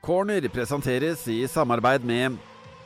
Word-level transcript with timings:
Corner 0.00 0.48
presenteres 0.48 1.26
i 1.28 1.42
samarbeid 1.48 2.04
med 2.08 2.38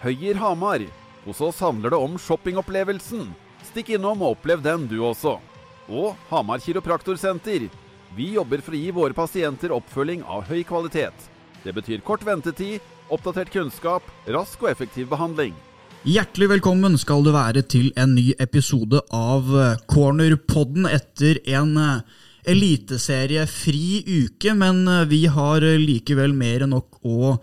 Høyer 0.03 0.35
Hamar. 0.35 0.83
Hos 1.25 1.41
oss 1.41 1.61
handler 1.63 1.95
det 1.95 2.01
om 2.03 2.17
shoppingopplevelsen. 2.19 3.29
Stikk 3.71 3.93
innom 3.95 4.25
og 4.25 4.35
opplev 4.35 4.65
den 4.65 4.89
du 4.91 4.97
også. 5.07 5.37
Og 5.87 6.19
Hamar 6.33 6.59
kiropraktorsenter. 6.65 7.69
Vi 8.19 8.27
jobber 8.35 8.65
for 8.67 8.75
å 8.75 8.81
gi 8.81 8.91
våre 8.97 9.15
pasienter 9.15 9.71
oppfølging 9.77 10.27
av 10.27 10.51
høy 10.51 10.65
kvalitet. 10.67 11.15
Det 11.63 11.71
betyr 11.77 12.03
kort 12.03 12.27
ventetid, 12.27 12.83
oppdatert 13.07 13.55
kunnskap, 13.55 14.03
rask 14.27 14.67
og 14.67 14.75
effektiv 14.75 15.07
behandling. 15.15 15.55
Hjertelig 16.05 16.51
velkommen 16.57 16.99
skal 17.01 17.23
du 17.25 17.31
være 17.33 17.63
til 17.63 17.93
en 17.97 18.19
ny 18.19 18.33
episode 18.43 18.99
av 19.15 19.55
Cornerpodden 19.89 20.91
etter 20.91 21.39
en 21.47 21.79
eh, 21.79 22.03
eliteseriefri 22.51 24.03
uke, 24.25 24.55
men 24.57 24.89
eh, 24.89 25.05
vi 25.11 25.27
har 25.31 25.61
likevel 25.81 26.33
mer 26.37 26.63
enn 26.65 26.75
nok 26.75 26.99
å 27.05 27.37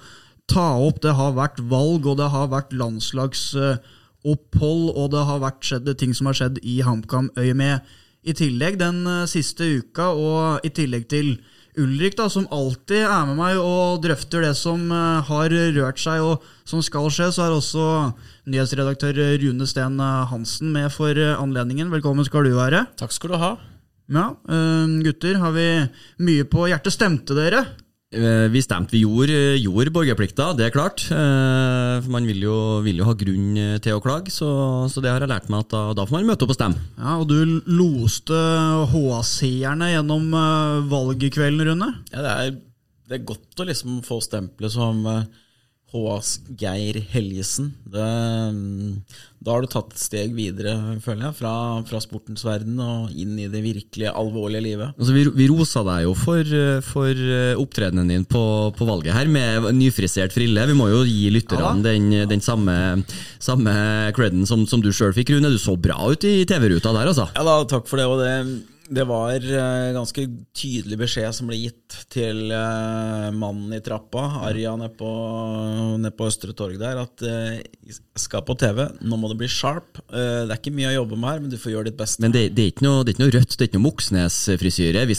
ta 0.52 0.78
opp. 0.78 1.02
Det 1.04 1.14
har 1.18 1.32
vært 1.38 1.60
valg, 1.72 2.06
og 2.06 2.18
det 2.20 2.30
har 2.34 2.48
vært 2.52 2.74
landslagsopphold, 2.76 4.86
og 4.92 5.12
det 5.16 5.24
har 5.30 5.40
vært 5.44 5.66
skjedd 5.68 5.88
ting 6.00 6.14
som 6.18 6.26
har 6.30 6.36
skjedd 6.38 6.58
i 6.62 6.82
HamKam-øyemed 6.86 7.76
i 8.22 8.34
tillegg 8.38 8.74
den 8.82 8.98
eh, 9.08 9.30
siste 9.32 9.64
uka, 9.82 10.06
og 10.14 10.40
i 10.68 10.70
tillegg 10.76 11.06
til 11.10 11.28
Ulrik, 11.80 12.18
da, 12.20 12.26
som 12.28 12.50
alltid 12.52 13.08
er 13.08 13.26
med 13.30 13.38
meg 13.40 13.56
og 13.56 14.04
drøfter 14.04 14.44
det 14.44 14.52
som 14.60 14.92
har 14.92 15.48
rørt 15.48 15.96
seg 16.04 16.20
og 16.20 16.44
som 16.68 16.84
skal 16.84 17.08
skje, 17.08 17.32
så 17.32 17.46
er 17.46 17.56
også 17.56 18.12
nyhetsredaktør 18.52 19.16
Rune 19.40 19.64
Steen 19.72 19.96
Hansen 20.04 20.76
med 20.76 20.92
for 20.92 21.16
anledningen. 21.16 21.88
Velkommen 21.96 22.28
skal 22.28 22.44
du 22.44 22.60
være. 22.60 22.92
Takk 23.00 23.16
skal 23.16 23.32
du 23.32 23.40
ha. 23.40 23.56
Ja, 24.12 24.32
uh, 24.36 25.00
gutter, 25.06 25.40
har 25.40 25.56
vi 25.56 25.70
mye 26.28 26.48
på 26.50 26.68
hjertet? 26.68 26.94
Stemte 26.98 27.38
dere? 27.38 27.64
Eh, 28.12 28.50
vi 28.52 28.60
stemte. 28.60 28.92
Vi 28.92 29.06
gjorde, 29.06 29.36
gjorde 29.56 29.94
borgerplikta, 29.96 30.50
det 30.60 30.66
er 30.66 30.74
klart. 30.76 31.06
For 31.08 32.10
man 32.12 32.26
vil 32.28 32.42
jo, 32.44 32.56
vil 32.84 33.00
jo, 33.00 33.06
ha 33.08 33.14
grunn 33.16 33.54
til 33.80 33.96
å 33.96 34.02
klage, 34.04 34.34
så, 34.36 34.50
så, 34.92 35.00
det 35.00 35.14
har 35.14 35.24
jeg 35.24 35.32
lært 35.32 35.48
meg 35.48 35.64
at 35.64 35.72
da, 35.72 35.84
da, 35.96 36.04
får 36.10 36.18
man 36.18 36.28
møte 36.34 36.44
opp 36.44 36.52
og 36.52 36.58
stemme. 36.58 36.84
Ja, 36.98 37.14
Og 37.22 37.30
du 37.32 37.62
loste 37.72 38.36
HA-seerne 38.92 39.94
gjennom 39.94 40.28
eh, 40.36 40.82
valgkvelden, 40.92 41.64
Rune? 41.72 41.90
Ja, 42.12 42.26
det 42.26 42.34
er, 42.34 42.52
det 43.08 43.18
er 43.22 43.30
godt 43.32 43.64
å 43.64 43.70
liksom 43.72 44.02
få 44.04 44.20
stempelet 44.28 44.76
som 44.76 45.08
HAs 45.92 46.38
Geir 46.58 46.98
Helgesen. 47.12 47.74
Det, 47.92 48.06
da 49.44 49.54
har 49.54 49.64
du 49.64 49.70
tatt 49.72 49.92
et 49.92 50.00
steg 50.02 50.36
videre, 50.38 50.76
føler 51.04 51.28
jeg, 51.28 51.38
fra, 51.42 51.54
fra, 51.88 52.02
sportens 52.04 52.46
verden 52.48 52.80
og 52.80 53.12
inn 53.12 53.36
i 53.42 53.50
det 53.52 53.64
virkelig 53.66 54.08
alvorlige 54.08 54.64
livet. 54.64 54.96
Altså, 54.96 55.16
vi, 55.16 55.26
vi 55.36 55.50
rosa 55.52 55.84
deg 55.88 56.06
jo 56.06 56.16
for, 56.18 56.56
for 56.88 57.24
opptredenen 57.60 58.14
din 58.14 58.26
på, 58.30 58.44
på, 58.78 58.88
valget 58.88 59.18
her, 59.18 59.32
med 59.32 59.68
nyfrisert 59.76 60.36
frille. 60.36 60.68
Vi 60.72 60.78
må 60.78 60.88
jo 60.94 61.04
gi 61.08 61.32
lytterne 61.34 61.68
ja, 61.68 61.76
den, 61.92 62.12
den, 62.32 62.44
samme, 62.46 62.76
samme 63.42 63.76
creden 64.16 64.48
som, 64.48 64.64
som 64.70 64.84
du 64.84 64.94
sjøl 64.96 65.16
fikk, 65.18 65.36
Rune. 65.36 65.52
Du 65.52 65.60
så 65.62 65.76
bra 65.76 66.00
ut 66.08 66.28
i 66.28 66.42
TV-ruta 66.48 66.96
der, 66.96 67.12
altså. 67.12 67.28
Ja 67.36 67.48
da, 67.48 67.62
takk 67.68 67.90
for 67.92 68.00
det. 68.00 68.08
og 68.08 68.24
det 68.24 68.36
det 68.92 69.06
var 69.08 69.40
uh, 69.40 69.94
ganske 69.96 70.26
tydelig 70.58 70.98
beskjed 71.00 71.32
som 71.36 71.48
ble 71.48 71.58
gitt 71.62 71.96
til 72.12 72.52
uh, 72.52 73.30
mannen 73.32 73.72
i 73.78 73.80
trappa, 73.84 74.26
Arja 74.50 74.74
nede 74.80 74.92
på, 75.00 75.12
ned 76.02 76.16
på 76.18 76.28
Østre 76.28 76.52
Torg 76.58 76.76
der, 76.82 77.00
at 77.00 77.24
uh, 77.24 77.96
skal 78.20 78.44
på 78.48 78.58
TV, 78.60 78.84
nå 79.08 79.20
må 79.20 79.32
det 79.32 79.40
bli 79.40 79.50
sharp. 79.52 80.02
det 80.12 80.52
er 80.52 80.58
ikke 80.58 80.74
mye 80.76 80.92
å 80.92 80.98
jobbe 81.00 81.18
med 81.20 81.32
her, 81.32 81.42
men 81.44 81.54
du 81.54 81.58
får 81.60 81.74
gjøre 81.74 81.90
ditt 81.90 82.00
beste. 82.00 82.24
Men 82.24 82.36
det, 82.36 82.46
det, 82.58 82.68
er, 82.68 82.74
ikke 82.74 82.86
noe, 82.86 83.02
det 83.04 83.14
er 83.14 83.16
ikke 83.16 83.24
noe 83.24 83.36
rødt, 83.38 83.56
det 83.56 83.64
er 83.64 83.70
ikke 83.72 83.80
noe 83.80 83.88
Moxnes-frisyre. 83.88 85.04
Vi, 85.08 85.18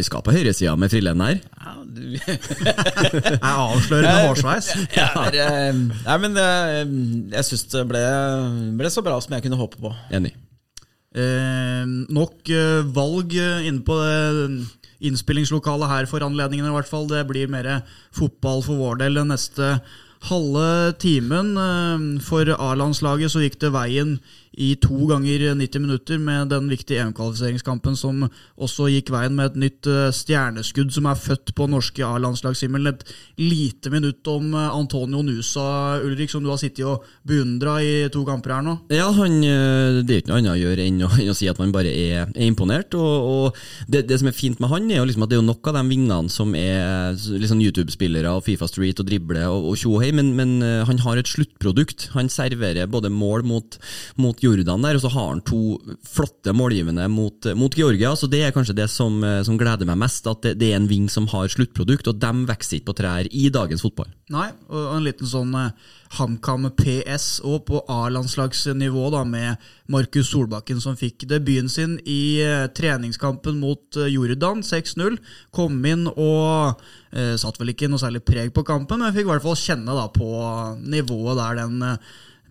vi, 0.00 0.06
skal 0.08 0.24
på 0.24 0.34
høyresida 0.36 0.74
med 0.80 0.92
frillen 0.92 1.24
her. 1.24 1.40
Ja, 1.60 1.76
du... 1.84 2.02
jeg 2.16 3.40
avslører 3.44 4.08
med 4.08 4.28
hårsveis. 4.30 4.74
ja, 5.00 5.10
nei, 5.76 6.20
men 6.24 6.44
jeg 7.36 7.48
syns 7.52 7.68
det 7.72 7.88
ble, 7.92 8.04
ble 8.80 8.92
så 8.92 9.04
bra 9.04 9.20
som 9.20 9.36
jeg 9.36 9.44
kunne 9.48 9.60
håpe 9.60 9.80
på. 9.80 9.92
Enig. 10.16 10.34
Eh, 11.10 11.86
nok 12.06 12.46
eh, 12.54 12.84
valg 12.94 13.34
eh, 13.34 13.66
inne 13.66 13.82
på 13.82 13.96
det 13.98 14.68
innspillingslokalet 15.02 15.90
her 15.90 16.06
for 16.06 16.22
anledningen. 16.22 16.66
i 16.66 16.74
hvert 16.74 16.88
fall. 16.88 17.08
Det 17.08 17.26
blir 17.26 17.50
mer 17.50 17.82
fotball 18.12 18.62
for 18.62 18.78
vår 18.78 19.00
del 19.02 19.18
den 19.18 19.32
neste 19.32 19.80
halve 20.28 20.92
timen. 21.00 21.56
For 22.20 22.44
A-landslaget 22.44 23.32
så 23.32 23.42
gikk 23.42 23.58
det 23.60 23.72
veien 23.72 24.18
i 24.58 24.72
to 24.82 25.06
ganger 25.06 25.54
90 25.54 25.82
minutter 25.84 26.18
med 26.18 26.48
den 26.50 26.66
viktige 26.70 27.04
EM-kvalifiseringskampen 27.04 27.94
som 27.98 28.24
også 28.58 28.88
gikk 28.90 29.12
veien 29.14 29.36
med 29.38 29.52
et 29.52 29.58
nytt 29.62 29.88
eh, 29.90 30.08
stjerneskudd 30.14 30.90
som 30.94 31.06
er 31.06 31.20
født 31.20 31.52
på 31.54 31.68
norske 31.70 32.02
A-landslagshimmelen. 32.02 32.90
Et 32.90 33.12
lite 33.38 33.92
minutt 33.94 34.26
om 34.30 34.50
eh, 34.50 34.74
Antonio 34.74 35.22
Nusa, 35.22 36.00
Ulrik, 36.02 36.32
som 36.32 36.42
du 36.42 36.50
har 36.50 36.58
sittet 36.58 36.82
og 36.88 37.06
beundra 37.26 37.76
i 37.84 38.08
to 38.10 38.24
kamper 38.26 38.56
her 38.56 38.66
nå. 38.66 38.74
Ja, 38.90 39.06
han, 39.14 39.38
eh, 39.46 40.00
det 40.02 40.16
er 40.16 40.24
ikke 40.24 40.32
noe 40.32 40.40
annet 40.42 40.56
å 40.56 40.58
gjøre 40.64 40.88
enn 40.88 40.98
å, 41.06 41.12
enn 41.22 41.30
å 41.30 41.38
si 41.38 41.50
at 41.50 41.62
man 41.62 41.74
bare 41.76 41.94
er, 41.94 42.26
er 42.34 42.48
imponert. 42.48 42.98
og, 42.98 43.30
og 43.30 43.62
det, 43.86 44.08
det, 44.10 44.18
som 44.18 44.32
er 44.32 44.36
fint 44.36 44.58
med 44.58 44.72
han, 44.74 44.90
er 44.90 44.98
jo 44.98 45.06
liksom 45.06 45.28
at 45.28 45.30
det 45.30 45.38
er 45.38 45.46
nok 45.46 45.70
av 45.70 45.78
de 45.78 45.84
vingene 45.92 46.34
som 46.34 46.58
er 46.58 47.14
liksom 47.14 47.62
YouTube-spillere 47.62 48.34
og 48.34 48.42
Fifa 48.48 48.66
Street 48.70 48.98
og 48.98 49.06
dribler 49.06 49.46
og, 49.46 49.70
og 49.70 49.78
tjohei, 49.78 50.10
men, 50.16 50.34
men 50.34 50.58
han 50.88 51.00
har 51.06 51.20
et 51.20 51.30
sluttprodukt. 51.30 52.10
Han 52.16 52.30
serverer 52.32 52.90
både 52.90 53.12
mål 53.14 53.46
mot, 53.46 53.78
mot 54.18 54.40
Jordan 54.50 54.82
der, 54.84 54.96
og 54.98 55.02
så 55.04 55.10
har 55.14 55.28
han 55.30 55.40
to 55.46 55.78
flotte 56.06 56.52
målgivende 56.56 57.06
mot, 57.08 57.46
mot 57.56 57.74
Georgia. 57.76 58.14
så 58.16 58.26
Det 58.26 58.42
er 58.42 58.52
kanskje 58.52 58.76
det 58.76 58.88
som, 58.90 59.22
eh, 59.24 59.42
som 59.42 59.58
gleder 59.58 59.86
meg 59.86 59.98
mest, 59.98 60.26
at 60.26 60.42
det, 60.42 60.58
det, 60.60 60.72
er 60.72 60.76
en 60.76 60.88
ving 60.90 61.08
som 61.08 61.26
har 61.28 61.48
sluttprodukt, 61.48 62.08
og 62.08 62.20
de 62.20 62.32
vokser 62.46 62.78
ikke 62.78 62.90
på 62.90 62.96
trær 63.00 63.28
i 63.30 63.48
dagens 63.48 63.82
fotball. 63.82 64.10
Nei, 64.30 64.50
og 64.68 64.94
en 64.96 65.04
liten 65.04 65.26
sånn 65.26 65.54
uh, 65.54 65.72
HamKam 66.18 66.68
PS 66.78 67.40
og 67.46 67.66
på 67.66 67.82
A-landslagsnivå, 67.88 69.10
da, 69.14 69.24
med 69.24 69.70
Markus 69.90 70.30
Solbakken, 70.30 70.80
som 70.80 70.98
fikk 70.98 71.26
debuten 71.30 71.68
sin 71.68 71.98
i 72.04 72.40
uh, 72.44 72.68
treningskampen 72.70 73.58
mot 73.60 73.98
uh, 73.98 74.06
Jordan 74.06 74.62
6-0. 74.66 75.18
Kom 75.50 75.78
inn 75.84 76.08
og 76.10 76.80
satt 77.10 77.56
vel 77.58 77.72
ikke 77.72 77.88
noe 77.90 77.98
særlig 77.98 78.20
preg 78.22 78.52
på 78.54 78.62
kampen, 78.62 79.00
men 79.02 79.10
fikk 79.10 79.24
i 79.26 79.30
hvert 79.32 79.42
fall 79.42 79.56
kjenne 79.58 79.96
da 79.96 80.04
på 80.14 80.28
nivået 80.78 81.40
der 81.40 81.56
den 81.58 81.96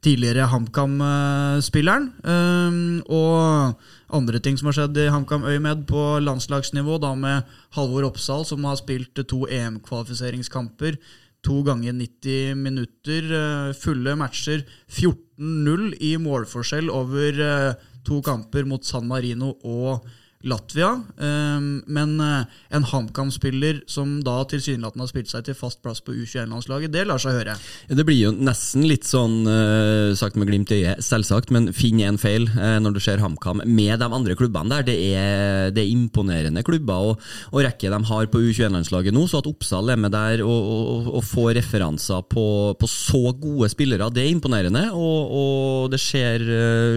tidligere 0.04 0.48
HamKam-spilleren. 0.52 2.10
Ehm, 2.24 3.00
og 3.10 3.80
andre 4.16 4.40
ting 4.44 4.58
som 4.60 4.70
har 4.70 4.78
skjedd 4.78 5.00
i 5.00 5.10
HamKam 5.12 5.48
Øymed 5.48 5.86
på 5.90 6.04
landslagsnivå, 6.24 7.00
da 7.04 7.14
med 7.16 7.50
Halvor 7.76 8.08
Oppsal, 8.10 8.46
som 8.46 8.64
har 8.68 8.80
spilt 8.80 9.20
to 9.28 9.46
EM-kvalifiseringskamper. 9.48 11.00
To 11.48 11.62
ganger 11.64 11.94
90 11.96 12.56
minutter, 12.56 13.24
eh, 13.32 13.74
fulle 13.74 14.16
matcher. 14.16 14.66
14-0 14.90 15.94
i 16.02 16.16
målforskjell 16.18 16.90
over 16.92 17.40
eh, 17.40 17.74
to 18.04 18.22
kamper 18.22 18.66
mot 18.66 18.84
San 18.84 19.08
Marino 19.08 19.56
og 19.64 20.06
Latvia. 20.48 20.94
Ehm, 21.20 21.82
men 21.92 22.14
eh, 22.24 22.46
en 22.72 22.86
HamKam-spiller 22.88 23.82
som 23.92 24.22
da 24.24 24.38
tilsynelatende 24.48 25.04
har 25.04 25.10
spilt 25.12 25.32
seg 25.34 25.44
til 25.44 25.58
fast 25.58 25.82
plass 25.84 26.00
på 26.00 26.14
U21-landslaget, 26.16 26.94
det 26.94 27.02
lar 27.10 27.20
seg 27.20 27.36
høre. 27.36 27.58
Det 27.92 28.06
blir 28.08 28.22
jo 28.22 28.32
nesten 28.32 28.86
litt 28.88 29.04
sånn, 29.04 29.42
uh, 29.44 30.16
sagt 30.16 30.40
med 30.40 30.48
glimt 30.48 30.72
i 30.72 30.78
øyet, 30.80 31.04
selvsagt, 31.04 31.52
men 31.52 31.74
finn 31.76 32.00
en 32.08 32.20
feil 32.22 32.48
uh, 32.54 32.78
når 32.80 32.96
du 32.96 33.02
ser 33.04 33.20
HamKam 33.20 33.66
med 33.68 34.00
de 34.00 34.08
andre 34.08 34.38
klubbene 34.40 34.78
der. 34.78 34.86
Det 34.88 34.96
er, 35.10 35.74
det 35.76 35.84
er 35.84 35.92
imponerende 35.92 36.64
klubber 36.64 37.10
og, 37.10 37.28
og 37.52 37.66
rekke 37.66 37.92
de 37.92 38.00
har 38.08 38.32
på 38.32 38.40
U21-landslaget 38.46 39.16
nå, 39.16 39.26
så 39.28 39.44
at 39.44 39.52
Oppsal 39.52 39.92
er 39.92 40.00
med 40.00 40.16
der 40.16 40.46
og, 40.46 40.56
og, 40.56 41.12
og 41.20 41.28
får 41.28 41.52
referanser 41.60 42.24
på, 42.32 42.46
på, 42.80 42.88
så 42.88 43.36
gode 43.36 43.68
spillere, 43.76 44.08
det 44.16 44.24
er 44.24 44.32
imponerende. 44.32 44.88
Og, 44.96 45.90
det 45.90 46.00
ser 46.00 46.44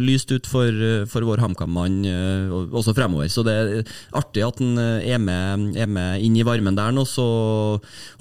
lyst 0.04 0.30
ut 0.30 0.46
for, 0.46 0.82
for 1.10 1.24
vår 1.26 1.40
HamKam-mann 1.42 2.02
også 2.70 2.94
fremover. 2.94 3.31
Så 3.32 3.44
det 3.46 3.54
er 3.58 3.94
artig 4.18 4.44
at 4.46 4.60
han 4.62 4.76
eh, 4.80 5.08
er 5.14 5.22
med, 5.22 5.70
er 5.76 5.88
med 5.90 6.24
inn 6.24 6.36
i 6.36 6.44
varmen 6.46 6.78
der 6.78 6.92
nå. 6.94 7.06
Så 7.08 7.24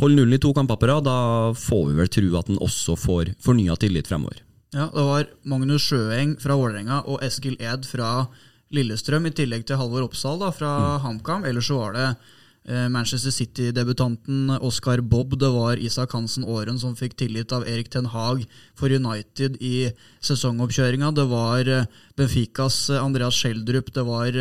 hold 0.01 0.15
nullen 0.15 0.37
i 0.37 0.41
to 0.41 0.53
kamper 0.57 0.79
på 0.79 0.89
rad. 0.89 1.09
Da 1.09 1.51
får 1.57 1.83
vi 1.89 1.99
vel 1.99 2.13
tro 2.15 2.31
at 2.39 2.53
han 2.53 2.61
også 2.63 2.97
får 2.99 3.35
fornya 3.43 3.75
tillit 3.81 4.09
fremover. 4.09 4.41
Ja, 4.71 4.87
Det 4.87 5.03
var 5.03 5.27
Magnus 5.43 5.83
Sjøeng 5.83 6.37
fra 6.39 6.55
Vålerenga 6.55 7.01
og 7.03 7.19
Eskil 7.25 7.57
Ed 7.59 7.83
fra 7.83 8.29
Lillestrøm, 8.71 9.25
i 9.27 9.33
tillegg 9.35 9.65
til 9.67 9.79
Halvor 9.79 10.05
Oppsal 10.05 10.39
da, 10.39 10.51
fra 10.55 10.71
mm. 10.79 11.01
HamKam. 11.05 11.43
Ellers 11.49 11.67
så 11.67 11.75
var 11.75 11.97
det 11.97 12.05
eh, 12.07 12.87
Manchester 12.87 13.33
City-debutanten 13.35 14.53
Oscar 14.61 15.03
Bob, 15.03 15.35
det 15.39 15.49
var 15.51 15.81
Isak 15.81 16.15
Hansen 16.15 16.47
Aaren 16.47 16.79
som 16.79 16.95
fikk 16.95 17.17
tillit 17.19 17.51
av 17.51 17.67
Erik 17.67 17.91
Ten 17.91 18.07
Hag 18.13 18.45
for 18.79 18.87
United 18.87 19.59
i 19.59 19.89
sesongoppkjøringa. 20.23 21.11
Det 21.19 21.27
var 21.33 21.67
eh, 21.67 21.89
Benficas 22.15 22.85
Andreas 22.95 23.35
Schjelderup, 23.41 23.91
det 23.91 24.07
var 24.07 24.39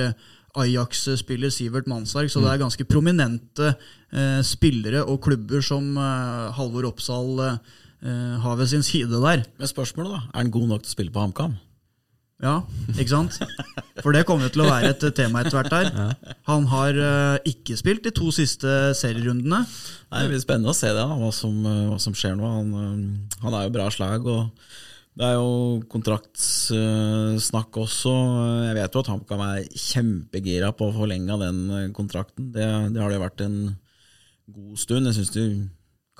Ajax-spiller 0.58 1.52
Sivert 1.54 1.86
Mannsverk, 1.90 2.30
så 2.32 2.42
det 2.42 2.50
er 2.52 2.62
ganske 2.64 2.86
prominente 2.88 3.72
eh, 4.12 4.40
spillere 4.46 5.04
og 5.06 5.20
klubber 5.22 5.62
som 5.64 5.92
eh, 5.94 6.50
Halvor 6.56 6.88
Oppsal 6.90 7.42
eh, 7.46 8.36
har 8.42 8.56
ved 8.58 8.72
sin 8.72 8.82
side 8.86 9.22
der. 9.22 9.44
Men 9.58 9.70
spørsmålet 9.70 10.16
da, 10.16 10.22
Er 10.32 10.42
han 10.42 10.54
god 10.54 10.70
nok 10.72 10.82
til 10.86 10.90
å 10.90 10.96
spille 10.98 11.14
på 11.14 11.22
HamKam? 11.22 11.58
Ja, 12.40 12.62
ikke 12.96 13.10
sant? 13.12 13.36
For 14.00 14.16
det 14.16 14.22
kommer 14.24 14.48
jo 14.48 14.52
til 14.54 14.62
å 14.64 14.70
være 14.70 14.94
et 14.94 15.02
tema 15.16 15.42
etter 15.42 15.58
hvert 15.58 15.74
her. 15.76 16.14
Han 16.48 16.64
har 16.72 16.96
eh, 16.96 17.50
ikke 17.52 17.76
spilt 17.76 18.06
de 18.06 18.12
to 18.16 18.30
siste 18.32 18.94
serierundene. 18.96 19.60
Nei, 19.66 20.22
Det 20.24 20.30
blir 20.32 20.40
spennende 20.40 20.72
å 20.72 20.76
se 20.78 20.88
det, 20.88 21.02
da, 21.04 21.18
hva 21.20 21.28
som, 21.36 21.58
eh, 21.68 21.82
hva 21.90 21.98
som 22.00 22.16
skjer 22.16 22.38
nå. 22.40 22.52
Han, 22.56 22.70
eh, 22.80 23.42
han 23.44 23.58
er 23.58 23.66
jo 23.68 23.74
bra 23.76 23.90
slag. 23.92 24.24
og 24.24 24.48
Det 25.18 25.26
er 25.26 25.34
jo 25.34 25.80
kontraktsnakk 25.90 27.78
også. 27.82 28.12
Jeg 28.68 28.76
vet 28.78 28.94
jo 28.94 29.02
at 29.02 29.10
HamKam 29.10 29.42
er 29.48 29.66
kjempegira 29.74 30.70
på 30.76 30.86
å 30.86 30.94
forlenge 30.94 31.38
den 31.42 31.58
eh, 31.74 31.88
kontrakten. 31.96 32.52
Det, 32.54 32.66
det 32.94 33.02
har 33.02 33.10
det 33.10 33.18
vært 33.20 33.42
en 33.44 33.58
god 34.54 34.78
stund. 34.80 35.10
Jeg 35.10 35.18
syns 35.18 35.34
du 35.34 35.42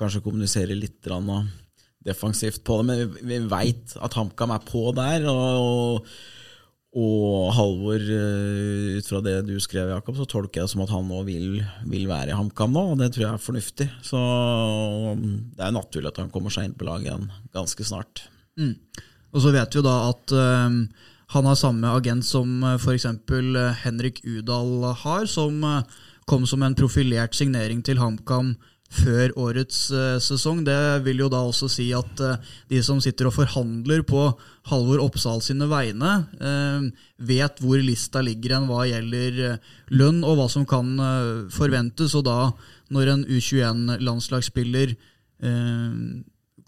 kanskje 0.01 0.23
kommuniserer 0.25 0.75
litt 0.75 1.07
defensivt 2.01 2.65
på 2.65 2.81
det, 2.81 2.85
men 2.89 3.01
vi, 3.01 3.25
vi 3.31 3.39
veit 3.51 3.95
at 4.01 4.17
HamKam 4.19 4.57
er 4.57 4.67
på 4.67 4.83
der. 4.97 5.29
og, 5.31 6.11
og 6.99 7.53
Halvor, 7.55 8.03
eh, 8.03 8.99
ut 8.99 9.07
fra 9.07 9.23
det 9.23 9.37
du 9.47 9.55
skrev, 9.63 9.93
Jakob, 9.95 10.19
så 10.19 10.27
tolker 10.27 10.61
jeg 10.61 10.67
det 10.67 10.75
som 10.75 10.83
at 10.83 10.91
han 10.91 11.07
nå 11.07 11.23
vil, 11.29 11.61
vil 11.87 12.11
være 12.11 12.35
i 12.35 12.37
HamKam 12.41 12.75
nå, 12.75 12.85
og 12.91 12.99
det 12.99 13.13
tror 13.15 13.29
jeg 13.29 13.33
er 13.37 13.47
fornuftig. 13.47 13.89
Så 14.03 14.19
det 15.55 15.63
er 15.63 15.79
naturlig 15.79 16.11
at 16.11 16.21
han 16.25 16.35
kommer 16.35 16.51
seg 16.51 16.67
inn 16.67 16.77
på 16.81 16.91
laget 16.91 17.13
igjen 17.13 17.31
ganske 17.55 17.87
snart. 17.87 18.27
Mm. 18.59 18.75
Og 19.31 19.45
så 19.45 19.53
vet 19.55 19.71
vi 19.71 19.79
jo 19.79 19.87
da 19.87 19.97
at 20.09 20.35
eh, 20.35 20.79
han 21.31 21.47
har 21.47 21.59
samme 21.59 21.93
agent 21.95 22.27
som 22.27 22.65
uh, 22.67 22.75
f.eks. 22.75 23.07
Henrik 23.85 24.19
Udal 24.27 24.89
har, 25.05 25.29
som 25.31 25.63
eh, 25.63 26.01
kom 26.27 26.47
som 26.47 26.63
en 26.67 26.75
profilert 26.75 27.37
signering 27.39 27.85
til 27.87 28.01
HamKam 28.03 28.57
før 28.91 29.31
årets 29.39 29.85
eh, 29.95 30.17
sesong. 30.23 30.65
Det 30.67 30.79
vil 31.07 31.23
jo 31.23 31.29
da 31.31 31.45
også 31.47 31.69
si 31.71 31.89
at 31.95 32.23
eh, 32.27 32.49
de 32.73 32.81
som 32.83 32.99
sitter 33.03 33.29
og 33.31 33.37
forhandler 33.37 34.03
på 34.07 34.25
Halvor 34.71 35.05
Oppsal 35.05 35.43
sine 35.47 35.69
vegne, 35.71 36.17
eh, 36.43 36.91
vet 37.31 37.63
hvor 37.63 37.79
lista 37.79 38.23
ligger 38.27 38.57
enn 38.59 38.67
hva 38.71 38.89
gjelder 38.91 39.41
eh, 39.53 39.71
lønn 39.95 40.25
og 40.27 40.41
hva 40.41 40.49
som 40.51 40.67
kan 40.69 40.91
eh, 40.99 41.31
forventes. 41.55 42.17
Og 42.19 42.27
da, 42.27 42.51
når 42.91 43.15
en 43.15 43.25
U21-landslagsspiller 43.31 44.97
eh, 44.97 45.95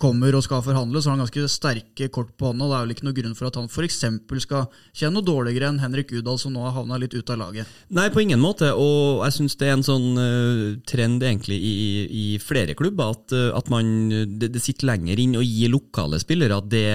kommer 0.02 0.34
og 0.34 0.44
skal 0.44 0.62
forhandle, 0.64 1.00
så 1.00 1.10
har 1.10 1.16
han 1.16 1.25
ganske 1.25 1.49
sterke 1.50 2.08
kort 2.12 2.32
på 2.38 2.50
hånda. 2.50 2.66
Det 2.66 2.76
er 2.76 2.87
vel 2.87 2.94
ikke 2.96 3.06
noe 3.06 3.16
grunn 3.16 3.37
for 3.38 3.49
at 3.49 3.58
han 3.60 3.69
f.eks. 3.70 4.00
skal 4.44 4.66
kjenne 4.90 5.14
noe 5.19 5.26
dårligere 5.26 5.70
enn 5.70 5.81
Henrik 5.82 6.12
Udal, 6.16 6.40
som 6.40 6.54
nå 6.54 6.64
har 6.64 6.75
havna 6.76 6.99
litt 7.00 7.14
ut 7.14 7.31
av 7.31 7.38
laget. 7.40 7.70
Nei, 7.94 8.08
på 8.12 8.22
ingen 8.25 8.43
måte. 8.43 8.72
Og 8.75 9.22
jeg 9.26 9.37
syns 9.37 9.58
det 9.60 9.69
er 9.69 9.76
en 9.76 9.87
sånn 9.87 10.08
uh, 10.19 10.81
trend 10.88 11.22
egentlig 11.22 11.58
i, 11.62 11.75
i 12.06 12.25
flere 12.43 12.75
klubber 12.78 13.12
at, 13.14 13.34
uh, 13.37 13.50
at 13.58 13.70
man 13.72 13.93
det, 14.10 14.50
det, 14.54 14.62
sitter 14.62 14.88
lenger 14.90 15.20
inn 15.20 15.37
å 15.38 15.44
gi 15.44 15.69
lokale 15.70 16.20
spillere 16.22 16.60
det, 16.72 16.87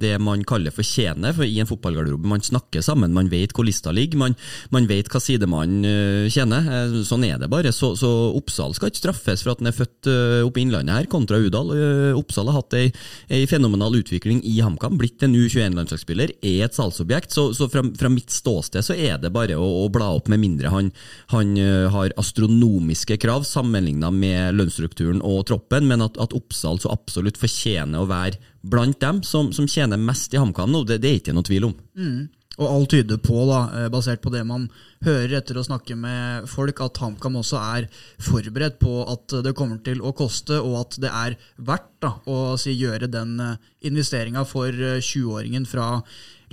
det 0.00 0.14
man 0.22 0.44
kaller 0.46 0.74
fortjener 0.74 1.34
for 1.36 1.48
i 1.48 1.58
en 1.62 1.70
fotballgarderobe. 1.70 2.28
Man 2.30 2.44
snakker 2.44 2.84
sammen, 2.84 3.14
man 3.16 3.30
vet 3.32 3.54
hvor 3.56 3.66
lista 3.66 3.94
ligger, 3.94 4.20
man, 4.20 4.38
man 4.74 4.88
vet 4.90 5.10
hva 5.10 5.22
side 5.22 5.48
man 5.50 5.80
uh, 5.86 6.30
kjenner. 6.30 6.70
sånn 7.06 7.26
er 7.26 7.40
det 7.40 7.50
bare. 7.52 7.74
Så, 7.74 7.94
så, 7.98 8.12
Oppsal 8.34 8.74
skal 8.76 8.90
ikke 8.90 9.02
straffes 9.02 9.42
for 9.44 9.54
at 9.54 9.62
han 9.62 9.70
er 9.70 9.76
født 9.76 10.08
oppe 10.44 10.60
i 10.60 10.64
Innlandet 10.64 10.96
her, 10.96 11.10
kontra 11.10 11.38
Udal. 11.40 11.72
Oppsal 12.18 12.43
Oppsal 12.44 12.52
har 12.52 12.60
hatt 12.60 12.74
ei, 12.76 12.92
ei 13.32 13.46
fenomenal 13.46 13.94
utvikling 13.96 14.42
i 14.44 14.60
HamKam, 14.60 14.98
blitt 14.98 15.22
en 15.22 15.34
U21-landslagsspiller, 15.34 16.34
er 16.42 16.64
et 16.66 16.76
salgsobjekt. 16.76 17.32
Så, 17.32 17.52
så 17.54 17.68
fra, 17.68 17.82
fra, 17.98 18.10
mitt 18.12 18.30
ståsted 18.30 18.84
så 18.84 18.94
er 18.94 19.18
det 19.18 19.32
bare 19.32 19.56
å, 19.56 19.84
å 19.84 19.88
bla 19.92 20.12
opp, 20.14 20.28
med 20.28 20.40
mindre 20.40 20.70
han, 20.72 20.90
han 21.32 21.56
har 21.92 22.14
astronomiske 22.20 23.18
krav 23.20 23.44
sammenligna 23.44 24.10
med 24.10 24.56
lønnsstrukturen 24.58 25.22
og 25.24 25.44
troppen, 25.50 25.88
men 25.88 26.04
at, 26.04 26.18
at, 26.20 26.34
Oppsal 26.34 26.80
så 26.82 26.90
absolutt 26.90 27.38
fortjener 27.38 28.02
å 28.02 28.08
være 28.10 28.40
blant 28.64 28.98
dem 29.00 29.20
som, 29.22 29.52
som 29.54 29.68
tjener 29.70 30.00
mest 30.00 30.34
i 30.34 30.40
HamKam 30.40 30.72
nå, 30.72 30.82
det, 30.88 30.98
det 31.04 31.10
er 31.10 31.20
ikke 31.20 31.36
noe 31.36 31.46
tvil 31.46 31.68
om. 31.68 31.76
Mm. 31.94 32.24
Og 32.54 32.68
alt 32.70 32.92
tyder 32.94 33.18
på, 33.18 33.40
da, 33.48 33.60
eh, 33.74 33.88
basert 33.90 34.22
på 34.22 34.30
det 34.30 34.44
man 34.46 34.68
hører 35.04 35.40
etter 35.40 35.58
å 35.58 35.64
snakke 35.66 35.96
med 35.98 36.46
folk, 36.48 36.80
at 36.84 37.00
HamKam 37.02 37.40
også 37.40 37.58
er 37.58 37.88
forberedt 38.22 38.78
på 38.82 39.02
at 39.10 39.42
det 39.44 39.56
kommer 39.58 39.82
til 39.84 40.00
å 40.00 40.14
koste, 40.14 40.60
og 40.62 40.78
at 40.84 41.00
det 41.02 41.10
er 41.10 41.36
verdt 41.58 41.90
da, 42.04 42.14
å 42.30 42.54
si, 42.60 42.76
gjøre 42.78 43.10
den 43.10 43.40
eh, 43.42 43.58
investeringa 43.90 44.46
for 44.46 44.70
20-åringen 44.70 45.66
eh, 45.66 45.68
fra 45.68 45.88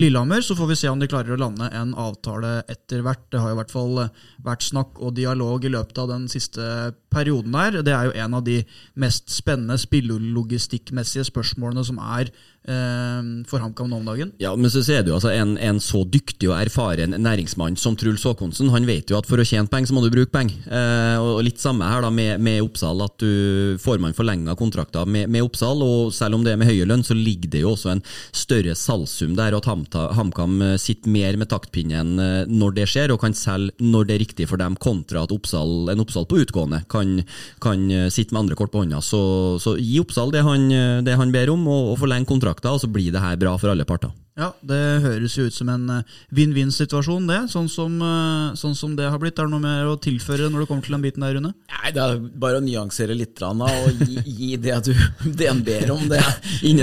Lillehammer. 0.02 0.42
Så 0.42 0.56
får 0.58 0.72
vi 0.72 0.80
se 0.80 0.90
om 0.90 1.00
de 1.00 1.10
klarer 1.12 1.36
å 1.36 1.40
lande 1.40 1.70
en 1.78 1.94
avtale 1.94 2.64
etter 2.72 3.04
hvert. 3.06 3.28
Det 3.30 3.42
har 3.44 3.54
i 3.54 3.60
hvert 3.60 3.74
fall 3.74 4.08
vært 4.42 4.66
snakk 4.66 4.98
og 4.98 5.14
dialog 5.20 5.66
i 5.68 5.74
løpet 5.74 6.02
av 6.02 6.10
den 6.10 6.26
siste 6.32 6.96
perioden 7.14 7.54
der. 7.54 7.82
Det 7.86 7.94
er 7.94 8.10
jo 8.10 8.16
en 8.26 8.40
av 8.40 8.46
de 8.48 8.62
mest 8.98 9.30
spennende 9.30 9.78
spillelogistikkmessige 9.78 11.28
spørsmålene 11.30 11.86
som 11.86 12.02
er 12.02 12.32
for 12.62 13.58
HamKam 13.58 13.90
nå 13.90 13.98
om 13.98 14.06
dagen. 14.06 14.32
Ja, 14.42 14.52
men 14.56 14.70
så 14.72 14.84
ser 14.86 15.02
du 15.06 15.12
altså 15.16 15.32
en, 15.34 15.56
en, 15.58 15.80
så 15.82 16.04
dyktig 16.06 16.50
og 16.50 16.60
erfaren 16.60 17.16
næringsmann 17.18 17.78
som 17.80 17.96
Truls 17.98 18.24
Håkonsen. 18.28 18.70
Han 18.74 18.86
vet 18.86 19.10
jo 19.10 19.18
at 19.18 19.28
for 19.30 19.42
å 19.42 19.46
tjene 19.48 19.70
penger, 19.72 19.90
så 19.90 19.96
må 19.98 20.04
du 20.06 20.12
bruke 20.14 20.32
penger. 20.34 20.60
Eh, 20.70 21.18
og 21.18 21.42
litt 21.46 21.62
samme 21.62 21.88
her 21.90 22.06
da 22.06 22.12
med, 22.14 22.38
med 22.44 22.62
Oppsal, 22.62 23.02
at 23.02 23.18
du 23.22 23.78
får 23.82 24.02
man 24.04 24.14
forlenga 24.18 24.56
kontrakter 24.60 25.10
med, 25.10 25.30
med, 25.32 25.42
Oppsal. 25.48 25.82
Og 25.82 26.14
selv 26.16 26.38
om 26.38 26.46
det 26.46 26.54
er 26.54 26.62
med 26.62 26.70
høye 26.70 26.86
lønn, 26.86 27.06
så 27.06 27.18
ligger 27.18 27.50
det 27.56 27.64
jo 27.64 27.74
også 27.74 27.96
en 27.96 28.04
større 28.30 28.76
salgssum 28.78 29.34
der, 29.40 29.58
og 29.58 29.66
at 29.66 29.98
HamKam 30.20 30.62
eh, 30.68 30.78
sitter 30.82 31.14
mer 31.14 31.40
med 31.42 31.50
taktpinnen 31.52 32.14
eh, 32.22 32.52
når 32.52 32.78
det 32.78 32.88
skjer, 32.94 33.16
og 33.16 33.22
kan 33.26 33.36
selge 33.38 33.74
når 33.82 34.08
det 34.08 34.16
er 34.16 34.24
riktig 34.26 34.50
for 34.52 34.62
dem, 34.62 34.78
kontra 34.82 35.26
at 35.26 35.34
Oppsal, 35.34 35.90
en 35.92 36.06
Oppsal 36.06 36.30
på 36.30 36.44
utgående 36.44 36.84
kan, 36.92 37.18
kan 37.64 37.90
eh, 37.90 38.08
sitte 38.14 38.36
med 38.36 38.46
andre 38.46 38.60
kort 38.60 38.74
på 38.74 38.86
hånda. 38.86 39.02
Så, 39.06 39.24
så 39.64 39.76
gi 39.82 39.98
Oppsal 40.04 40.34
det 40.34 40.46
han, 40.46 40.70
det 41.06 41.18
han 41.18 41.34
ber 41.34 41.50
om, 41.54 41.66
og, 41.66 41.94
og 41.96 42.02
forlenge 42.06 42.30
kontrakten 42.30 42.51
kontrakter, 42.52 42.76
og 42.76 42.84
så 42.84 42.92
blir 42.92 43.12
det 43.12 43.22
her 43.24 43.40
bra 43.40 43.56
for 43.58 43.72
alle 43.72 43.86
parter. 43.88 44.12
Ja, 44.40 44.54
det 44.64 44.80
høres 45.04 45.34
jo 45.36 45.44
ut 45.50 45.54
som 45.54 45.70
en 45.70 45.90
eh, 45.92 46.12
vinn-vinn-situasjon, 46.32 47.26
det. 47.28 47.40
Sånn 47.52 47.68
som, 47.70 47.98
eh, 48.00 48.54
sånn 48.56 48.76
som, 48.80 48.94
det 48.96 49.10
har 49.12 49.20
blitt. 49.20 49.38
Er 49.38 49.50
det 49.50 49.52
noe 49.52 49.64
mer 49.64 49.90
å 49.92 49.98
tilføre 50.00 50.48
når 50.50 50.64
det 50.64 50.68
kommer 50.70 50.86
til 50.86 50.96
den 50.96 51.04
biten 51.04 51.26
der, 51.26 51.36
Rune? 51.36 51.52
Nei, 51.72 51.92
det 51.92 52.02
er 52.02 52.22
bare 52.42 52.62
å 52.62 52.64
nyansere 52.64 53.18
litt 53.18 53.42
og 53.44 54.00
gi, 54.00 54.22
gi 54.24 54.52
det 54.62 54.78
du 54.88 54.94
det 55.36 55.52
ber 55.68 55.92
om. 55.94 56.06
Det. 56.12 56.22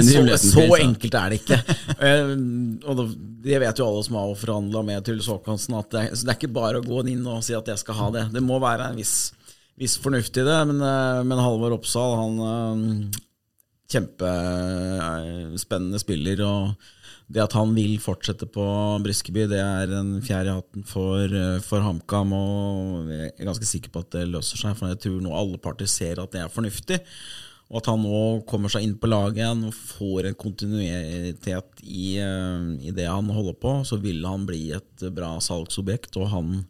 så, 0.05 0.25
så 0.44 0.67
enkelt 0.76 1.17
er 1.19 1.32
det 1.32 1.41
ikke. 1.41 1.61
Eh, 1.99 2.35
og 2.85 3.00
det 3.43 3.62
vet 3.64 3.81
jo 3.81 3.88
alle 3.88 4.05
som 4.06 4.19
har 4.21 4.35
forhandla 4.38 4.85
med 4.87 5.06
Truls 5.06 5.31
Håkonsen, 5.32 5.79
at 5.81 5.88
det, 5.94 6.05
det, 6.12 6.29
er 6.29 6.37
ikke 6.37 6.53
bare 6.53 6.82
å 6.82 6.85
gå 6.85 7.00
inn 7.09 7.25
og 7.26 7.41
si 7.47 7.56
at 7.56 7.73
jeg 7.73 7.81
skal 7.81 7.99
ha 8.03 8.11
det. 8.14 8.26
Det 8.37 8.44
må 8.44 8.61
være 8.62 8.91
en 8.93 9.00
viss, 9.00 9.32
viss 9.81 9.97
fornuft 10.03 10.37
i 10.37 10.44
det. 10.47 10.59
Men, 10.69 10.85
men 11.25 11.43
Halvor 11.43 11.79
Oppsal 11.81 12.14
han 12.21 13.09
kjempespennende 13.88 15.99
spiller. 16.02 16.43
og 16.44 16.75
det 17.29 17.43
at 17.44 17.52
han 17.58 17.75
vil 17.76 17.99
fortsette 18.00 18.46
på 18.49 18.64
Briskeby, 19.05 19.43
det 19.50 19.58
er 19.61 19.90
en 19.99 20.14
fjær 20.25 20.49
i 20.49 20.55
hatten 20.55 20.85
for, 20.88 21.29
for 21.64 21.85
HamKam. 21.85 22.32
Og 22.32 23.11
jeg 23.12 23.35
er 23.35 23.49
ganske 23.50 23.69
sikker 23.69 23.90
på 23.93 24.00
at 24.05 24.14
det 24.17 24.31
løser 24.32 24.56
seg, 24.61 24.73
for 24.79 24.88
jeg 24.88 25.00
tror 25.05 25.20
nå 25.25 25.31
alle 25.37 25.58
parter 25.61 25.88
ser 25.90 26.23
at 26.23 26.32
det 26.32 26.40
er 26.40 26.52
fornuftig. 26.52 26.99
Og 27.69 27.82
at 27.82 27.90
han 27.90 28.00
nå 28.00 28.20
kommer 28.49 28.73
seg 28.73 28.87
inn 28.87 28.96
på 28.96 29.11
laget 29.12 29.43
igjen 29.43 29.66
og 29.68 29.76
får 29.76 30.30
en 30.30 30.40
kontinuitet 30.40 31.83
i, 31.85 32.16
i 32.16 32.90
det 32.97 33.09
han 33.11 33.28
holder 33.28 33.57
på, 33.61 33.85
så 33.85 34.00
vil 34.00 34.25
han 34.25 34.49
bli 34.49 34.73
et 34.78 35.04
bra 35.12 35.35
salgsobjekt. 35.45 36.16
Og 36.16 36.33
han 36.33 36.64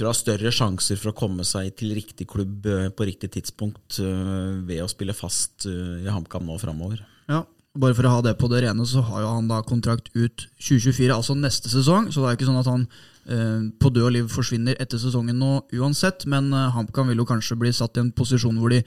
tror 0.00 0.08
jeg 0.08 0.14
har 0.14 0.20
større 0.22 0.52
sjanser 0.56 0.98
for 1.00 1.12
å 1.12 1.18
komme 1.20 1.44
seg 1.46 1.70
til 1.78 1.94
riktig 1.96 2.26
klubb 2.32 2.66
eh, 2.66 2.88
på 2.88 3.06
riktig 3.08 3.30
tidspunkt 3.36 4.00
eh, 4.00 4.58
ved 4.66 4.80
å 4.80 4.90
spille 4.90 5.16
fast 5.16 5.68
eh, 5.68 6.00
i 6.06 6.10
HamKam 6.10 6.48
nå 6.48 6.56
framover. 6.62 7.04
Ja, 7.30 7.44
bare 7.78 7.94
for 7.94 8.08
å 8.08 8.16
ha 8.16 8.22
det 8.24 8.34
på 8.40 8.48
det 8.50 8.64
rene, 8.64 8.82
så 8.88 9.04
har 9.06 9.22
jo 9.22 9.30
han 9.30 9.50
da 9.50 9.60
kontrakt 9.62 10.08
ut 10.16 10.48
2024, 10.58 11.14
altså 11.14 11.36
neste 11.38 11.70
sesong. 11.70 12.08
Så 12.10 12.18
det 12.18 12.26
er 12.26 12.34
jo 12.34 12.38
ikke 12.40 12.48
sånn 12.48 12.62
at 12.62 12.70
han 12.70 12.86
eh, 13.30 13.68
på 13.78 13.92
død 13.94 14.08
og 14.08 14.14
liv 14.16 14.32
forsvinner 14.32 14.80
etter 14.82 14.98
sesongen 14.98 15.38
nå 15.38 15.52
uansett. 15.78 16.26
Men 16.30 16.50
eh, 16.50 16.72
HamKam 16.74 17.12
vil 17.12 17.22
jo 17.22 17.28
kanskje 17.28 17.58
bli 17.60 17.70
satt 17.76 18.00
i 18.00 18.02
en 18.02 18.10
posisjon 18.16 18.58
hvor 18.58 18.74
de 18.74 18.82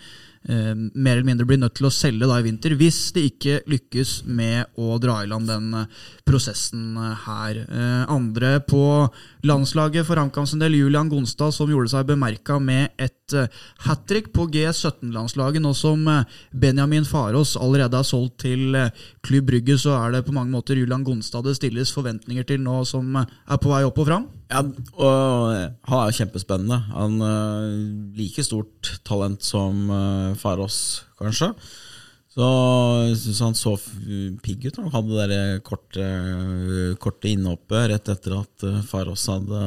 eh, 0.49 0.73
mer 0.75 1.17
eller 1.17 1.27
mindre 1.27 1.47
blir 1.47 1.59
nødt 1.61 1.75
til 1.77 1.87
å 1.87 1.93
selge 1.93 2.27
da 2.29 2.39
i 2.39 2.45
vinter, 2.45 2.75
hvis 2.79 2.99
de 3.15 3.25
ikke 3.29 3.61
lykkes 3.69 4.13
med 4.25 4.77
å 4.79 4.97
dra 5.01 5.19
i 5.23 5.29
land 5.29 5.49
den 5.49 5.69
eh, 5.77 6.03
prosessen 6.27 6.97
eh, 6.97 7.25
her. 7.25 7.61
Eh, 7.63 8.03
andre 8.13 8.55
på 8.67 8.83
landslaget 9.47 10.07
for 10.07 10.21
HamKams 10.21 10.55
del, 10.61 10.77
Julian 10.79 11.11
Gonstad, 11.11 11.55
som 11.55 11.71
gjorde 11.71 11.93
seg 11.93 12.07
bemerka 12.09 12.59
med 12.61 12.93
et 13.01 13.35
uh, 13.35 13.47
hat 13.87 14.03
trick 14.09 14.29
på 14.35 14.45
G17-landslaget. 14.51 15.63
Nå 15.63 15.73
som 15.77 16.05
Benjamin 16.51 17.07
Farås 17.07 17.55
allerede 17.59 17.99
er 17.99 18.07
solgt 18.07 18.43
til 18.43 18.77
Klubb 19.25 19.49
Brygge, 19.49 19.77
så 19.79 19.97
er 19.97 20.15
det 20.15 20.25
på 20.27 20.35
mange 20.35 20.53
måter 20.53 20.79
Julian 20.79 21.05
Gonstad 21.07 21.47
det 21.47 21.57
stilles 21.57 21.91
forventninger 21.95 22.47
til 22.47 22.63
nå 22.63 22.81
som 22.87 23.17
er 23.19 23.59
på 23.59 23.71
vei 23.71 23.83
opp 23.87 23.99
og 24.03 24.09
fram? 24.09 24.29
Ja, 24.53 24.61
og 24.61 25.89
Han 25.89 25.97
er 25.97 26.11
jo 26.11 26.17
kjempespennende. 26.19 26.77
Han 26.93 27.17
er 27.25 27.71
like 28.19 28.45
stort 28.45 28.93
talent 29.07 29.41
som 29.41 29.89
Farås, 30.37 30.77
kanskje. 31.17 31.49
Så 32.33 32.45
jeg 33.11 33.17
syns 33.21 33.41
han 33.45 33.57
så 33.57 33.75
pigg 34.41 34.65
ut. 34.65 34.79
Han 34.81 34.93
hadde 34.95 35.25
det 35.29 35.41
korte, 35.67 36.05
korte 37.01 37.29
innhoppet 37.29 37.91
rett 37.91 38.09
etter 38.09 38.39
at 38.39 38.65
eh, 38.65 38.79
Farås 38.89 39.27
hadde 39.29 39.59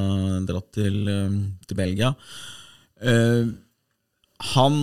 dratt 0.48 0.72
til, 0.74 0.96
eh, 1.12 1.36
til 1.68 1.78
Belgia. 1.78 2.10
Uh, 2.96 3.52
han 4.56 4.78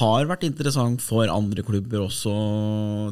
har 0.00 0.26
vært 0.26 0.46
interessant 0.48 1.02
for 1.04 1.28
andre 1.28 1.62
klubber 1.62 2.06
også 2.06 2.32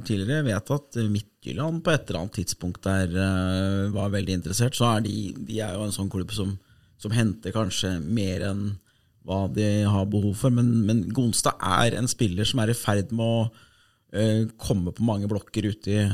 tidligere. 0.09 0.41
Jeg 0.41 0.49
vet 0.49 0.73
at 0.79 0.99
Midtjylland 1.43 1.83
på 1.83 1.91
et 1.91 2.09
eller 2.09 2.21
annet 2.23 2.37
tidspunkt 2.39 2.85
der 2.87 3.09
uh, 3.11 3.91
var 3.93 4.13
veldig 4.13 4.35
interessert. 4.39 4.77
Så 4.77 4.87
er 4.87 5.01
de, 5.03 5.35
de 5.35 5.59
er 5.59 5.75
jo 5.75 5.83
en 5.83 5.95
sånn 5.95 6.11
klubb 6.11 6.31
som, 6.31 6.55
som 6.99 7.11
henter 7.11 7.53
kanskje 7.53 7.99
mer 7.99 8.45
enn 8.47 8.79
hva 9.27 9.49
de 9.51 9.83
har 9.83 10.07
behov 10.07 10.37
for. 10.39 10.55
Men, 10.55 10.85
men 10.87 11.09
Gonstad 11.11 11.59
er 11.59 11.99
en 11.99 12.07
spiller 12.07 12.47
som 12.47 12.63
er 12.63 12.71
i 12.71 12.79
ferd 12.79 13.11
med 13.11 13.27
å 13.27 13.51
uh, 13.51 14.47
komme 14.57 14.95
på 14.95 15.03
mange 15.03 15.27
blokker 15.27 15.67
ute 15.67 15.91
i, 15.91 16.07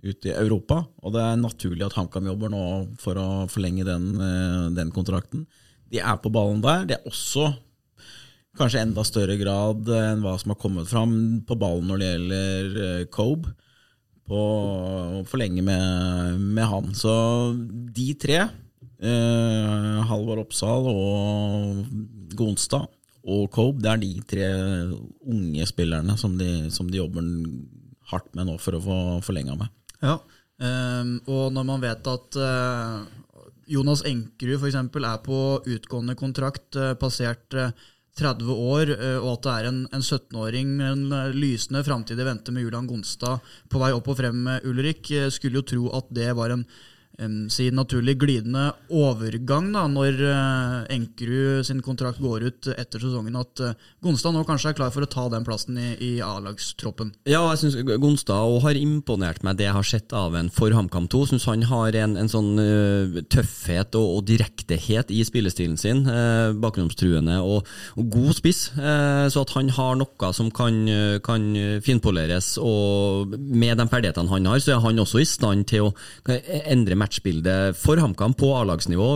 ute 0.00 0.32
i 0.32 0.36
Europa. 0.36 0.86
Og 1.04 1.12
det 1.12 1.26
er 1.28 1.40
naturlig 1.44 1.84
at 1.84 2.00
HamKam 2.00 2.32
jobber 2.32 2.48
nå 2.48 2.64
for 3.00 3.20
å 3.20 3.28
forlenge 3.52 3.84
den, 3.84 4.14
uh, 4.16 4.72
den 4.72 4.96
kontrakten. 4.96 5.44
De 5.92 6.00
er 6.00 6.20
på 6.22 6.32
ballen 6.32 6.64
der. 6.64 6.86
Det 6.88 6.96
er 6.96 7.10
også 7.10 7.50
kanskje 8.56 8.80
enda 8.80 9.04
større 9.04 9.36
grad 9.36 9.88
enn 9.92 10.24
hva 10.24 10.38
som 10.40 10.54
har 10.54 10.60
kommet 10.60 10.88
fram 10.88 11.42
på 11.44 11.56
ballen 11.60 11.92
når 11.92 12.00
det 12.00 12.14
gjelder 12.14 13.10
Cobe. 13.12 13.58
Eh, 14.20 14.30
på 14.30 14.38
å 15.20 15.24
forlenge 15.28 15.62
med, 15.62 16.38
med, 16.38 16.64
han. 16.66 16.94
Så 16.94 17.12
de 17.94 18.14
tre, 18.14 18.48
eh, 19.00 20.00
Halvor 20.06 20.44
Oppsal 20.44 20.86
og 20.90 21.84
Gonstad 22.36 22.88
og 23.24 23.50
Cobe, 23.52 23.82
det 23.82 23.90
er 23.90 24.00
de 24.00 24.12
tre 24.24 24.48
unge 25.28 25.66
spillerne 25.68 26.16
som 26.16 26.38
de, 26.38 26.70
som 26.70 26.88
de 26.88 27.00
jobber 27.02 27.26
hardt 28.10 28.34
med 28.34 28.48
nå 28.48 28.56
for 28.58 28.76
å 28.78 28.84
få 28.84 28.98
forlenga 29.26 29.56
med. 29.58 29.68
Ja, 30.00 30.16
um, 30.56 31.18
og 31.28 31.50
når 31.52 31.66
man 31.68 31.82
vet 31.82 32.08
at 32.08 32.38
uh, 32.40 33.04
Jonas 33.70 34.02
Enkerud 34.08 34.56
f.eks. 34.56 34.78
er 34.80 35.20
på 35.26 35.40
utgående 35.68 36.16
kontrakt, 36.18 36.72
uh, 36.80 36.94
passert 36.98 37.54
uh, 37.54 37.70
30 38.20 38.52
år, 38.52 38.92
eh, 38.94 39.18
og 39.18 39.32
at 39.34 39.46
det 39.46 39.54
er 39.56 39.68
en, 39.70 39.80
en 39.96 40.04
17-åring 40.04 40.76
med 40.76 40.92
en 40.92 41.16
eh, 41.16 41.34
lysende 41.36 41.82
framtid 41.86 42.20
i 42.20 42.26
vente 42.26 42.54
med 42.54 42.66
Julian 42.66 42.88
Gonstad 42.90 43.40
på 43.72 43.80
vei 43.82 43.90
opp 43.96 44.10
og 44.12 44.18
frem, 44.20 44.44
med 44.46 44.66
Ulrik. 44.68 45.10
Eh, 45.16 45.30
skulle 45.32 45.60
jo 45.60 45.66
tro 45.66 45.90
at 45.98 46.10
det 46.14 46.30
var 46.38 46.54
en 46.54 46.66
si 47.52 47.68
naturlig 47.74 48.16
glidende 48.20 48.70
overgang 48.96 49.68
da, 49.74 49.84
når 49.90 50.20
uh, 50.24 50.92
Enkerud 50.92 51.66
sin 51.68 51.82
kontrakt 51.84 52.20
går 52.22 52.46
ut 52.48 52.68
etter 52.72 53.02
sesongen, 53.02 53.36
at 53.36 53.60
uh, 53.60 53.74
Gonstad 54.00 54.32
nå 54.32 54.44
kanskje 54.48 54.72
er 54.72 54.78
klar 54.78 54.92
for 54.94 55.04
å 55.04 55.10
ta 55.10 55.26
den 55.32 55.44
plassen 55.44 55.76
i, 55.76 55.90
i 56.00 56.10
A-lagstroppen? 56.24 57.12
Ja, 57.28 57.42
jeg 57.52 57.60
syns 57.60 57.76
Gonstad 58.00 58.56
har 58.64 58.78
imponert 58.80 59.44
meg 59.44 59.58
det 59.58 59.68
jeg 59.68 59.76
har 59.76 59.88
sett 59.90 60.14
av 60.16 60.36
en 60.38 60.48
for 60.54 60.72
HamKam 60.72 61.10
2. 61.12 61.22
Syns 61.32 61.48
han 61.50 61.66
har 61.68 61.98
en, 62.00 62.16
en 62.20 62.32
sånn 62.32 62.54
uh, 62.56 63.20
tøffhet 63.28 63.98
og, 64.00 64.16
og, 64.16 64.24
direktehet 64.30 65.12
i 65.12 65.20
spillestilen 65.26 65.76
sin. 65.80 66.06
Uh, 66.08 66.56
bakgrunnstruende 66.60 67.40
og, 67.44 67.68
og, 67.98 68.10
god 68.10 68.32
spiss. 68.38 68.60
så 68.70 69.42
at 69.42 69.52
han 69.54 69.68
har 69.74 69.96
noe 69.98 70.30
som 70.34 70.48
kan, 70.54 70.76
kan 71.24 71.44
finpoleres, 71.84 72.52
og 72.62 73.34
med 73.36 73.78
de 73.78 73.86
ferdighetene 73.90 74.30
han 74.32 74.48
har, 74.50 74.60
så 74.62 74.74
er 74.74 74.82
han 74.84 75.00
også 75.02 75.20
i 75.22 75.28
stand 75.28 75.66
til 75.70 75.88
å 75.88 75.92
endre 76.70 76.96
matchbildet 77.00 77.78
for 77.78 78.00
HamKam 78.00 78.34
på 78.38 78.50
A-lagsnivå, 78.58 79.08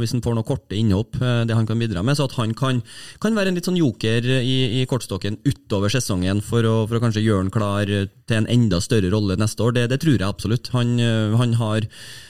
hvis 0.00 0.14
han 0.14 0.22
får 0.24 0.36
noen 0.36 0.48
korte 0.48 0.76
innhopp, 0.76 1.18
eh, 1.20 1.42
det 1.48 1.56
han 1.56 1.68
kan 1.68 1.80
bidra 1.80 2.04
med. 2.06 2.18
Så 2.18 2.28
at 2.28 2.36
han 2.38 2.54
kan, 2.58 2.80
kan 3.22 3.36
være 3.36 3.52
en 3.52 3.58
litt 3.58 3.68
sånn 3.68 3.78
joker 3.78 4.26
i, 4.38 4.56
i 4.80 4.86
kortstokken 4.90 5.40
utover 5.46 5.92
sesongen 5.92 6.42
for 6.44 6.66
å, 6.66 6.76
for 6.88 6.98
å, 6.98 7.02
kanskje 7.04 7.24
gjøre 7.24 7.46
han 7.46 7.52
klar 7.54 7.88
til 7.88 8.38
en 8.38 8.48
enda 8.50 8.80
større 8.84 9.12
rolle 9.14 9.38
neste 9.40 9.64
år, 9.64 9.76
det, 9.76 9.88
det 9.92 10.00
tror 10.04 10.16
jeg 10.16 10.28
absolutt. 10.28 10.72
Han, 10.76 10.96
eh, 11.02 11.36
han 11.38 11.58
har 11.60 11.86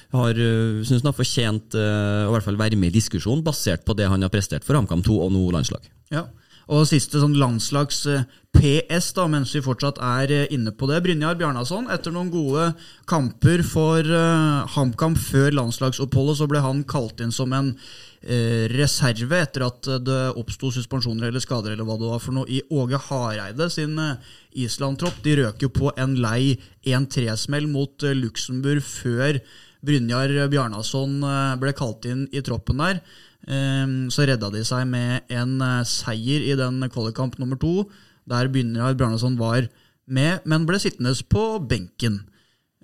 har, 0.08 0.32
eh, 0.32 0.78
synes 0.88 1.02
han 1.02 1.10
har 1.10 1.18
fortjent 1.18 1.74
å 1.76 1.80
i 1.82 2.32
hvert 2.32 2.46
fall 2.46 2.56
være 2.56 2.78
med 2.80 2.94
i 2.94 2.96
diskusjonen, 2.96 3.42
basert 3.44 3.82
på 3.84 3.92
det 3.92 4.06
han 4.08 4.22
har 4.24 4.32
prestert 4.32 4.64
for 4.64 4.78
HamKam 4.78 5.02
2 5.04 5.18
og 5.26 5.34
nå 5.34 5.42
landslag. 5.52 5.84
Ja, 6.08 6.24
og 6.68 6.84
siste 6.88 7.20
sånn 7.20 7.36
landslags-PS, 7.40 9.06
da, 9.16 9.24
mens 9.30 9.54
vi 9.56 9.62
fortsatt 9.64 10.00
er 10.04 10.32
eh, 10.34 10.50
inne 10.52 10.74
på 10.76 10.88
det. 10.90 11.00
Brynjar 11.04 11.38
Bjarnason, 11.40 11.88
etter 11.92 12.12
noen 12.12 12.28
gode 12.32 12.66
kamper 13.08 13.62
for 13.64 14.04
uh, 14.04 14.68
HamKam 14.74 15.16
før 15.16 15.56
landslagsoppholdet, 15.56 16.40
så 16.40 16.48
ble 16.50 16.60
han 16.64 16.84
kalt 16.88 17.22
inn 17.24 17.32
som 17.32 17.54
en 17.56 17.70
uh, 17.72 18.64
reserve 18.74 19.40
etter 19.40 19.64
at 19.64 19.88
det 20.04 20.20
oppsto 20.36 20.72
suspensjoner 20.76 21.30
eller 21.30 21.44
skader 21.44 21.72
eller 21.72 21.88
hva 21.88 21.96
det 22.00 22.12
var 22.12 22.20
for 22.24 22.36
noe 22.36 22.50
i 22.52 22.60
Åge 22.68 23.00
Hareide 23.08 23.70
sin 23.72 23.96
uh, 23.96 24.18
Island-tropp. 24.52 25.22
De 25.24 25.38
røk 25.40 25.64
jo 25.64 25.72
på 25.72 25.94
en 25.96 26.18
lei 26.20 26.58
1-3-smell 26.84 27.70
mot 27.72 28.04
Luxembourg 28.20 28.84
før 28.84 29.40
Brynjar 29.84 30.32
Bjarnason 30.50 31.20
ble 31.60 31.72
kalt 31.76 32.06
inn 32.10 32.26
i 32.34 32.42
troppen 32.42 32.80
der. 32.82 33.02
Ehm, 33.46 34.08
så 34.10 34.26
redda 34.26 34.50
de 34.50 34.64
seg 34.66 34.86
med 34.90 35.28
en 35.32 35.60
eh, 35.62 35.84
seier 35.86 36.44
i 36.50 36.56
den 36.58 36.82
kvalikkamp 36.90 37.38
nummer 37.38 37.58
to, 37.60 37.86
der 38.28 38.50
Brynjar 38.52 38.96
Bjarnason 38.98 39.38
var 39.38 39.68
med, 40.06 40.42
men 40.44 40.66
ble 40.66 40.80
sittende 40.82 41.14
på 41.30 41.44
benken. 41.68 42.24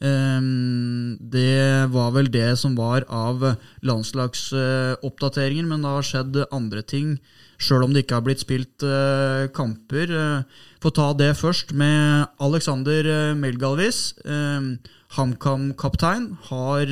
Ehm, 0.05 1.17
det 1.19 1.89
var 1.95 2.13
vel 2.13 2.29
det 2.33 2.59
som 2.61 2.77
var 2.77 3.07
av 3.09 3.43
landslagsoppdateringer, 3.87 5.65
men 5.71 5.83
det 5.87 5.95
har 5.97 6.09
skjedd 6.11 6.39
andre 6.53 6.85
ting, 6.85 7.17
sjøl 7.59 7.87
om 7.87 7.95
det 7.95 8.05
ikke 8.05 8.19
har 8.19 8.27
blitt 8.27 8.45
spilt 8.45 8.85
eh, 8.85 9.49
kamper. 9.57 10.13
Eh, 10.13 10.63
få 10.85 10.93
ta 10.93 11.13
det 11.17 11.33
først 11.41 11.73
med 11.73 12.29
Alexander 12.39 13.35
Melgalvis. 13.39 14.13
Ehm, 14.29 14.77
HamKam-kaptein 15.17 16.33
har 16.51 16.91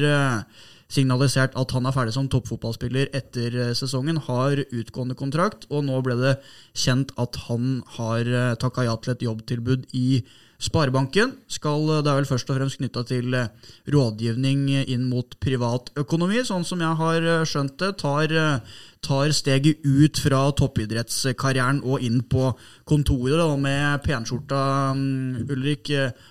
signalisert 0.92 1.56
at 1.58 1.72
han 1.74 1.88
er 1.88 1.94
ferdig 1.94 2.14
som 2.16 2.28
toppfotballspiller 2.30 3.10
etter 3.16 3.56
eh, 3.56 3.72
sesongen, 3.76 4.20
har 4.28 4.62
utgående 4.64 5.16
kontrakt, 5.18 5.66
og 5.70 5.86
nå 5.88 6.00
ble 6.04 6.18
det 6.20 6.36
kjent 6.78 7.14
at 7.20 7.38
han 7.48 7.80
har 7.96 8.28
eh, 8.28 8.54
takka 8.60 8.86
ja 8.88 8.96
til 9.00 9.14
et 9.14 9.26
jobbtilbud 9.28 9.88
i 9.96 10.22
Sparebanken. 10.62 11.34
Skal, 11.50 11.82
eh, 11.90 12.02
det 12.04 12.12
er 12.12 12.20
vel 12.20 12.28
først 12.28 12.50
og 12.50 12.58
fremst 12.58 12.78
knytta 12.78 13.02
til 13.08 13.34
rådgivning 13.90 14.64
inn 14.86 15.08
mot 15.10 15.34
privatøkonomi, 15.42 16.44
sånn 16.46 16.64
som 16.64 16.80
jeg 16.84 17.00
har 17.02 17.28
skjønt 17.48 17.76
det. 17.82 17.90
Tar, 17.98 18.36
tar 19.02 19.34
steget 19.34 19.82
ut 19.82 20.22
fra 20.22 20.44
toppidrettskarrieren 20.54 21.82
og 21.82 22.06
inn 22.06 22.22
på 22.22 22.52
kontoret 22.86 23.42
da, 23.42 23.50
med 23.56 24.06
penskjorta, 24.06 24.62
mm, 24.94 25.44
Ulrik. 25.50 25.90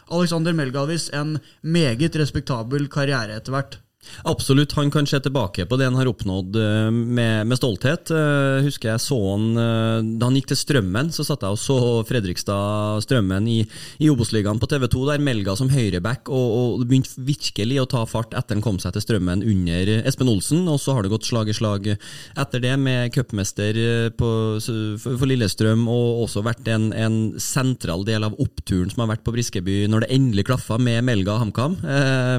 Alexander 0.09 0.55
Melgavis, 0.55 1.09
en 1.13 1.39
meget 1.61 2.15
respektabel 2.15 2.87
karriere 2.87 3.35
etter 3.35 3.51
hvert. 3.51 3.81
Absolutt, 4.25 4.73
han 4.73 4.89
kan 4.91 5.05
se 5.07 5.19
tilbake 5.21 5.65
på 5.69 5.77
det 5.77 5.85
han 5.85 5.97
har 5.97 6.09
oppnådd 6.09 6.57
eh, 6.57 6.89
med, 6.91 7.47
med 7.47 7.57
stolthet. 7.57 8.09
Eh, 8.13 8.61
husker 8.65 8.91
jeg 8.91 9.01
så 9.03 9.17
han 9.17 9.45
eh, 9.57 9.97
da 10.17 10.29
han 10.29 10.37
gikk 10.37 10.49
til 10.51 10.59
Strømmen, 10.59 11.11
så 11.13 11.25
satt 11.25 11.45
jeg 11.45 11.53
og 11.53 11.61
så 11.61 11.77
Fredrikstad-Strømmen 12.09 13.49
i, 13.49 13.59
i 14.01 14.09
Obos-ligaen 14.11 14.61
på 14.61 14.69
TV2, 14.71 15.05
der 15.09 15.23
Melga 15.25 15.55
som 15.57 15.69
høyreback, 15.73 16.31
og, 16.33 16.47
og 16.81 16.85
begynte 16.89 17.25
virkelig 17.27 17.77
å 17.81 17.87
ta 17.93 18.03
fart 18.09 18.33
etter 18.37 18.57
han 18.57 18.65
kom 18.65 18.79
seg 18.81 18.95
til 18.95 19.05
Strømmen 19.05 19.45
under 19.45 19.93
Espen 19.99 20.31
Olsen, 20.33 20.65
og 20.69 20.81
så 20.81 20.97
har 20.97 21.05
det 21.05 21.13
gått 21.13 21.29
slag 21.29 21.53
i 21.53 21.57
slag 21.57 21.91
etter 21.93 22.65
det, 22.65 22.73
med 22.81 23.13
cupmester 23.13 23.77
for 24.17 25.27
Lillestrøm, 25.29 25.85
og 25.91 26.23
også 26.25 26.41
vært 26.45 26.69
en, 26.73 26.89
en, 26.97 27.19
sentral 27.41 28.05
del 28.07 28.25
av 28.25 28.35
oppturen 28.41 28.89
som 28.89 29.03
har 29.03 29.11
vært 29.13 29.23
på 29.25 29.33
Briskeby 29.35 29.83
når 29.91 30.05
det 30.05 30.11
endelig 30.15 30.45
klaffa 30.47 30.77
med 30.81 31.03
Melga 31.05 31.37
HamKam. 31.41 31.77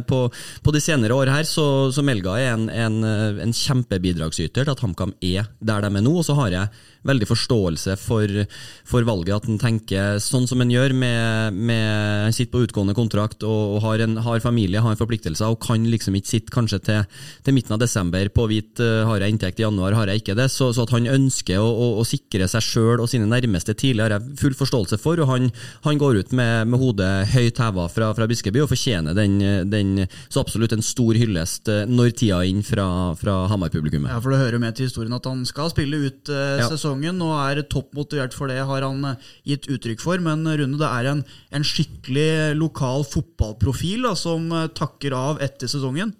På, 0.09 0.25
på 0.65 0.75
de 0.75 0.81
senere 0.83 1.17
år 1.17 1.31
her 1.33 1.47
så, 1.53 1.67
så 1.93 2.05
Melga 2.05 2.39
er 2.41 2.55
en, 2.55 2.69
en, 2.71 2.99
en 3.45 3.55
kjempebidragsyter 3.57 4.65
til 4.65 4.73
at 4.73 4.83
HamKam 4.83 5.15
er 5.21 5.51
der 5.61 5.85
de 5.85 5.93
er 5.93 6.05
nå. 6.05 6.15
Og 6.21 6.27
så 6.27 6.37
har 6.39 6.53
jeg 6.55 6.83
veldig 7.09 7.29
forståelse 7.31 7.97
for, 8.01 8.45
for 8.89 9.07
valget, 9.07 9.35
at 9.37 9.49
han 9.49 9.61
tenker 9.61 10.21
sånn 10.23 10.47
som 10.49 10.63
han 10.63 10.73
gjør. 10.73 10.93
med, 10.93 11.55
med 11.55 12.35
sitter 12.35 12.53
på 12.53 12.63
utgående 12.67 12.95
kontrakt 12.97 13.45
og, 13.47 13.77
og 13.77 13.83
har, 13.87 14.03
en, 14.05 14.17
har, 14.23 14.41
familie, 14.45 14.83
har 14.83 14.99
forpliktelser, 14.99 15.51
og 15.51 15.63
kan 15.65 15.85
liksom 15.91 16.17
ikke 16.19 16.31
sitte 16.31 16.55
kanskje 16.55 16.81
til, 16.87 17.19
til 17.45 17.57
midten 17.57 17.77
av 17.77 17.83
desember 17.83 18.31
på 18.33 18.47
hvit 18.51 18.83
uh, 18.83 19.03
har 19.09 19.23
jeg 19.23 19.35
inntekt 19.35 19.61
i 19.61 19.67
januar, 19.67 19.97
har 19.99 20.13
jeg 20.13 20.23
ikke 20.23 20.37
det. 20.39 20.49
Så, 20.53 20.71
så 20.75 20.87
at 20.87 20.95
han 20.95 21.11
ønsker 21.11 21.61
å, 21.61 21.67
å, 21.69 21.89
å 22.03 22.07
sikre 22.07 22.49
seg 22.51 22.65
sjøl 22.65 23.03
og 23.03 23.11
sine 23.11 23.29
nærmeste 23.31 23.75
tidlig, 23.75 24.05
har 24.05 24.17
jeg 24.17 24.39
full 24.41 24.57
forståelse 24.59 25.01
for. 25.03 25.21
og 25.23 25.31
Han, 25.33 25.51
han 25.87 26.01
går 26.01 26.23
ut 26.23 26.37
med, 26.37 26.71
med 26.71 26.83
hodet 26.83 27.11
høyt 27.33 27.61
heva 27.63 27.89
fra, 27.93 28.13
fra 28.17 28.29
Biskeby 28.31 28.63
og 28.65 28.71
fortjener 28.73 29.17
den, 29.17 29.39
den, 29.73 30.07
så 30.29 30.45
absolutt 30.45 30.75
en 30.77 30.85
stor 30.85 31.19
hyllest 31.19 31.71
eh, 31.73 31.85
når 31.89 32.15
tida 32.19 32.43
er 32.43 32.51
inn 32.51 32.63
fra, 32.67 32.87
fra 33.19 33.43
Hamar-publikummet. 33.51 34.13
Ja, 34.13 34.21
for 34.23 34.35
Det 34.35 34.41
hører 34.43 34.63
med 34.63 34.77
til 34.79 34.89
historien 34.89 35.15
at 35.17 35.27
han 35.29 35.45
skal 35.49 35.71
spille 35.73 36.05
ut 36.07 36.33
uh, 36.33 36.63
ja. 36.63 36.69
sesongen 36.71 36.92
sesongen 36.93 37.23
og 37.25 37.33
er 37.41 37.63
toppmotivert 37.65 38.35
for 38.35 38.49
det, 38.49 38.61
har 38.69 38.85
han 38.85 39.05
eh, 39.05 39.21
gitt 39.45 39.69
uttrykk 39.69 40.01
for. 40.03 40.21
Men 40.21 40.47
eh, 40.47 40.59
Rune, 40.61 40.79
det 40.79 40.89
er 40.89 41.11
en, 41.11 41.25
en 41.53 41.65
skikkelig 41.65 42.57
lokal 42.59 43.05
fotballprofil 43.05 44.05
da, 44.05 44.15
som 44.15 44.51
eh, 44.53 44.69
takker 44.69 45.13
av 45.13 45.41
etter 45.43 45.69
sesongen. 45.69 46.13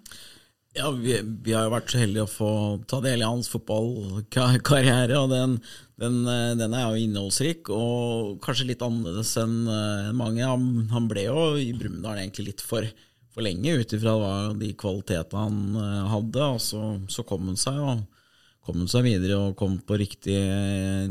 Ja, 0.73 0.89
vi, 0.89 1.19
vi, 1.21 1.53
har 1.53 1.67
jo 1.67 1.75
vært 1.75 1.91
så 1.91 1.99
heldige 2.01 2.25
å 2.25 2.31
få 2.31 2.51
ta 2.89 2.99
del 3.03 3.21
i 3.21 3.27
hans 3.27 3.49
fotballkarriere. 3.51 5.19
og 5.19 5.29
den, 5.29 5.59
den, 6.01 6.23
den, 6.57 6.73
er 6.73 6.87
jo 6.87 7.03
innholdsrik 7.03 7.69
og 7.69 8.39
kanskje 8.41 8.71
litt 8.71 8.81
annerledes 8.81 9.35
enn 9.37 9.59
mange. 10.17 10.41
Han, 10.41 10.87
han 10.89 11.09
ble 11.11 11.27
jo 11.27 11.51
i 11.61 11.69
Brumunddal 11.77 12.23
egentlig 12.23 12.47
litt 12.47 12.65
for, 12.65 12.89
for 13.29 13.45
lenge 13.45 13.75
ut 13.77 13.93
ifra 13.93 14.15
de 14.57 14.71
kvalitetene 14.73 15.45
han 15.45 16.09
hadde. 16.09 16.49
og 16.55 16.65
så, 16.65 16.81
så 17.05 17.21
kom 17.21 17.45
han 17.51 17.61
seg. 17.61 17.77
og 17.77 18.01
kom 18.63 18.79
han 18.79 18.91
seg 18.91 19.05
videre 19.07 19.39
og 19.39 19.57
kom 19.59 19.77
på 19.83 19.97
riktig 19.99 20.37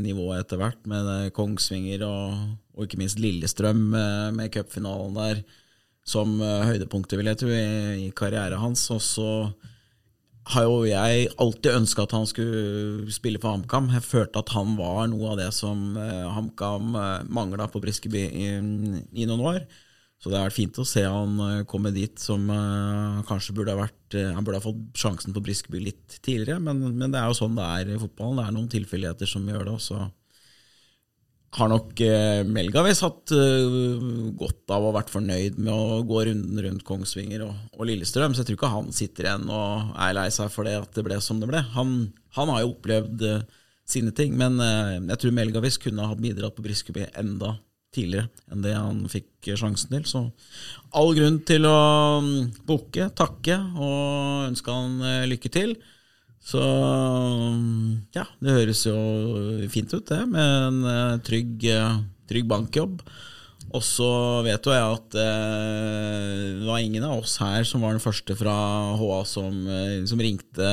nivå 0.01 0.31
etter 0.37 0.59
hvert, 0.61 0.79
med 0.89 1.29
Kongsvinger 1.37 2.05
og, 2.07 2.39
og 2.73 2.87
ikke 2.87 3.01
minst 3.01 3.21
Lillestrøm 3.21 3.83
med, 3.93 4.39
med 4.39 4.53
cupfinalen 4.53 5.19
der 5.19 5.43
som 6.03 6.35
høydepunktet, 6.41 7.15
vil 7.15 7.29
jeg 7.31 7.39
tro, 7.39 7.51
i, 7.53 8.07
i 8.07 8.09
karrieren 8.17 8.59
hans. 8.59 8.89
Og 8.91 8.99
så 9.05 9.29
har 10.51 10.65
jo 10.67 10.81
jeg 10.83 11.29
alltid 11.39 11.77
ønska 11.77 12.03
at 12.03 12.15
han 12.17 12.27
skulle 12.27 13.13
spille 13.15 13.39
for 13.39 13.53
HamKam. 13.53 13.87
Jeg 13.95 14.03
følte 14.03 14.41
at 14.41 14.51
han 14.57 14.75
var 14.75 15.05
noe 15.11 15.31
av 15.31 15.39
det 15.39 15.49
som 15.55 15.95
HamKam 16.35 16.97
mangla 17.31 17.69
på 17.71 17.79
Briskeby 17.83 18.25
i, 18.27 18.49
i, 19.13 19.27
noen 19.29 19.45
år. 19.53 19.61
Så 20.23 20.31
det 20.31 20.39
vært 20.39 20.55
fint 20.55 20.77
å 20.79 20.85
se 20.87 21.01
han 21.03 21.35
uh, 21.35 21.65
komme 21.67 21.91
dit 21.91 22.15
som 22.21 22.45
uh, 22.47 23.19
kanskje 23.27 23.57
burde 23.57 23.73
ha 23.75 23.81
vært 23.81 24.15
Han 24.15 24.45
burde 24.45 24.59
ha 24.61 24.63
fått 24.63 24.93
sjansen 24.95 25.33
på 25.33 25.41
Briskeby 25.41 25.79
litt 25.81 26.19
tidligere, 26.21 26.61
men, 26.61 26.83
men, 26.93 27.09
det 27.11 27.17
er 27.19 27.31
jo 27.31 27.39
sånn 27.39 27.57
det 27.57 27.65
er 27.65 27.95
i 27.95 27.97
fotballen. 27.97 28.37
Det 28.37 28.43
er 28.45 28.53
noen 28.53 28.69
tilfeldigheter 28.69 29.27
som 29.31 29.47
gjør 29.49 29.65
det. 29.65 29.73
Også 29.73 29.97
har 31.57 31.71
nok 31.71 32.03
eh, 32.05 32.43
Melgavis 32.45 33.01
hatt 33.05 33.33
godt 34.37 34.73
av 34.73 34.85
å 34.85 34.93
vært 34.93 35.09
fornøyd 35.13 35.57
med 35.57 35.73
å 35.73 35.99
gå 36.05 36.21
runden 36.29 36.61
rundt 36.65 36.85
Kongsvinger 36.85 37.43
og, 37.47 37.57
og, 37.73 37.83
Lillestrøm, 37.89 38.37
så 38.37 38.41
jeg 38.43 38.51
tror 38.51 38.59
ikke 38.59 38.71
han 38.75 38.93
sitter 38.93 39.31
igjen 39.31 39.49
og 39.49 39.97
er 39.97 40.15
lei 40.17 40.29
seg 40.33 40.53
for 40.53 40.69
det 40.69 40.77
at 40.83 40.93
det 40.93 41.05
ble 41.09 41.17
som 41.25 41.41
det 41.41 41.49
ble. 41.49 41.61
Han, 41.73 41.97
han 42.37 42.53
har 42.53 42.61
jo 42.63 42.71
opplevd 42.75 43.27
sine 43.89 44.13
ting, 44.13 44.37
men 44.37 44.61
jeg 44.61 45.19
tror 45.25 45.37
Melgavis 45.41 45.81
kunne 45.81 46.05
ha 46.05 46.17
bidratt 46.17 46.53
på 46.57 46.65
Briskeby 46.69 47.09
enda 47.17 47.55
tidligere 47.93 48.29
enn 48.51 48.63
det 48.65 48.75
han 48.75 49.01
fikk 49.11 49.53
sjansen 49.59 49.91
til. 49.93 50.05
Så 50.07 50.23
all 50.97 51.11
grunn 51.17 51.41
til 51.47 51.67
å 51.69 51.79
um, 52.19 52.31
bukke, 52.67 53.09
takke 53.17 53.59
og 53.75 54.49
ønske 54.49 54.77
han 54.77 55.27
lykke 55.29 55.51
til. 55.53 55.75
Så 56.43 56.63
ja, 58.15 58.25
det 58.43 58.55
høres 58.57 58.81
jo 58.83 58.95
fint 59.71 59.93
ut, 59.93 60.03
det, 60.09 60.23
med 60.27 60.55
en 60.67 60.81
uh, 60.83 61.21
trygg, 61.23 61.63
uh, 61.71 62.01
trygg, 62.29 62.49
bankjobb. 62.51 62.99
Og 63.73 63.81
så 63.81 64.07
vet 64.45 64.67
jo 64.67 64.73
jeg 64.75 64.85
at 64.85 65.15
det 65.15 66.67
var 66.67 66.81
ingen 66.83 67.07
av 67.07 67.23
oss 67.23 67.39
her 67.41 67.63
som 67.65 67.81
var 67.81 67.95
den 67.95 68.03
første 68.03 68.35
fra 68.37 68.53
HA 68.99 69.15
som, 69.25 69.55
som 70.05 70.21
ringte 70.21 70.67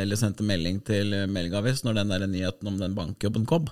eller 0.00 0.16
sendte 0.16 0.46
melding 0.48 0.78
til 0.86 1.12
Melgavis 1.28 1.82
når 1.84 1.98
den 1.98 2.14
der 2.14 2.24
nyheten 2.30 2.70
om 2.70 2.78
den 2.80 2.96
bankjobben 2.96 3.44
kom. 3.50 3.68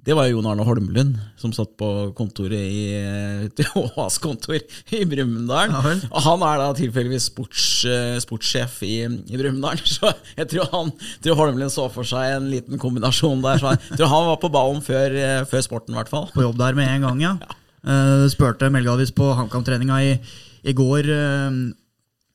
Det 0.00 0.14
var 0.16 0.30
Jon 0.30 0.46
Arne 0.48 0.64
Holmlund, 0.64 1.16
som 1.36 1.52
satt 1.52 1.74
på 1.80 1.88
kontoret 2.16 2.56
i 2.56 3.60
HAs 3.96 4.16
kontor 4.22 4.56
i 4.56 5.00
Brumunddal. 5.08 5.74
Ja, 5.74 6.22
han 6.24 6.44
er 6.46 6.60
da 6.62 6.68
tilfeldigvis 6.78 7.26
sports, 7.28 7.66
eh, 7.84 8.16
sportssjef 8.24 8.78
i, 8.86 8.94
i 9.04 9.40
Brumunddal, 9.40 9.82
så 9.96 10.14
jeg 10.38 10.48
tror, 10.54 10.70
han, 10.72 10.92
tror 11.20 11.40
Holmlund 11.42 11.74
så 11.74 11.90
for 11.92 12.08
seg 12.08 12.38
en 12.38 12.48
liten 12.52 12.80
kombinasjon 12.80 13.44
der. 13.44 13.60
Så 13.60 13.74
jeg 13.74 14.00
tror 14.00 14.12
han 14.14 14.30
var 14.30 14.40
på 14.40 14.52
ballen 14.54 14.80
før, 14.84 15.16
eh, 15.20 15.42
før 15.50 15.66
sporten, 15.68 15.92
i 15.92 16.00
hvert 16.00 16.12
fall. 16.12 16.30
På 16.32 16.46
jobb 16.46 16.56
der 16.62 16.78
med 16.78 16.88
en 16.94 17.08
gang, 17.08 17.26
ja. 17.26 17.34
ja. 17.44 17.56
Uh, 17.80 18.26
spurte 18.28 18.68
Melgavis 18.68 19.12
på 19.16 19.24
HamKam-treninga 19.36 20.00
i, 20.04 20.16
i, 20.68 20.74
går 20.76 21.06
uh, 21.08 21.54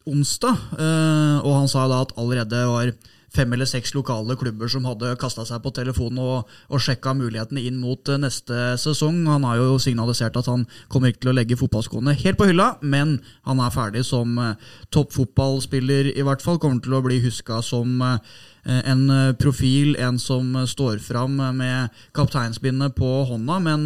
onsdag, 0.09 0.63
uh, 0.77 1.37
og 1.41 1.51
han 1.59 1.69
sa 1.69 1.85
da 1.89 1.99
at 2.01 2.15
allerede 2.17 2.63
var 2.69 2.93
fem 3.35 3.53
eller 3.55 3.67
seks 3.69 3.93
lokale 3.95 4.37
klubber 4.39 4.71
som 4.71 4.87
hadde 4.87 5.13
kasta 5.21 5.45
seg 5.47 5.61
på 5.63 5.73
telefonen 5.75 6.21
og, 6.23 6.55
og 6.71 6.81
sjekka 6.81 7.13
mulighetene 7.17 7.63
inn 7.67 7.77
mot 7.81 8.11
eh, 8.11 8.19
neste 8.21 8.73
sesong. 8.81 9.23
Han 9.29 9.45
har 9.47 9.59
jo 9.61 9.77
signalisert 9.81 10.37
at 10.39 10.49
han 10.51 10.65
kommer 10.91 11.11
ikke 11.11 11.25
til 11.25 11.33
å 11.33 11.37
legge 11.37 11.59
fotballskoene 11.59 12.15
helt 12.23 12.39
på 12.39 12.49
hylla, 12.49 12.73
men 12.81 13.17
han 13.47 13.61
er 13.63 13.73
ferdig 13.75 14.05
som 14.07 14.37
uh, 14.39 14.55
toppfotballspiller, 14.95 16.13
i 16.15 16.25
hvert 16.25 16.43
fall. 16.43 16.59
Kommer 16.61 16.83
til 16.83 16.97
å 16.97 17.03
bli 17.05 17.21
huska 17.23 17.61
som 17.65 17.99
uh, 18.03 18.17
en 18.65 19.03
profil, 19.39 19.95
en 20.01 20.19
som 20.21 20.53
står 20.67 20.99
fram 21.05 21.37
med 21.57 21.93
kapteinsbindet 22.17 22.95
på 22.97 23.11
hånda, 23.29 23.59
men 23.61 23.83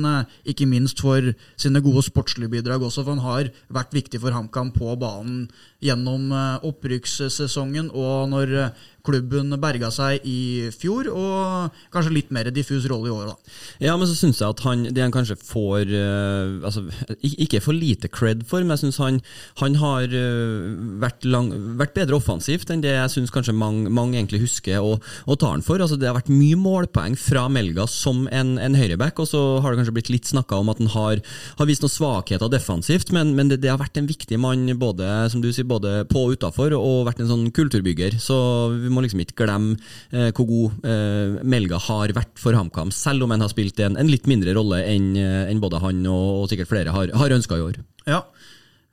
ikke 0.48 0.68
minst 0.70 1.02
for 1.04 1.34
sine 1.60 1.82
gode 1.84 2.06
sportslige 2.08 2.52
bidrag 2.54 2.86
også, 2.86 3.04
for 3.04 3.18
han 3.18 3.26
har 3.26 3.52
vært 3.68 3.98
viktig 3.98 4.22
for 4.24 4.36
HamKam 4.36 4.72
på 4.76 4.96
banen 5.02 5.50
gjennom 5.84 6.32
opprykkssesongen. 6.70 7.92
Og 7.92 8.32
når 8.32 8.56
klubben 9.06 9.54
berga 9.62 9.90
seg 9.94 10.26
i 10.28 10.70
fjor, 10.76 11.10
og 11.12 11.78
kanskje 11.94 12.14
litt 12.14 12.34
mer 12.36 12.50
diffus 12.54 12.88
rolle 12.90 13.10
i 13.10 13.14
år. 13.14 13.32
da. 13.32 13.54
Ja, 13.88 13.96
men 13.98 14.10
så 14.10 14.16
syns 14.18 14.42
jeg 14.42 14.50
at 14.50 14.64
han, 14.66 14.86
det 14.94 15.04
han 15.04 15.14
kanskje 15.14 15.38
får 15.40 15.94
altså, 16.66 16.86
Ikke 17.24 17.62
for 17.64 17.76
lite 17.76 18.10
cred 18.12 18.44
for, 18.50 18.64
men 18.64 18.76
jeg 18.76 18.86
syns 18.86 19.00
han, 19.02 19.22
han, 19.62 19.78
har 19.80 20.08
vært, 21.02 21.26
lang, 21.26 21.52
vært, 21.80 21.96
bedre 21.98 22.20
offensivt 22.20 22.70
enn 22.70 22.84
det 22.84 22.94
jeg 22.94 23.16
syns 23.16 23.34
kanskje 23.34 23.56
mange, 23.56 23.90
mange, 23.90 24.18
egentlig 24.20 24.44
husker 24.44 24.69
og, 24.78 25.02
og 25.26 25.40
tar 25.42 25.56
han 25.56 25.66
for. 25.66 25.82
Altså, 25.82 25.98
det 26.00 26.10
har 26.10 26.18
vært 26.18 26.32
mye 26.32 26.60
målpoeng 26.60 27.18
fra 27.20 27.48
Melga 27.50 27.88
som 27.90 28.28
en, 28.30 28.56
en 28.62 28.78
høyreback, 28.78 29.20
og 29.24 29.30
så 29.32 29.42
har 29.64 29.74
det 29.74 29.82
kanskje 29.82 29.96
blitt 29.98 30.14
litt 30.14 30.30
snakka 30.30 30.62
om 30.62 30.70
at 30.72 30.82
han 30.84 30.92
har, 30.94 31.24
har 31.60 31.70
vist 31.70 31.84
noen 31.86 31.96
svakheter 31.96 32.52
defensivt, 32.52 33.14
men, 33.16 33.34
men 33.38 33.52
det, 33.52 33.62
det, 33.64 33.72
har 33.74 33.82
vært 33.82 33.98
en 34.00 34.10
viktig 34.10 34.40
mann 34.42 34.70
både, 34.80 35.08
som 35.34 35.42
du 35.44 35.50
sier, 35.52 35.68
både 35.70 36.04
på 36.10 36.28
og 36.28 36.38
utafor, 36.38 36.76
og 36.78 37.08
vært 37.08 37.24
en 37.24 37.32
sånn 37.32 37.48
kulturbygger. 37.56 38.20
Så 38.22 38.38
vi 38.76 38.92
må 38.94 39.04
liksom 39.06 39.24
ikke 39.24 39.44
glemme 39.46 39.78
eh, 40.14 40.30
hvor 40.36 40.48
god 40.50 40.88
eh, 40.90 41.40
Melga 41.50 41.80
har 41.90 42.14
vært 42.16 42.40
for 42.42 42.58
HamKam, 42.58 42.94
selv 42.96 43.26
om 43.26 43.34
han 43.34 43.44
har 43.44 43.52
spilt 43.52 43.80
en, 43.84 43.98
en 44.00 44.12
litt 44.12 44.28
mindre 44.30 44.54
rolle 44.58 44.82
enn 44.88 45.12
eh, 45.20 45.50
en 45.50 45.62
både 45.64 45.82
han 45.84 46.02
og, 46.08 46.28
og, 46.44 46.48
sikkert 46.52 46.72
flere 46.72 46.96
har, 46.96 47.14
har 47.22 47.36
ønska 47.36 47.58
i 47.58 47.66
år. 47.66 47.80
Ja, 48.10 48.24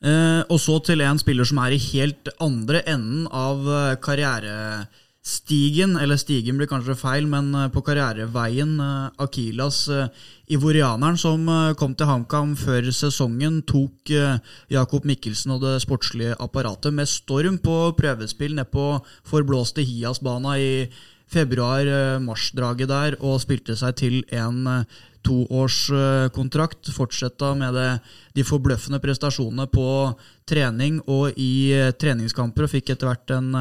eh, 0.05 0.43
og 0.45 0.61
så 0.63 0.79
til 0.87 1.03
en 1.05 1.21
spiller 1.23 1.49
som 1.49 1.61
er 1.65 1.77
i 1.77 1.83
helt 1.91 2.31
andre 2.43 2.83
enden 2.89 3.27
av 3.33 3.67
eh, 3.67 3.97
karriere 4.03 4.87
stigen, 5.27 5.97
eller 5.99 6.19
stigen 6.21 6.59
blir 6.59 6.69
kanskje 6.71 6.95
feil, 6.99 7.27
men 7.27 7.51
eh, 7.55 7.71
på 7.75 7.83
karriereveien 7.87 8.77
eh, 8.83 9.25
Akilas 9.25 9.81
eh, 9.91 10.07
ivorianeren 10.55 11.19
som 11.19 11.49
kom 11.81 11.97
til 11.99 12.07
HamKam 12.07 12.53
før 12.61 12.87
sesongen, 12.95 13.59
tok 13.67 14.13
Jakob 14.71 15.09
Mikkelsen 15.09 15.57
og 15.57 15.65
det 15.65 15.81
sportslige 15.83 16.37
apparatet 16.39 16.95
med 16.95 17.11
storm 17.11 17.59
på 17.59 17.75
prøvespill 17.99 18.55
ned 18.55 18.71
på 18.71 18.87
forblåste 19.27 19.83
Hias-bana 19.83 20.55
i 20.63 20.71
februar-mars-draget 21.35 22.93
der, 22.93 23.19
og 23.19 23.43
spilte 23.43 23.75
seg 23.75 23.99
til 23.99 24.21
en 24.31 24.63
toårskontrakt. 25.27 26.93
Fortsetta 26.95 27.51
med 27.59 27.75
det, 27.75 27.91
de 28.39 28.47
forbløffende 28.47 29.03
prestasjonene 29.03 29.67
på 29.67 29.89
trening 30.47 31.03
og 31.11 31.35
i 31.35 31.75
treningskamper, 31.99 32.71
og 32.71 32.77
fikk 32.79 32.95
etter 32.95 33.11
hvert 33.11 33.35
en 33.35 33.57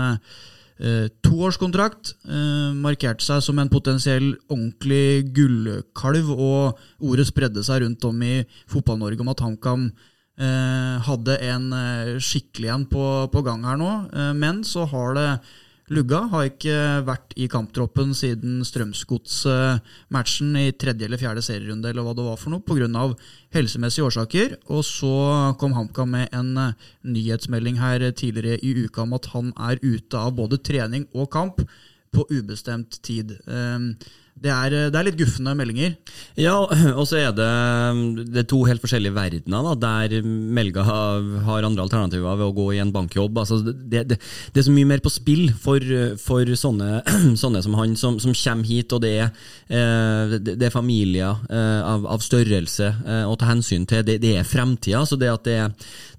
Eh, 0.75 1.07
toårskontrakt. 1.23 2.15
Eh, 2.27 2.73
markerte 2.75 3.23
seg 3.23 3.39
som 3.43 3.59
en 3.59 3.71
potensiell 3.71 4.33
ordentlig 4.49 5.31
gullkalv, 5.35 6.31
og 6.35 6.81
ordet 6.99 7.29
spredde 7.29 7.63
seg 7.63 7.85
rundt 7.85 8.03
om 8.03 8.21
i 8.27 8.41
Fotball-Norge 8.67 9.23
om 9.23 9.31
at 9.31 9.43
HamKam 9.45 9.85
eh, 10.35 10.95
hadde 11.07 11.37
en 11.47 11.69
eh, 11.71 12.17
skikkelig 12.19 12.73
en 12.73 12.85
på, 12.91 13.05
på, 13.31 13.45
gang 13.45 13.63
her 13.63 13.79
nå. 13.79 13.91
Eh, 14.11 14.33
men 14.35 14.63
så 14.67 14.83
har 14.91 15.15
det 15.15 15.29
Lugga 15.93 16.23
har 16.31 16.47
ikke 16.49 16.75
vært 17.05 17.35
i 17.37 17.45
kamptroppen 17.51 18.15
siden 18.17 18.63
Strømsgods-matchen 18.65 20.55
i 20.57 20.71
tredje 20.73 21.05
eller 21.05 21.21
fjerde 21.21 21.43
serierunde, 21.45 21.91
eller 21.91 22.01
hva 22.07 22.15
det 22.17 22.25
var 22.25 22.39
for 22.41 22.55
noe, 22.55 22.65
pga. 22.65 23.03
helsemessige 23.53 24.07
årsaker. 24.07 24.55
Og 24.73 24.81
så 24.87 25.13
kom 25.61 25.75
HamKam 25.77 26.09
med 26.15 26.33
en 26.33 26.57
eh, 26.57 26.73
nyhetsmelding 27.05 27.77
her 27.77 28.09
tidligere 28.17 28.57
i 28.65 28.73
uka 28.87 29.05
om 29.05 29.13
at 29.13 29.29
han 29.35 29.53
er 29.69 29.77
ute 29.83 30.17
av 30.17 30.33
både 30.33 30.57
trening 30.57 31.05
og 31.13 31.29
kamp 31.29 31.61
på 32.15 32.25
ubestemt 32.33 32.97
tid. 33.05 33.37
Um, 33.45 33.93
det 34.45 34.51
er, 34.53 34.75
eh, 34.75 34.89
det 34.93 34.99
er, 34.99 35.07
litt 35.07 35.17
gufne 35.19 35.55
meldinger. 35.57 35.95
Ja, 36.39 36.55
og 36.99 37.05
så 37.09 37.19
er 37.19 37.33
det, 37.35 37.49
det 38.29 38.43
er 38.43 38.47
to 38.49 38.61
helt 38.67 38.83
forskjellige 38.83 39.15
verdener, 39.15 39.65
da, 39.65 39.75
der 39.85 40.25
Melga 40.25 40.85
har, 40.85 41.25
har, 41.47 41.65
andre 41.65 41.85
alternativer 41.85 42.37
ved 42.37 42.45
å 42.47 42.55
gå 42.55 42.67
i 42.75 42.81
en 42.83 42.93
bankjobb. 42.95 43.41
Altså, 43.41 43.59
det, 43.65 44.05
det, 44.11 44.19
er 44.19 44.67
så 44.67 44.73
mye 44.75 44.89
mer 44.89 45.03
på 45.03 45.13
spill 45.13 45.49
for, 45.61 45.83
for 46.21 46.53
sånne, 46.59 47.01
sånne, 47.43 47.63
som 47.65 47.77
han, 47.79 47.97
som, 47.99 48.19
som, 48.21 48.35
kommer 48.45 48.69
hit, 48.69 48.93
og 48.93 49.01
det 49.05 49.13
er, 49.25 49.31
eh, 49.67 50.37
det, 50.37 50.59
er 50.59 50.73
familier 50.73 51.41
eh, 51.49 51.81
av, 51.81 52.05
av, 52.15 52.23
størrelse 52.25 52.91
å 53.25 53.35
ta 53.39 53.49
hensyn 53.49 53.85
til. 53.89 54.05
Det, 54.05 54.19
er 54.35 54.47
fremtida. 54.47 55.03
Så 55.07 55.17
det 55.19 55.31
at 55.31 55.45
det, 55.47 55.59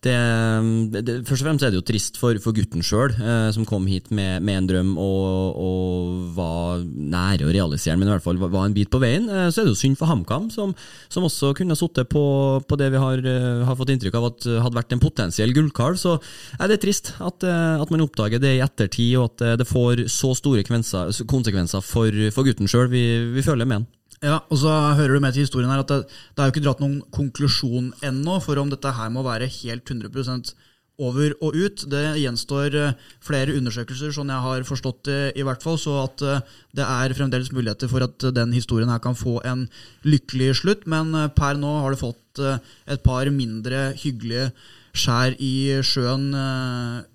Først 0.04 1.40
og 1.40 1.46
fremst 1.46 1.66
er 1.66 1.72
det 1.72 1.80
jo 1.80 1.86
trist 1.86 2.20
for, 2.20 2.38
for 2.42 2.56
gutten 2.56 2.84
sjøl, 2.84 3.14
eh, 3.16 3.48
som 3.54 3.66
kom 3.68 3.86
hit 3.90 4.10
med, 4.14 4.44
med 4.46 4.60
en 4.60 4.70
drøm 4.70 4.92
og, 5.00 5.60
og 5.60 6.36
var 6.36 6.84
nære 6.84 7.46
å 7.46 7.54
realisere 7.54 7.96
men 7.96 8.08
i 8.08 8.12
hvert 8.14 8.24
fall 8.24 8.38
var 8.40 8.66
en 8.66 8.76
bit 8.76 8.90
på 8.92 9.00
veien. 9.02 9.28
Eh, 9.30 9.48
så 9.50 9.62
er 9.62 9.68
det 9.68 9.74
jo 9.74 9.80
synd 9.80 9.98
for 9.98 10.10
HamKam, 10.10 10.48
som, 10.54 10.74
som, 11.12 11.26
også 11.26 11.52
kunne 11.58 11.76
sittet 11.78 12.10
på, 12.12 12.24
på, 12.68 12.78
det 12.80 12.90
vi 12.94 13.02
har, 13.02 13.22
eh, 13.22 13.64
har, 13.66 13.78
fått 13.78 13.92
inntrykk 13.94 14.18
av 14.20 14.28
at 14.30 14.48
hadde 14.66 14.80
vært 14.80 14.96
en 14.96 15.02
potensiell 15.02 15.54
gullkalv. 15.56 16.00
Så 16.00 16.16
er 16.60 16.72
det 16.72 16.80
trist 16.84 17.14
at, 17.18 17.46
eh, 17.46 17.76
at, 17.80 17.92
man 17.92 18.04
oppdager 18.04 18.42
det 18.42 18.56
i 18.56 18.64
ettertid, 18.64 19.14
og 19.20 19.30
at 19.30 19.60
det 19.60 19.68
får 19.68 20.06
så 20.12 20.32
store 20.36 20.64
konsekvenser 20.66 21.84
for, 21.84 22.24
for 22.34 22.48
gutten 22.48 22.70
sjøl. 22.70 22.90
Vi, 22.92 23.06
vi, 23.34 23.46
føler 23.46 23.68
med 23.68 23.80
han. 23.80 23.88
Ja, 24.24 24.38
og 24.48 24.56
så 24.56 24.72
hører 24.96 25.16
du 25.16 25.20
med 25.20 25.34
til 25.36 25.44
historien 25.44 25.70
her 25.70 25.82
at 25.82 25.90
det, 25.92 26.06
det 26.08 26.40
er 26.40 26.48
jo 26.48 26.54
ikke 26.54 26.64
dratt 26.64 26.80
noen 26.80 27.02
konklusjon 27.12 27.90
ennå 28.06 28.38
for 28.44 28.56
om 28.62 28.70
dette 28.72 28.94
her 28.96 29.12
må 29.12 29.24
være 29.26 29.50
helt 29.58 29.92
100% 29.92 30.54
over 31.02 31.34
og 31.44 31.56
ut. 31.56 31.84
Det 31.90 32.04
gjenstår 32.20 32.76
eh, 32.80 32.94
flere 33.24 33.56
undersøkelser, 33.56 34.14
sånn 34.14 34.32
jeg 34.32 34.44
har 34.46 34.66
forstått 34.68 35.02
det 35.08 35.20
i 35.36 35.44
hvert 35.46 35.64
fall. 35.64 35.78
Så 35.80 35.96
at 36.02 36.24
eh, 36.24 36.54
det 36.76 36.86
er 36.86 37.16
fremdeles 37.18 37.52
muligheter 37.54 37.90
for 37.92 38.06
at 38.06 38.28
den 38.36 38.54
historien 38.56 38.92
her 38.92 39.02
kan 39.04 39.18
få 39.18 39.38
en 39.44 39.66
lykkelig 40.06 40.54
slutt. 40.62 40.86
Men 40.90 41.12
eh, 41.14 41.28
per 41.36 41.60
nå 41.60 41.78
har 41.82 41.92
det 41.92 42.02
fått 42.02 42.22
et 42.36 43.00
par 43.00 43.24
mindre 43.32 43.94
hyggelige 43.96 44.50
skjær 44.96 45.38
i 45.40 45.80
sjøen, 45.84 46.26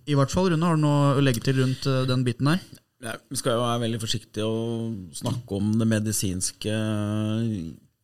i 0.09 0.15
hvert 0.17 0.33
fall. 0.33 0.47
Rune, 0.49 0.65
har 0.65 0.77
du 0.77 0.81
noe 0.81 1.11
å 1.13 1.21
legge 1.21 1.43
til 1.45 1.59
rundt 1.61 1.85
den 2.09 2.23
biten 2.25 2.49
her? 2.49 2.80
Ja, 3.01 3.15
vi 3.31 3.39
skal 3.39 3.57
jo 3.57 3.63
være 3.63 3.81
veldig 3.81 3.99
forsiktige 4.01 4.45
og 4.45 5.13
snakke 5.17 5.57
om 5.57 5.71
det 5.79 5.87
medisinske 5.89 6.73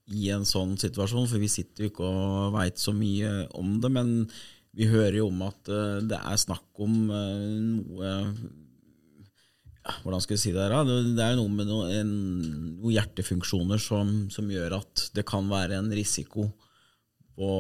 i 0.08 0.30
en 0.34 0.46
sånn 0.48 0.74
situasjon, 0.80 1.28
for 1.30 1.42
vi 1.44 1.50
sitter 1.52 1.86
jo 1.86 1.92
ikke 1.92 2.08
og 2.08 2.56
veit 2.56 2.82
så 2.82 2.94
mye 2.96 3.44
om 3.60 3.76
det. 3.84 3.92
Men 3.94 4.14
vi 4.78 4.88
hører 4.90 5.20
jo 5.20 5.28
om 5.30 5.44
at 5.46 5.70
uh, 5.70 6.00
det 6.06 6.18
er 6.18 6.40
snakk 6.42 6.82
om 6.82 6.96
uh, 7.12 7.46
noe 7.68 8.14
ja, 9.88 9.94
Hvordan 10.04 10.24
skal 10.24 10.36
vi 10.36 10.42
si 10.42 10.52
det? 10.56 10.66
her? 10.66 10.90
Det 11.16 11.24
er 11.24 11.38
noe 11.40 11.52
med 11.54 11.70
noen 11.70 11.94
en, 11.96 12.14
noe 12.82 12.96
hjertefunksjoner 12.96 13.80
som, 13.80 14.26
som, 14.34 14.50
gjør 14.52 14.80
at 14.82 15.06
det 15.16 15.24
kan 15.30 15.48
være 15.48 15.78
en 15.78 15.94
risiko 15.96 16.50
å, 17.38 17.52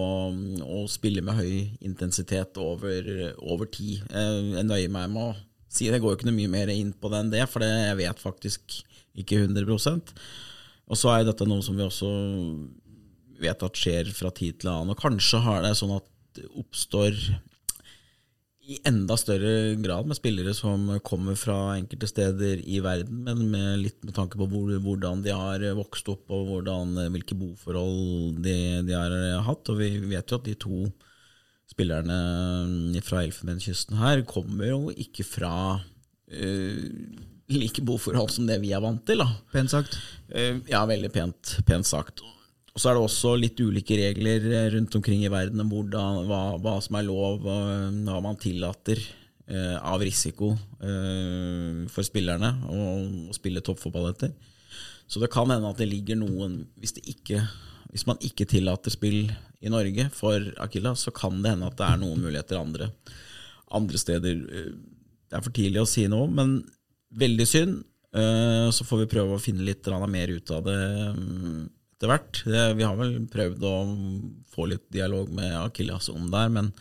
spille 0.89 1.21
med 1.21 1.37
høy 1.37 1.53
intensitet 1.85 2.57
over, 2.59 3.07
over 3.45 3.69
tid. 3.71 4.01
Jeg 4.09 4.65
nøyer 4.65 4.91
meg 4.91 5.13
med 5.13 5.29
å 5.29 5.46
si 5.69 5.89
det. 5.91 6.01
går 6.01 6.13
jo 6.13 6.19
ikke 6.19 6.29
noe 6.29 6.39
mye 6.39 6.53
mer 6.53 6.73
inn 6.73 6.93
på 6.95 7.11
det 7.11 7.23
enn 7.23 7.33
det, 7.33 7.45
for 7.51 7.63
det, 7.63 7.71
jeg 7.71 7.99
vet 8.01 8.23
faktisk 8.23 8.77
ikke 9.17 9.41
100% 9.47 10.13
Og 10.87 10.99
så 10.99 11.13
er 11.13 11.25
dette 11.27 11.47
noe 11.49 11.63
som 11.65 11.77
vi 11.77 11.85
også 11.85 12.11
vet 13.41 13.65
at 13.65 13.77
skjer 13.77 14.09
fra 14.15 14.31
tid 14.33 14.61
til 14.61 14.71
annen. 14.71 14.93
Og 14.93 15.01
kanskje 15.01 15.41
har 15.43 15.63
det 15.65 15.75
sånn 15.77 15.97
at 15.97 16.07
det 16.37 16.47
oppstår 16.57 17.17
i 18.67 18.77
enda 18.87 19.15
større 19.15 19.77
grad 19.79 20.09
med 20.09 20.17
spillere 20.17 20.51
som 20.55 20.89
kommer 21.07 21.37
fra 21.39 21.77
enkelte 21.77 22.09
steder 22.09 22.59
i 22.67 22.81
verden, 22.83 23.21
men 23.23 23.45
med 23.53 23.79
litt 23.85 24.01
med 24.03 24.15
tanke 24.17 24.39
på 24.39 24.47
hvor, 24.51 24.73
hvordan 24.83 25.21
de 25.23 25.31
har 25.31 25.63
vokst 25.77 26.09
opp 26.11 26.33
og 26.35 26.49
hvordan, 26.51 26.97
hvilke 27.13 27.37
boforhold 27.39 28.41
de, 28.43 28.57
de, 28.89 28.95
har 28.97 29.15
hatt. 29.47 29.71
Og 29.71 29.79
vi 29.79 29.93
vet 30.11 30.33
jo 30.33 30.39
at 30.39 30.49
de 30.49 30.57
to 30.59 30.81
spillerne 31.67 33.01
fra 33.05 33.23
Elfenbenskysten 33.25 33.99
her 33.99 34.23
kommer 34.27 34.69
jo 34.71 34.79
ikke 34.95 35.25
fra 35.27 35.53
uh, 35.77 36.85
like 37.51 37.83
boforhold 37.85 38.31
som 38.33 38.47
det 38.47 38.59
vi 38.63 38.73
er 38.75 38.83
vant 38.83 39.03
til. 39.07 39.23
Da. 39.23 39.29
Pent 39.53 39.73
sagt. 39.75 39.99
Uh, 40.31 40.63
ja, 40.69 40.85
veldig 40.89 41.11
pent, 41.13 41.57
pent 41.67 41.87
sagt. 41.87 42.23
Og 42.77 42.81
så 42.81 42.91
er 42.91 42.97
det 42.97 43.05
også 43.07 43.31
litt 43.41 43.57
ulike 43.57 43.95
regler 43.97 44.43
eh, 44.53 44.67
rundt 44.75 44.93
omkring 44.99 45.23
i 45.25 45.31
verden 45.33 45.63
om 45.63 45.71
hva, 45.73 46.41
hva, 46.61 46.75
som 46.85 46.99
er 46.99 47.07
lov, 47.07 47.39
hva 47.41 48.19
man 48.21 48.37
tillater 48.37 49.01
uh, 49.49 49.79
av 49.81 50.03
risiko 50.05 50.51
eh, 50.85 51.87
for 51.89 52.05
spillerne 52.05 52.51
å, 52.69 52.83
å 53.31 53.33
spille 53.33 53.63
toppfotball 53.65 54.11
etter. 54.11 54.35
Så 55.09 55.17
det 55.23 55.31
kan 55.33 55.49
hende 55.49 55.71
at 55.71 55.81
det 55.81 55.87
ligger 55.89 56.19
noen 56.19 56.59
Hvis, 56.77 56.93
det 56.99 57.07
ikke, 57.09 57.41
hvis 57.91 58.07
man 58.09 58.19
ikke 58.23 58.47
tillater 58.49 58.93
spill 58.93 59.27
i 59.63 59.71
Norge 59.73 60.09
for 60.13 60.43
Akilla, 60.61 60.93
så 60.95 61.13
kan 61.15 61.41
det 61.41 61.55
hende 61.55 61.69
at 61.69 61.77
det 61.79 61.87
er 61.87 62.01
noen 62.01 62.21
muligheter 62.21 62.59
andre, 62.59 62.91
andre 63.73 64.01
steder. 64.01 64.41
Eh, 64.47 64.73
det 65.27 65.39
er 65.39 65.45
for 65.45 65.55
tidlig 65.55 65.83
å 65.83 65.89
si 65.89 66.05
noe, 66.11 66.27
men 66.31 66.59
veldig 67.17 67.47
synd. 67.47 67.81
Eh, 68.15 68.67
så 68.73 68.85
får 68.87 69.03
vi 69.03 69.11
prøve 69.15 69.35
å 69.35 69.41
finne 69.41 69.65
litt 69.67 69.87
mer 69.87 70.31
ut 70.31 70.53
av 70.55 70.63
det 70.67 70.77
mm, 71.17 71.65
etter 71.97 72.11
hvert. 72.11 72.43
Vi 72.77 72.85
har 72.85 72.95
vel 72.99 73.17
prøvd 73.31 73.67
å 73.67 73.75
få 74.53 74.69
litt 74.71 74.85
dialog 74.93 75.31
med 75.33 75.55
Akillas 75.65 76.09
om 76.13 76.29
det 76.31 76.45
her, 76.45 76.53
men 76.53 76.71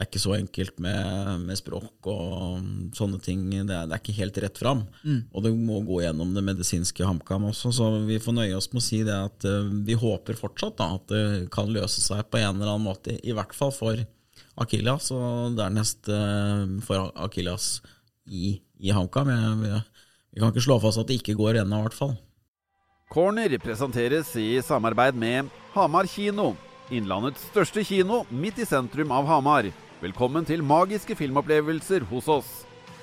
det 0.00 0.06
er 0.06 0.08
ikke 0.14 0.20
så 0.22 0.32
enkelt 0.32 0.78
med, 0.80 1.42
med 1.44 1.58
språk 1.60 2.06
og 2.08 2.94
sånne 2.96 3.18
ting. 3.20 3.42
Det 3.52 3.74
er, 3.76 3.84
det 3.84 3.92
er 3.92 4.00
ikke 4.00 4.14
helt 4.16 4.38
rett 4.40 4.56
fram. 4.56 4.78
Mm. 5.04 5.18
Og 5.28 5.42
det 5.44 5.50
må 5.52 5.82
gå 5.84 5.98
gjennom 6.00 6.30
det 6.32 6.40
medisinske 6.46 7.04
HamKam 7.04 7.50
også, 7.50 7.68
så 7.76 7.88
vi 8.08 8.16
får 8.16 8.32
nøye 8.38 8.54
oss 8.56 8.70
med 8.72 8.80
å 8.80 8.86
si 8.86 9.02
det 9.04 9.18
at 9.26 9.44
uh, 9.44 9.68
vi 9.84 9.98
håper 10.00 10.38
fortsatt 10.40 10.78
da, 10.78 10.86
at 10.96 11.04
det 11.12 11.50
kan 11.52 11.68
løse 11.68 12.00
seg 12.00 12.22
på 12.32 12.40
en 12.40 12.54
eller 12.54 12.70
annen 12.70 12.86
måte, 12.86 13.18
i 13.20 13.34
hvert 13.36 13.52
fall 13.52 13.74
for 13.76 14.00
Akilias, 14.64 15.10
og 15.12 15.58
dernest 15.60 16.08
uh, 16.08 16.64
for 16.86 17.12
Akilias 17.20 17.68
i, 18.24 18.54
i 18.80 18.96
HamKam. 18.96 19.28
Vi, 19.60 19.74
vi, 20.32 20.40
kan 20.40 20.48
ikke 20.48 20.64
slå 20.64 20.80
fast 20.80 21.02
at 21.04 21.12
det 21.12 21.20
ikke 21.20 21.36
går 21.42 21.60
ennå, 21.60 21.82
i 21.82 21.88
hvert 21.90 21.98
fall. 21.98 22.16
Corner 23.12 23.52
presenteres 23.60 24.32
i 24.40 24.48
samarbeid 24.64 25.20
med 25.20 25.52
Hamar 25.76 26.08
kino. 26.08 26.54
Innlandets 26.88 27.44
største 27.52 27.84
kino 27.84 28.24
midt 28.32 28.64
i 28.64 28.70
sentrum 28.72 29.12
av 29.12 29.28
Hamar. 29.28 29.68
Velkommen 30.00 30.46
til 30.48 30.62
magiske 30.64 31.12
filmopplevelser 31.12 32.06
hos 32.08 32.28
oss. 32.32 32.48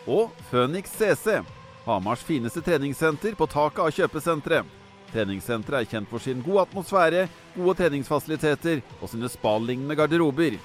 Og 0.10 0.32
Phoenix 0.50 0.90
CC. 0.98 1.44
Hamars 1.86 2.24
fineste 2.26 2.64
treningssenter 2.66 3.36
på 3.38 3.46
taket 3.52 3.84
av 3.84 3.92
kjøpesenteret. 3.94 4.66
Treningssenteret 5.12 5.86
er 5.86 5.92
kjent 5.92 6.10
for 6.10 6.26
sin 6.26 6.42
gode 6.42 6.64
atmosfære, 6.66 7.28
gode 7.54 7.78
treningsfasiliteter 7.78 8.82
og 8.98 9.12
sine 9.14 9.30
spalignende 9.30 9.94
garderober. 9.94 10.58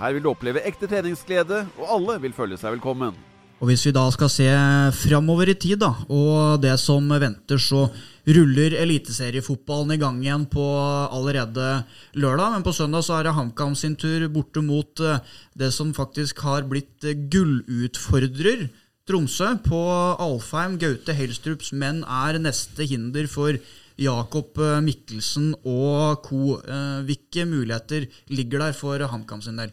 Her 0.00 0.16
vil 0.16 0.24
du 0.24 0.32
oppleve 0.32 0.64
ekte 0.64 0.88
treningsglede, 0.88 1.66
og 1.76 1.92
alle 1.98 2.16
vil 2.24 2.32
føle 2.40 2.56
seg 2.56 2.78
velkommen. 2.78 3.12
Og 3.56 3.70
Hvis 3.70 3.86
vi 3.86 3.92
da 3.96 4.02
skal 4.12 4.28
se 4.28 4.46
framover 4.92 5.48
i 5.48 5.56
tid, 5.56 5.78
da, 5.80 5.94
og 6.12 6.60
det 6.60 6.74
som 6.76 7.08
venter, 7.08 7.56
så 7.56 7.86
ruller 8.26 8.74
eliteseriefotballen 8.82 9.94
i 9.94 10.00
gang 10.02 10.18
igjen 10.20 10.44
på 10.52 10.64
allerede 11.08 11.86
lørdag. 12.20 12.52
Men 12.52 12.66
på 12.66 12.74
søndag 12.76 13.06
så 13.06 13.16
er 13.16 13.24
det 13.24 13.36
HamKam 13.38 13.72
sin 13.78 13.96
tur 13.96 14.26
borte 14.34 14.60
mot 14.60 15.00
eh, 15.00 15.22
det 15.56 15.70
som 15.72 15.94
faktisk 15.96 16.42
har 16.44 16.68
blitt 16.68 17.06
gullutfordrer. 17.32 18.68
Tromsø 19.08 19.54
på 19.64 19.80
Alfheim. 20.20 20.76
Gaute 20.82 21.16
Helstrups 21.16 21.72
menn 21.72 22.02
er 22.04 22.40
neste 22.42 22.84
hinder 22.90 23.30
for 23.30 23.56
Jakob 23.96 24.58
eh, 24.60 24.78
Mikkelsen 24.84 25.52
og 25.64 26.20
co. 26.26 26.58
Eh, 26.60 27.00
hvilke 27.08 27.46
muligheter 27.48 28.04
ligger 28.28 28.66
der 28.66 28.74
for 28.76 29.00
HamKam 29.00 29.40
sin 29.44 29.56
del? 29.56 29.72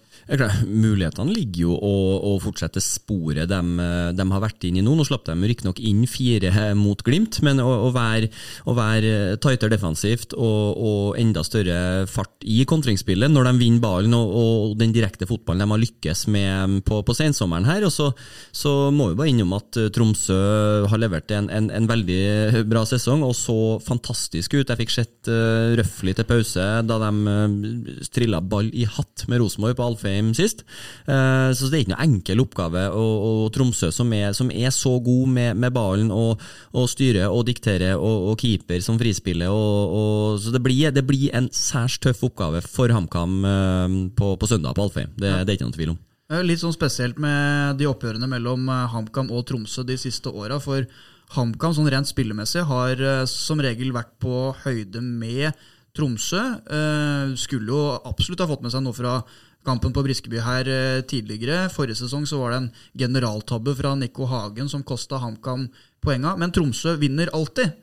Mulighetene 0.63 1.33
ligger 1.35 1.65
jo 1.65 1.75
å, 1.75 1.95
å 2.31 2.37
fortsette 2.43 2.81
sporet 2.83 3.49
de, 3.51 3.59
eh, 3.83 4.11
de, 4.15 4.27
har 4.31 4.43
vært 4.43 4.63
inn 4.67 4.79
i 4.79 4.83
nå. 4.85 4.95
Nå 4.95 5.07
slapp 5.07 5.27
de 5.27 5.35
riktignok 5.35 5.81
inn 5.83 6.05
fire 6.07 6.71
mot 6.79 7.03
Glimt, 7.03 7.41
men 7.43 7.59
å, 7.59 7.67
å, 7.89 7.91
være, 7.95 8.29
å 8.69 8.77
være 8.77 9.35
tightere 9.43 9.75
defensivt 9.75 10.37
og, 10.37 10.79
og, 10.79 11.01
enda 11.19 11.43
større 11.43 12.07
fart 12.09 12.45
i 12.47 12.63
kontringsspillet 12.67 13.31
når 13.31 13.49
de 13.49 13.53
vinner 13.59 13.83
ballen 13.83 14.15
og, 14.15 14.31
og, 14.39 14.77
den 14.79 14.95
direkte 14.95 15.27
fotballen 15.27 15.65
de 15.65 15.73
har 15.73 15.83
lykkes 15.83 16.25
med 16.31 16.79
på, 16.87 17.01
på 17.03 17.17
sensommeren 17.17 17.67
her. 17.67 17.83
Og 17.83 17.91
så, 17.91 18.09
så 18.55 18.87
må 18.95 19.11
vi 19.11 19.19
bare 19.19 19.33
innom 19.33 19.57
at 19.59 19.81
Tromsø 19.93 20.39
har 20.87 21.01
levert 21.01 21.35
en, 21.35 21.51
en, 21.51 21.69
en 21.75 21.91
veldig 21.91 22.63
bra 22.71 22.87
sesong 22.87 23.25
og 23.27 23.35
så 23.37 23.59
fantastisk 23.83 24.12
fantastisk 24.13 24.53
ut. 24.53 24.69
Jeg 24.69 24.79
fikk 24.79 24.93
sett 24.93 25.29
uh, 25.29 25.73
Røffli 25.77 26.13
til 26.13 26.27
pause 26.27 26.61
da 26.85 26.97
de 27.01 27.09
uh, 27.25 28.05
trilla 28.13 28.41
ball 28.41 28.69
i 28.73 28.85
hatt 28.85 29.25
med 29.27 29.41
Rosenborg 29.41 29.75
på 29.77 29.85
Alfheim 29.85 30.33
sist. 30.33 30.63
Uh, 31.07 31.51
så 31.53 31.69
det 31.69 31.79
er 31.79 31.83
ikke 31.83 31.93
noe 31.95 32.05
enkel 32.05 32.43
oppgave. 32.43 32.85
Og, 32.93 33.13
og 33.27 33.51
Tromsø, 33.53 33.91
som 33.91 34.11
er, 34.13 34.33
som 34.33 34.51
er, 34.51 34.69
så 34.73 34.99
god 35.03 35.27
med, 35.29 35.57
med 35.57 35.73
ballen 35.73 36.11
og, 36.11 36.41
og 36.73 36.87
styrer 36.89 37.29
og 37.29 37.45
dikterer, 37.47 37.97
og, 37.97 38.29
og, 38.31 38.37
keeper 38.39 38.81
som 38.81 38.99
frispiller. 38.99 39.49
Og, 39.49 40.39
så 40.41 40.53
det 40.53 40.63
blir, 40.63 40.91
det 40.93 41.05
blir, 41.07 41.31
en 41.33 41.49
særs 41.53 41.97
tøff 42.03 42.23
oppgave 42.27 42.61
for 42.65 42.91
HamKam 42.93 43.39
uh, 43.43 43.87
på, 44.15 44.35
på, 44.37 44.49
søndag 44.49 44.75
på 44.77 44.87
Alfheim. 44.87 45.13
Det, 45.17 45.31
det 45.43 45.53
er 45.53 45.57
ikke 45.57 45.69
noen 45.69 45.77
tvil 45.77 45.95
om. 45.95 46.01
Litt 46.47 46.63
sånn 46.63 46.73
spesielt 46.73 47.19
med 47.21 47.77
de 47.77 47.85
oppgjørene 47.85 48.25
mellom 48.31 48.69
HamKam 48.89 49.27
og 49.35 49.43
Tromsø 49.49 49.83
de 49.85 49.99
siste 50.01 50.31
åra. 50.31 50.57
For 50.63 50.87
HamKam 51.33 51.73
sånn 51.73 51.89
rent 51.89 52.09
spillemessig 52.09 52.65
har 52.69 52.99
uh, 53.01 53.23
som 53.29 53.61
regel 53.63 53.93
vært 53.95 54.13
på 54.21 54.51
høyde 54.63 55.01
med 55.01 55.57
Tromsø. 55.97 56.41
Uh, 56.69 57.33
skulle 57.39 57.73
jo 57.73 57.81
absolutt 58.05 58.43
ha 58.43 58.49
fått 58.49 58.65
med 58.65 58.73
seg 58.73 58.85
noe 58.85 58.97
fra 58.97 59.17
kampen 59.65 59.93
på 59.95 60.03
Briskeby 60.05 60.41
her 60.45 60.69
uh, 60.69 61.01
tidligere. 61.09 61.71
Forrige 61.73 62.03
sesong 62.03 62.27
så 62.29 62.41
var 62.41 62.53
det 62.53 62.59
en 62.61 62.71
generaltabbe 63.05 63.73
fra 63.79 63.95
Nico 63.97 64.27
Hagen 64.29 64.69
som 64.69 64.85
kosta 64.85 65.21
HamKam 65.23 65.67
poenga, 66.03 66.35
men 66.37 66.53
Tromsø 66.53 66.97
vinner 67.01 67.31
alltid. 67.33 67.79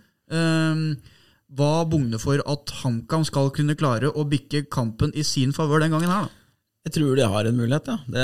hva 1.50 1.70
bugner 1.90 2.20
for 2.22 2.38
at 2.46 2.70
HamKam 2.84 3.24
skal 3.26 3.48
kunne 3.50 3.74
klare 3.74 4.12
å 4.14 4.22
bikke 4.22 4.68
kampen 4.70 5.10
i 5.18 5.24
sin 5.26 5.50
favør 5.56 5.82
den 5.82 5.90
gangen 5.90 6.12
her, 6.12 6.28
da? 6.28 6.39
Jeg 6.80 6.94
tror 6.94 7.12
de 7.12 7.24
har 7.28 7.44
en 7.44 7.58
mulighet, 7.58 7.90
ja. 7.92 7.96
Det, 8.08 8.22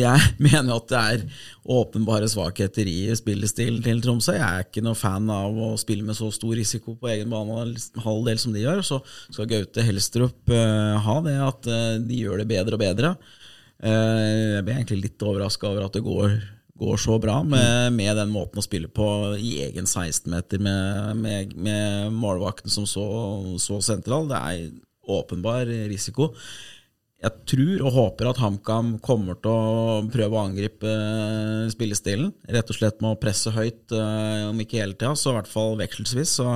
jeg 0.00 0.28
mener 0.46 0.78
at 0.78 0.86
det 0.88 1.00
er 1.00 1.42
åpenbare 1.76 2.28
svakheter 2.32 2.88
i 2.88 3.12
spillestilen 3.18 3.82
til 3.84 4.00
Tromsø. 4.00 4.32
Jeg 4.38 4.46
er 4.46 4.64
ikke 4.64 4.84
noe 4.86 4.96
fan 4.96 5.28
av 5.28 5.52
å 5.52 5.74
spille 5.80 6.06
med 6.06 6.16
så 6.16 6.30
stor 6.32 6.54
risiko 6.56 6.96
på 6.96 7.10
egen 7.12 7.28
banehalvdel 7.34 8.40
som 8.40 8.56
de 8.56 8.64
gjør. 8.64 8.80
Så 8.88 9.02
skal 9.28 9.50
Gaute 9.50 9.84
Helstrup 9.84 10.54
uh, 10.54 10.96
ha 11.04 11.18
det, 11.26 11.36
at 11.50 11.68
uh, 11.68 12.00
de 12.00 12.22
gjør 12.22 12.40
det 12.40 12.48
bedre 12.54 12.78
og 12.78 12.84
bedre. 12.86 13.12
Uh, 13.76 14.56
jeg 14.56 14.64
ble 14.64 14.78
egentlig 14.78 15.02
litt 15.02 15.28
overraska 15.28 15.68
over 15.68 15.84
at 15.84 16.00
det 16.00 16.06
går, 16.08 16.38
går 16.80 17.02
så 17.04 17.20
bra 17.20 17.42
med, 17.44 17.92
med, 17.92 18.14
den 18.22 18.32
måten 18.32 18.62
å 18.62 18.64
spille 18.64 18.88
på 18.88 19.06
i 19.36 19.58
egen 19.66 19.84
16-meter, 19.84 20.64
med, 20.64 21.20
med, 21.20 21.52
med 21.60 22.16
målvakten 22.24 22.72
som 22.72 22.88
så, 22.88 23.04
så 23.60 23.84
sentral. 23.84 24.32
Det 24.32 24.40
er 24.40 24.70
åpenbar 25.12 25.68
risiko 25.90 26.30
jeg 27.24 27.44
tror 27.48 27.82
og 27.86 27.94
håper 27.94 28.28
at 28.28 28.40
HamKam 28.42 28.94
kommer 29.04 29.38
til 29.40 29.48
å 29.52 30.02
prøve 30.12 30.36
å 30.36 30.42
angripe 30.44 30.90
eh, 30.90 31.70
spillestilen. 31.72 32.32
Rett 32.52 32.70
og 32.70 32.76
slett 32.76 33.00
med 33.00 33.14
å 33.14 33.20
presse 33.20 33.52
høyt, 33.54 33.94
eh, 33.96 34.44
om 34.50 34.60
ikke 34.60 34.82
hele 34.82 34.96
tida, 34.96 35.14
så 35.16 35.32
i 35.32 35.38
hvert 35.38 35.50
fall 35.50 35.78
vekselsvis. 35.80 36.36
Så, 36.40 36.48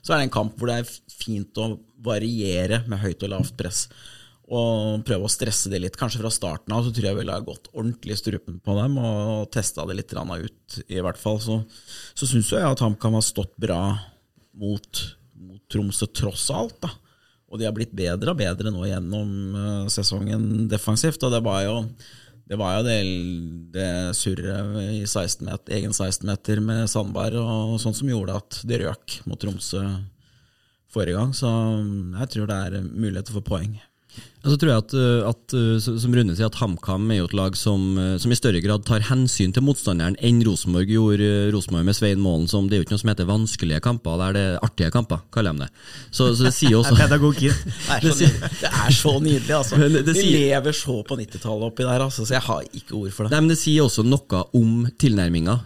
så 0.00 0.14
er 0.14 0.20
det 0.20 0.28
en 0.28 0.34
kamp 0.38 0.54
hvor 0.58 0.70
det 0.70 0.82
er 0.82 0.92
fint 1.10 1.58
å 1.58 1.72
variere 2.02 2.82
med 2.90 3.02
høyt 3.02 3.26
og 3.26 3.34
lavt 3.34 3.56
press. 3.58 3.86
Og 4.52 5.02
prøve 5.08 5.26
å 5.26 5.32
stresse 5.32 5.72
det 5.72 5.80
litt. 5.82 5.98
Kanskje 5.98 6.22
fra 6.22 6.32
starten 6.34 6.74
av 6.76 6.86
så 6.86 6.94
tror 6.94 7.10
jeg 7.10 7.18
ville 7.18 7.34
ha 7.34 7.42
gått 7.46 7.70
ordentlig 7.72 8.20
strupen 8.20 8.62
på 8.62 8.78
dem 8.78 8.98
og 9.02 9.50
testa 9.54 9.86
det 9.88 9.98
litt 9.98 10.14
ut, 10.14 10.80
i 10.86 11.02
hvert 11.02 11.18
fall. 11.18 11.42
Så, 11.42 11.62
så 12.14 12.30
syns 12.30 12.52
jeg 12.54 12.62
at 12.68 12.84
HamKam 12.84 13.18
har 13.18 13.26
stått 13.26 13.56
bra 13.58 13.82
mot, 14.52 15.06
mot 15.34 15.62
Tromsø, 15.72 16.06
tross 16.14 16.50
alt. 16.54 16.78
da 16.84 16.94
og 17.52 17.60
de 17.60 17.68
har 17.68 17.74
blitt 17.76 17.92
bedre 17.92 18.32
og 18.32 18.40
bedre 18.40 18.72
nå 18.72 18.86
gjennom 18.88 19.32
uh, 19.52 19.86
sesongen 19.92 20.66
defensivt. 20.72 21.20
Og 21.20 21.34
det 21.34 21.42
var 21.44 21.60
jo 21.66 21.76
det, 22.48 22.56
var 22.58 22.78
jo 22.78 22.86
det, 22.86 22.96
det 23.76 23.90
surret 24.16 24.78
i 24.96 25.04
16 25.04 25.44
meter, 25.46 25.76
egen 25.76 25.92
16-meter 25.92 26.62
med 26.64 26.88
Sandberg 26.90 27.38
og 27.42 27.76
sånn 27.80 27.96
som 27.96 28.10
gjorde 28.10 28.40
at 28.40 28.62
det 28.68 28.80
røk 28.82 29.20
mot 29.28 29.40
Tromsø 29.40 29.84
forrige 30.92 31.16
gang. 31.20 31.36
Så 31.36 31.48
jeg 32.18 32.32
tror 32.34 32.50
det 32.50 32.58
er 32.66 32.88
muligheter 32.88 33.36
for 33.36 33.44
poeng. 33.46 33.76
Og 34.42 34.50
så 34.50 34.56
tror 34.58 34.72
jeg 34.72 34.82
at, 34.82 34.92
eh, 34.98 35.28
at, 35.28 35.54
eh, 35.54 35.98
som 36.02 36.14
Rune 36.16 36.34
sier, 36.34 36.48
at 36.48 36.56
HamKam 36.58 37.10
er 37.14 37.20
jo 37.20 37.28
et 37.28 37.34
lag 37.38 37.54
som, 37.58 37.82
eh, 37.98 38.16
som, 38.18 38.32
i 38.32 38.38
større 38.38 38.58
grad 38.64 38.82
tar 38.88 39.04
hensyn 39.06 39.52
til 39.54 39.62
motstanderen 39.62 40.16
enn 40.18 40.40
Rosenborg 40.42 40.90
gjorde. 40.90 41.28
Rosenborg 41.54 41.86
med 41.86 41.94
Svein 41.94 42.22
Målen, 42.22 42.48
som 42.50 42.66
det 42.66 42.74
er 42.74 42.82
jo 42.82 42.86
ikke 42.88 42.96
noe 42.96 43.02
som 43.04 43.12
heter 43.12 43.28
vanskelige 43.28 43.82
kamper, 43.84 44.18
det 44.18 44.26
er 44.26 44.34
det 44.38 44.46
artige 44.66 44.90
kamper, 44.90 45.22
kaller 45.30 45.54
de 45.54 45.62
det. 45.62 45.68
Så, 46.10 46.32
så 46.34 46.48
det 46.48 46.54
sier 46.56 46.74
også 46.80 46.98
Pedagogikk. 46.98 47.54
Det, 48.02 48.16
det, 48.64 48.72
er 48.72 48.96
så 48.96 49.14
nydelig, 49.22 49.54
altså. 49.60 49.78
Det, 49.92 50.02
det, 50.06 50.16
De 50.16 50.26
lever 50.32 50.74
så 50.74 50.98
på 51.06 51.18
90-tallet 51.20 51.68
oppi 51.68 51.86
der, 51.86 52.02
altså, 52.02 52.26
så 52.26 52.34
jeg 52.34 52.46
har 52.48 52.66
ikke 52.72 52.98
ord 52.98 53.14
for 53.14 53.26
det. 53.28 53.34
Nei, 53.36 53.42
men 53.44 53.54
Det 53.54 53.60
sier 53.60 53.86
også 53.86 54.02
noe 54.06 54.42
om 54.58 54.88
tilnærminga, 54.98 55.56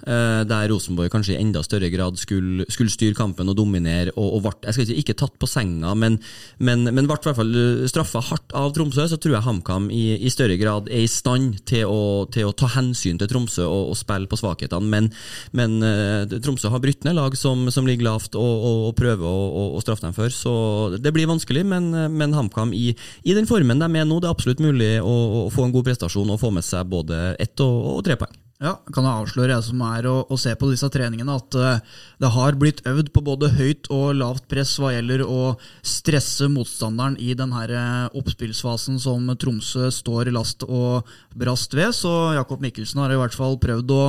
der 0.51 0.69
Rosenborg 0.73 1.13
kanskje 1.15 1.37
i 1.37 1.41
enda 1.41 1.63
større 1.65 1.89
grad 1.93 2.19
skulle, 2.21 2.67
skulle 2.69 2.93
styre 2.93 3.17
kampen 3.17 3.49
og 3.49 3.57
dominere. 3.57 4.13
og, 4.17 4.37
og 4.37 4.45
vart, 4.51 4.69
Jeg 4.69 4.77
skal 4.77 4.89
ikke, 4.91 5.01
ikke 5.05 5.19
tatt 5.25 5.37
på 5.41 5.49
senga, 5.49 5.95
men, 5.97 6.19
men, 6.59 6.85
men 6.91 7.07
ble 7.07 7.17
i 7.17 7.25
hvert 7.25 7.41
fall 7.41 7.57
straffa 7.89 8.25
hardt 8.29 8.53
av 8.57 8.66
av 8.67 8.75
Tromsø, 8.77 9.07
så 9.09 9.19
tror 9.21 9.37
jeg 9.37 9.47
HamKam 9.47 9.89
i, 9.95 10.05
i, 10.19 10.31
større 10.33 10.59
grad 10.61 10.91
er 10.91 11.05
i 11.05 11.11
stand 11.11 11.61
til 11.69 11.89
å, 11.91 12.27
til 12.33 12.49
å 12.49 12.55
ta 12.57 12.69
hensyn 12.77 13.21
til 13.21 13.31
Tromsø 13.31 13.65
og, 13.67 13.93
og 13.93 13.99
spille 13.99 14.31
på 14.31 14.39
svakhetene. 14.41 14.91
Men, 14.93 15.11
men 15.57 15.79
uh, 15.83 16.39
Tromsø 16.43 16.71
har 16.73 16.83
brutt 16.83 17.07
ned 17.07 17.19
lag 17.19 17.37
som, 17.39 17.67
som, 17.73 17.87
ligger 17.87 18.09
lavt 18.09 18.39
og, 18.39 18.43
og, 18.71 18.81
og 18.91 18.97
prøver 18.99 19.27
å, 19.27 19.67
å, 19.77 19.83
straffe 19.85 20.07
dem 20.07 20.17
før. 20.17 20.33
Så 20.35 20.55
det 21.01 21.15
blir 21.15 21.31
vanskelig, 21.31 21.67
men, 21.69 21.93
men 22.15 22.37
HamKam 22.37 22.75
i, 22.77 22.91
i, 23.23 23.37
den 23.37 23.49
formen 23.49 23.83
de 23.83 23.91
er 23.91 24.09
nå, 24.09 24.21
det 24.21 24.31
er 24.31 24.35
absolutt 24.37 24.65
mulig 24.65 24.97
å, 25.03 25.17
å 25.47 25.47
få 25.55 25.67
en 25.67 25.77
god 25.77 25.87
prestasjon 25.91 26.35
og 26.35 26.43
få 26.43 26.53
med 26.55 26.67
seg 26.67 26.89
både 26.91 27.37
ett 27.43 27.65
og, 27.65 28.03
tre 28.07 28.19
poeng. 28.21 28.46
Ja, 28.57 28.79
kan 28.89 29.05
jeg 29.05 29.21
avsløre, 29.21 29.53
jeg 29.53 29.65
som 29.67 29.81
er 29.85 30.07
å, 30.09 30.15
å 30.33 30.37
se 30.41 30.55
på 30.57 30.71
disse 30.71 30.89
treningene, 30.89 31.35
at 31.37 31.57
uh, 31.61 31.99
det 32.23 32.31
har 32.33 32.57
blitt 32.57 32.81
øvd 32.89 33.11
på 33.13 33.21
både 33.27 33.51
høyt 33.53 33.91
og 33.93 34.15
lavt 34.17 34.47
press 34.49 34.73
hva 34.81 34.95
gjelder 34.95 35.27
å 35.29 35.59
stresse 35.85 36.49
motstanderen 36.49 37.19
i 37.21 37.35
denne 37.37 37.67
uh, 37.69 38.17
oppspillsfasen 38.17 38.97
som 39.03 39.29
Tromsø 39.37 39.91
står 39.93 40.33
last 40.33 40.65
og 40.65 41.05
brast 41.37 41.77
ved. 41.77 41.93
Så 41.99 42.15
Jakob 42.39 42.65
Mikkelsen 42.65 43.05
har 43.05 43.13
i 43.13 43.21
hvert 43.21 43.37
fall 43.37 43.61
prøvd 43.61 43.93
å, 43.93 44.03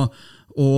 å 0.64 0.72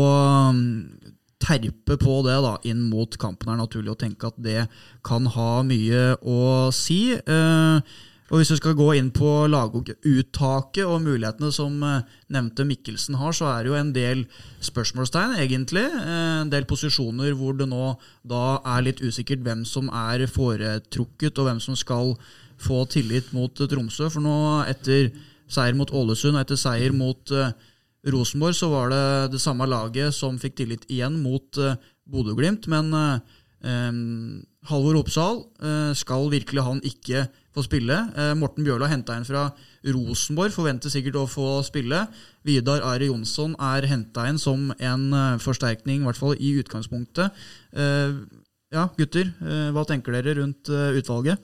terpe 1.41 1.95
på 1.95 2.21
det 2.27 2.43
da, 2.43 2.57
inn 2.67 2.83
mot 2.91 3.15
kampen. 3.23 3.55
er 3.55 3.63
naturlig 3.63 3.95
å 3.95 4.01
tenke 4.03 4.35
at 4.35 4.43
det 4.43 4.67
kan 5.07 5.31
ha 5.31 5.51
mye 5.63 6.17
å 6.27 6.43
si. 6.75 7.05
Uh, 7.23 7.79
og 8.31 8.39
Hvis 8.39 8.53
vi 8.53 8.61
skal 8.61 8.77
gå 8.79 8.93
inn 8.95 9.09
på 9.11 9.27
laguttaket 9.51 10.85
og 10.87 11.01
mulighetene 11.03 11.49
som 11.51 11.81
eh, 11.83 12.05
nevnte 12.31 12.63
Mikkelsen 12.63 13.17
har, 13.19 13.35
så 13.35 13.49
er 13.51 13.65
det 13.65 13.73
jo 13.73 13.79
en 13.81 13.91
del 13.95 14.23
spørsmålstegn, 14.63 15.35
egentlig. 15.43 15.83
Eh, 15.83 16.37
en 16.45 16.53
del 16.53 16.69
posisjoner 16.71 17.35
hvor 17.35 17.59
det 17.59 17.67
nå 17.73 17.97
da 18.23 18.61
er 18.77 18.87
litt 18.87 19.03
usikkert 19.03 19.43
hvem 19.43 19.65
som 19.67 19.91
er 19.91 20.29
foretrukket, 20.31 21.43
og 21.43 21.49
hvem 21.49 21.59
som 21.65 21.79
skal 21.79 22.15
få 22.63 22.85
tillit 22.93 23.33
mot 23.35 23.51
Tromsø. 23.51 24.07
For 24.07 24.23
nå, 24.23 24.37
etter 24.71 25.11
seier 25.51 25.75
mot 25.75 25.91
Ålesund 25.91 26.37
og 26.39 26.45
etter 26.45 26.61
seier 26.61 26.95
mot 26.95 27.35
uh, 27.35 27.51
Rosenborg, 28.15 28.55
så 28.55 28.71
var 28.71 28.93
det 28.95 29.05
det 29.35 29.43
samme 29.43 29.67
laget 29.67 30.15
som 30.15 30.39
fikk 30.39 30.61
tillit 30.61 30.87
igjen 30.87 31.19
mot 31.19 31.59
Bodø-Glimt. 32.07 32.71
Men 32.71 32.95
um, 33.65 34.41
Halvor 34.69 35.01
Oppsal, 35.01 35.45
skal 35.97 36.27
virkelig 36.33 36.63
han 36.67 36.83
ikke 36.85 37.25
få 37.55 37.65
spille. 37.67 37.97
Eh, 38.17 38.33
Morten 38.39 38.65
Bjørlo 38.67 38.87
er 38.87 38.95
henta 38.95 39.17
inn 39.19 39.27
fra 39.27 39.49
Rosenborg, 39.95 40.53
forventer 40.55 40.93
sikkert 40.93 41.19
å 41.19 41.27
få 41.31 41.49
spille. 41.67 42.05
Vidar 42.47 42.85
Ari 42.87 43.11
Jonsson 43.11 43.57
er 43.73 43.89
henta 43.91 44.29
inn 44.31 44.39
som 44.41 44.71
en 44.79 45.09
eh, 45.17 45.41
forsterkning, 45.43 46.03
i 46.03 46.09
hvert 46.09 46.21
fall 46.21 46.37
i 46.39 46.55
utgangspunktet. 46.63 47.41
Ja, 48.71 48.85
gutter, 48.95 49.33
hva 49.75 49.83
tenker 49.83 50.15
dere 50.15 50.37
rundt 50.39 50.69
utvalget? 50.71 51.41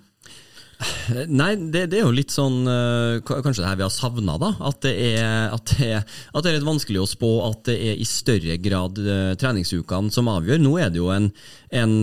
Nei, 1.41 1.55
det, 1.57 1.87
det, 1.93 2.01
er 2.01 2.05
jo 2.05 2.13
litt 2.13 2.33
sånn 2.35 2.67
uh, 2.69 3.17
Kanskje 3.25 3.63
det 3.63 3.69
her 3.71 3.79
vi 3.81 3.87
har 3.87 3.93
savna, 3.95 4.37
da. 4.41 4.51
At 4.69 4.83
det, 4.85 4.93
er, 5.15 5.55
at, 5.55 5.73
det 5.73 5.93
at 6.03 6.43
det, 6.43 6.51
er, 6.51 6.59
litt 6.59 6.69
vanskelig 6.69 7.01
å 7.03 7.09
spå 7.09 7.31
at 7.47 7.63
det 7.71 7.77
er 7.93 8.01
i 8.01 8.09
større 8.09 8.59
grad 8.63 9.01
uh, 9.01 9.33
treningsukene 9.41 10.13
som 10.13 10.29
avgjør. 10.33 10.61
Nå 10.63 10.75
er 10.83 10.93
det 10.93 11.01
jo 11.01 11.09
en, 11.15 11.31
en 11.75 11.95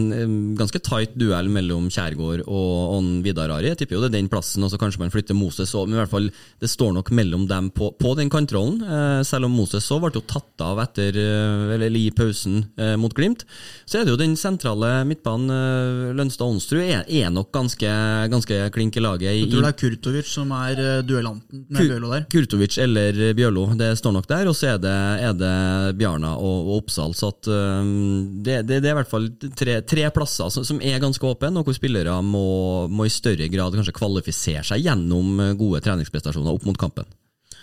ganske 0.57 0.81
tight 0.83 1.13
duell 1.19 1.49
mellom 1.53 1.89
Kjærgaard 1.93 2.45
og, 2.47 2.73
og 2.95 3.11
Vidar 3.25 3.53
Ari. 3.53 3.71
Jeg 3.71 3.83
tipper 3.83 3.97
jo 3.97 4.03
det 4.03 4.11
er 4.11 4.17
den 4.17 4.31
plassen, 4.31 4.65
og 4.65 4.71
så 4.73 4.79
kanskje 4.81 5.03
man 5.03 5.13
flytter 5.13 5.37
Moses 5.37 5.73
òg. 5.77 5.87
Men 5.87 5.97
i 5.97 6.01
hvert 6.01 6.13
fall, 6.13 6.29
det 6.63 6.71
står 6.71 6.95
nok 6.97 7.13
mellom 7.15 7.45
dem 7.49 7.69
på, 7.75 7.91
på 7.99 8.15
den 8.19 8.31
kantrollen. 8.33 8.81
Eh, 8.83 9.21
selv 9.27 9.47
om 9.47 9.55
Moses 9.57 9.85
så 9.87 9.99
ble 10.01 10.13
jo 10.15 10.25
tatt 10.29 10.63
av 10.65 10.81
etter, 10.83 11.17
eh, 11.19 11.73
eller 11.75 11.99
i 11.99 12.07
pausen 12.15 12.63
eh, 12.77 12.95
mot 12.99 13.13
Glimt. 13.15 13.45
Så 13.85 13.99
er 13.99 14.05
det 14.05 14.13
jo 14.13 14.19
den 14.19 14.35
sentrale 14.39 14.91
midtbanen, 15.07 15.53
eh, 15.53 16.13
Lønstad-Onsrud, 16.17 16.83
er, 16.83 17.05
er, 17.07 17.29
nok 17.33 17.51
ganske, 17.55 17.93
ganske 18.33 18.62
klink 18.73 18.97
i 18.97 19.03
laget. 19.03 19.39
Du 19.43 19.55
tror 19.55 19.65
det 19.67 19.71
er 19.73 19.79
Kurtovic 19.81 20.29
som 20.29 20.51
er 20.55 20.79
uh, 20.79 20.91
duellanten 21.05 21.65
med 21.67 21.89
Bjørlo 21.89 22.11
der? 22.13 22.27
Kurtovic 22.31 22.77
eller 22.81 23.19
Bjørlo, 23.37 23.65
det 23.79 23.91
står 23.99 24.15
nok 24.17 24.29
der. 24.29 24.51
Og 24.51 24.57
så 24.57 24.73
er 24.73 24.83
det, 24.83 24.95
er 25.27 25.33
det 25.37 25.55
Bjarna 25.99 26.35
og, 26.37 26.69
og 26.69 26.77
Oppsal. 26.81 27.15
Så 27.17 27.33
at, 27.33 27.49
um, 27.49 28.43
det, 28.43 28.61
det, 28.69 28.81
det, 28.83 28.91
er 28.91 28.95
i 28.95 28.99
hvert 29.01 29.11
fall 29.11 29.29
tre, 29.59 29.79
tre 29.81 30.07
plasser 30.15 30.53
som, 30.53 30.67
som, 30.67 30.81
er 30.83 31.01
ganske 31.03 31.27
åpne, 31.27 31.55
og 31.59 31.67
hvor 31.67 31.77
spillere 31.77 32.15
må, 32.25 32.45
må, 32.91 33.07
i 33.07 33.13
større 33.13 33.49
grad 33.51 33.75
kanskje 33.75 33.95
kvalifisere 33.97 34.65
seg 34.67 34.85
gjennom 34.85 35.39
gode 35.59 35.83
treningsprestasjoner 35.85 36.53
opp 36.53 36.69
mot 36.69 36.79
kampen. 36.79 37.07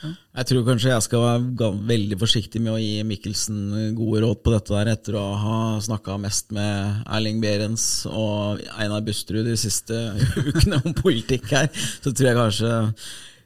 Jeg 0.01 0.49
tror 0.49 0.67
kanskje 0.67 0.93
jeg 0.93 1.05
skal 1.05 1.25
være 1.25 1.71
veldig 1.91 2.19
forsiktig 2.21 2.63
med 2.65 2.73
å 2.73 2.81
gi 2.81 3.01
Mikkelsen 3.07 3.95
gode 3.99 4.23
råd 4.25 4.43
på 4.45 4.55
dette 4.55 4.75
der, 4.77 4.93
etter 4.95 5.19
å 5.21 5.25
ha 5.43 5.57
snakka 5.85 6.17
mest 6.23 6.55
med 6.57 7.03
Erling 7.05 7.41
Behrens 7.43 7.89
og 8.09 8.63
Einar 8.81 9.05
Busterud 9.07 9.49
de 9.49 9.57
siste 9.61 9.99
ukene 10.51 10.81
om 10.81 10.97
politikk 10.97 11.51
her. 11.53 11.69
Så 11.75 12.15
tror 12.15 12.31
jeg 12.31 12.41
kanskje 12.41 12.73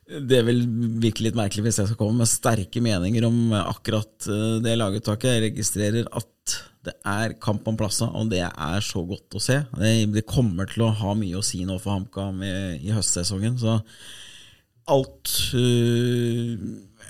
det 0.04 0.42
vil 0.44 0.60
virke 1.00 1.24
litt 1.24 1.36
merkelig 1.38 1.64
hvis 1.64 1.80
jeg 1.80 1.88
skal 1.88 1.98
komme 1.98 2.20
med 2.20 2.28
sterke 2.28 2.82
meninger 2.84 3.24
om 3.24 3.54
akkurat 3.56 4.28
eh, 4.28 4.58
det 4.64 4.76
laguttaket. 4.76 5.30
Jeg 5.32 5.44
registrerer 5.48 6.10
at 6.12 6.58
det 6.84 6.92
er 7.08 7.32
kamp 7.40 7.64
om 7.70 7.78
plassene, 7.80 8.12
og 8.12 8.28
det 8.32 8.42
er 8.44 8.84
så 8.84 9.00
godt 9.08 9.38
å 9.38 9.40
se. 9.40 9.62
Det, 9.80 10.26
kommer 10.28 10.68
til 10.68 10.84
å 10.84 10.92
ha 11.00 11.14
mye 11.16 11.40
å 11.40 11.44
si 11.44 11.62
nå 11.64 11.78
for 11.80 11.96
HamKam 11.96 12.42
i, 12.44 12.92
høstsesongen. 12.92 13.56
Så 13.60 13.78
alt 14.90 15.30
uh, 15.56 16.54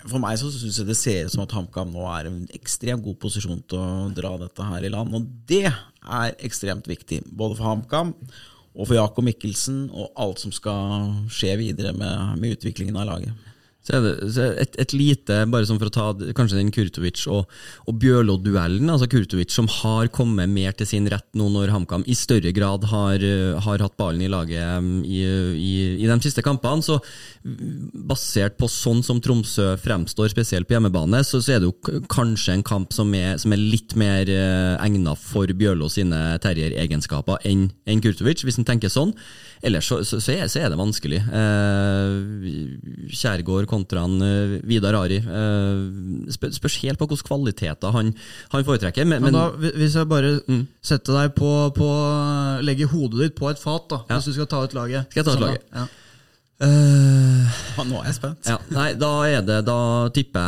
For 0.04 0.20
meg 0.22 0.38
så 0.40 0.50
syns 0.52 0.78
jeg 0.80 0.88
det 0.88 0.96
ser 0.98 1.26
ut 1.26 1.34
som 1.34 1.44
at 1.44 1.54
HamKam 1.56 1.92
nå 1.94 2.04
er 2.12 2.28
en 2.28 2.42
ekstremt 2.56 3.04
god 3.06 3.16
posisjon 3.22 3.62
til 3.68 3.80
å 3.80 4.10
dra 4.14 4.34
dette 4.42 4.66
her 4.68 4.84
i 4.84 4.92
land. 4.92 5.14
Og 5.16 5.30
det 5.48 5.66
er 5.70 6.37
ekstremt 6.44 6.88
viktig, 6.90 7.22
både 7.32 7.56
for 7.58 7.70
HamKam 7.70 8.12
og 8.74 8.88
for 8.88 8.98
Jakob 8.98 9.24
Mikkelsen 9.24 9.87
og 9.94 10.10
alt 10.20 10.42
som 10.42 10.52
skal 10.52 11.12
skje 11.32 11.54
videre 11.60 11.94
med, 11.96 12.38
med 12.42 12.58
utviklingen 12.58 12.98
av 13.00 13.08
laget. 13.12 13.50
Så 13.84 13.98
er 13.98 14.04
det 14.04 14.12
et, 14.62 14.76
et, 14.80 14.94
lite, 14.96 15.42
bare 15.52 15.66
sånn 15.68 15.78
for 15.80 15.90
å 15.90 15.92
ta 15.92 16.32
kanskje 16.36 16.56
den 16.56 16.72
Kurtovic 16.72 17.26
og, 17.28 17.50
og 17.84 17.98
Bjørlo-duellen. 18.00 18.88
altså 18.88 19.08
Kurtovic 19.12 19.52
som 19.52 19.68
har 19.68 20.08
kommet 20.14 20.48
mer 20.48 20.72
til 20.72 20.88
sin 20.88 21.08
rett 21.12 21.26
nå 21.36 21.50
når 21.52 21.72
HamKam 21.74 22.06
i 22.08 22.16
større 22.16 22.54
grad 22.56 22.86
har, 22.88 23.24
har 23.66 23.84
hatt 23.84 23.96
ballen 24.00 24.24
i 24.24 24.30
laget 24.32 24.80
um, 24.80 25.02
i, 25.04 25.20
i, 25.20 25.74
i, 26.00 26.08
de 26.08 26.18
siste 26.24 26.44
kampene. 26.46 26.80
Så 26.84 26.96
basert 28.08 28.56
på 28.56 28.70
sånn 28.72 29.04
som 29.04 29.20
Tromsø 29.20 29.74
fremstår, 29.84 30.32
spesielt 30.32 30.68
på 30.68 30.78
hjemmebane, 30.78 31.20
så, 31.26 31.42
så 31.44 31.56
er 31.56 31.62
det 31.62 31.68
jo 31.68 32.00
kanskje 32.08 32.56
en 32.56 32.64
kamp 32.64 32.96
som 32.96 33.12
er, 33.18 33.36
som 33.42 33.52
er 33.52 33.60
litt 33.60 33.92
mer 34.00 34.32
egnet 34.80 35.20
for 35.20 35.50
Bjørlo 35.52 35.90
sine 35.92 36.38
terrieregenskaper 36.40 37.44
enn 37.44 37.68
en 37.84 38.00
Kurtovic, 38.04 38.46
hvis 38.48 38.62
en 38.62 38.68
tenker 38.68 38.92
sånn. 38.92 39.12
Ellers 39.64 39.87
så, 39.88 40.03
så, 40.05 40.20
så, 40.20 40.35
er, 40.35 40.48
så 40.53 40.61
er, 40.61 40.68
det 40.68 40.77
vanskelig. 40.77 41.22
Eh, 41.24 42.12
Kjærgaard 43.14 43.68
kontra 43.70 44.05
han, 44.05 44.18
uh, 44.20 44.59
Vidar 44.68 44.98
Ari. 44.98 45.22
Uh, 45.24 46.29
spørs 46.29 46.77
helt 46.83 47.00
på 47.00 47.09
hvilke 47.09 47.24
kvaliteter 47.24 47.94
han, 47.94 48.12
han 48.53 48.66
foretrekker. 48.66 49.09
Men, 49.09 49.24
men, 49.24 49.37
da, 49.37 49.48
hvis 49.57 49.96
jeg 49.96 50.11
bare 50.11 50.37
mm. 50.44 50.62
setter 50.85 51.16
deg 51.22 51.35
på, 51.38 51.50
på 51.77 51.90
Legger 52.66 52.92
hodet 52.92 53.22
ditt 53.22 53.38
på 53.40 53.48
et 53.48 53.61
fat, 53.61 53.88
da, 53.90 54.03
ja. 54.11 54.18
hvis 54.18 54.33
du 54.33 54.37
skal 54.37 54.50
ta 54.53 54.64
ut 54.66 54.77
laget. 54.77 55.09
Skal 55.11 55.22
jeg 55.22 55.31
ta 55.31 55.38
ut 55.38 55.46
laget? 55.46 55.68
Ja. 55.72 55.88
Uh, 56.62 57.50
nå 57.82 57.98
er 57.98 58.06
jeg 58.12 58.16
spent. 58.20 58.46
Ja, 58.46 58.60
nei, 58.70 58.92
da 58.94 59.08
er 59.26 59.40
det 59.42 59.56
Da 59.66 59.76
tipper 60.14 60.44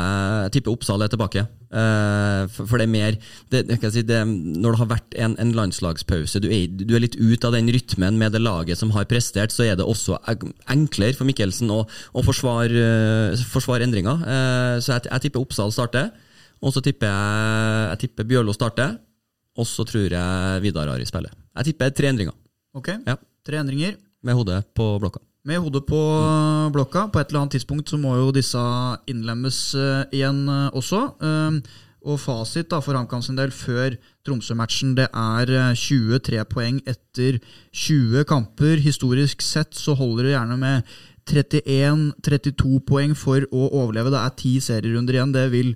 jeg 0.47 0.53
tipper 0.55 0.77
Oppsal 0.77 1.03
er 1.03 1.11
tilbake. 1.11 1.42
Uh, 1.66 2.47
for, 2.55 2.69
for 2.71 2.79
det 2.79 2.87
er 2.87 2.92
mer 2.92 3.16
det, 3.51 3.64
si, 3.90 4.05
det, 4.07 4.21
Når 4.23 4.77
det 4.77 4.79
har 4.81 4.88
vært 4.92 5.16
en, 5.19 5.35
en 5.42 5.51
landslagspause, 5.59 6.38
du 6.40 6.47
er, 6.47 6.71
du 6.71 6.95
er 6.95 7.03
litt 7.03 7.19
ut 7.19 7.42
av 7.49 7.57
den 7.57 7.69
rytmen 7.75 8.21
med 8.21 8.37
det 8.37 8.40
laget 8.45 8.79
som 8.79 8.95
har 8.95 9.09
prestert, 9.11 9.51
så 9.53 9.66
er 9.66 9.75
det 9.77 9.85
også 9.85 10.21
enklere 10.71 11.19
for 11.19 11.27
Mikkelsen 11.29 11.75
å, 11.75 11.83
å 11.85 12.25
forsvare, 12.25 12.87
uh, 13.35 13.45
forsvare 13.51 13.88
endringer. 13.88 14.23
Eh, 14.23 14.79
så 14.87 14.95
jeg, 14.95 15.09
jeg 15.11 15.27
tipper 15.27 15.42
Oppsal 15.42 15.75
starter. 15.75 16.14
Og 16.64 16.73
så 16.73 16.81
tipper 16.87 17.11
jeg, 17.11 17.83
jeg 17.90 18.05
tipper 18.07 18.31
Bjørlo 18.31 18.55
starter. 18.57 18.97
Og 19.59 19.66
så 19.69 19.85
tror 19.88 20.12
jeg 20.12 20.62
Vidar 20.64 20.95
Ari 20.95 21.07
spiller. 21.09 21.35
Jeg 21.59 21.73
tipper 21.73 21.92
tre 21.97 22.14
endringer, 22.14 22.37
Ok, 22.77 22.95
Ja. 23.09 23.16
tre 23.45 23.59
endringer. 23.59 23.97
med 24.27 24.35
hodet 24.35 24.64
på 24.75 24.85
blokka. 25.01 25.21
Med 25.47 25.63
hodet 25.63 25.85
på 25.87 25.99
blokka. 26.75 27.07
På 27.13 27.21
et 27.21 27.31
eller 27.31 27.45
annet 27.45 27.55
tidspunkt 27.55 27.91
så 27.91 27.99
må 28.03 28.17
jo 28.19 28.33
disse 28.35 28.61
innlemmes 29.07 29.59
eh, 29.79 30.17
igjen 30.19 30.41
eh, 30.51 30.73
også. 30.75 31.03
Eh, 31.23 31.59
og 32.07 32.19
fasit 32.23 32.71
da 32.71 32.81
for 32.83 32.99
HamKam 32.99 33.23
sin 33.23 33.39
del 33.39 33.53
før 33.55 33.95
Tromsø-matchen 34.27 34.97
det 34.99 35.07
er 35.11 35.53
eh, 35.55 35.79
23 35.79 36.43
poeng 36.51 36.81
etter 36.83 37.39
20 37.71 38.27
kamper. 38.27 38.83
Historisk 38.83 39.45
sett 39.47 39.79
så 39.79 39.95
holder 39.95 40.27
det 40.27 40.35
gjerne 40.35 40.59
med 40.59 40.97
31-32 41.31 42.83
poeng 42.87 43.15
for 43.19 43.47
å 43.51 43.71
overleve. 43.71 44.11
Det 44.15 44.25
er 44.25 44.37
ti 44.43 44.57
serierunder 44.63 45.19
igjen. 45.19 45.35
Det 45.35 45.47
vil 45.55 45.73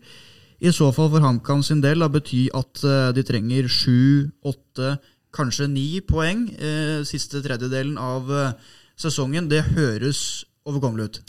i 0.61 0.75
så 0.75 0.91
fall 0.95 1.09
for 1.15 1.23
HamKam 1.25 1.63
sin 1.67 1.81
del 1.83 2.03
da 2.03 2.11
bety 2.11 2.49
at 2.59 2.83
eh, 2.83 3.15
de 3.17 3.25
trenger 3.27 3.71
7-8, 3.71 4.93
kanskje 5.31 5.71
9 5.71 6.05
poeng 6.11 6.45
eh, 6.59 7.01
siste 7.07 7.39
tredjedelen 7.45 7.95
av 8.03 8.35
eh, 8.35 8.77
sesongen. 9.01 9.49
Det 9.51 9.63
høres 9.75 10.45
overkommelig 10.69 11.09
ut. 11.11 11.23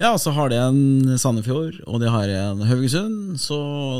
Ja, 0.00 0.14
så 0.16 0.32
har 0.32 0.48
de 0.48 0.56
en 0.56 1.18
Sandefjord, 1.20 1.74
og 1.84 2.00
de 2.00 2.08
har 2.08 2.30
en 2.32 2.62
Haugesund, 2.64 3.34
så 3.36 3.58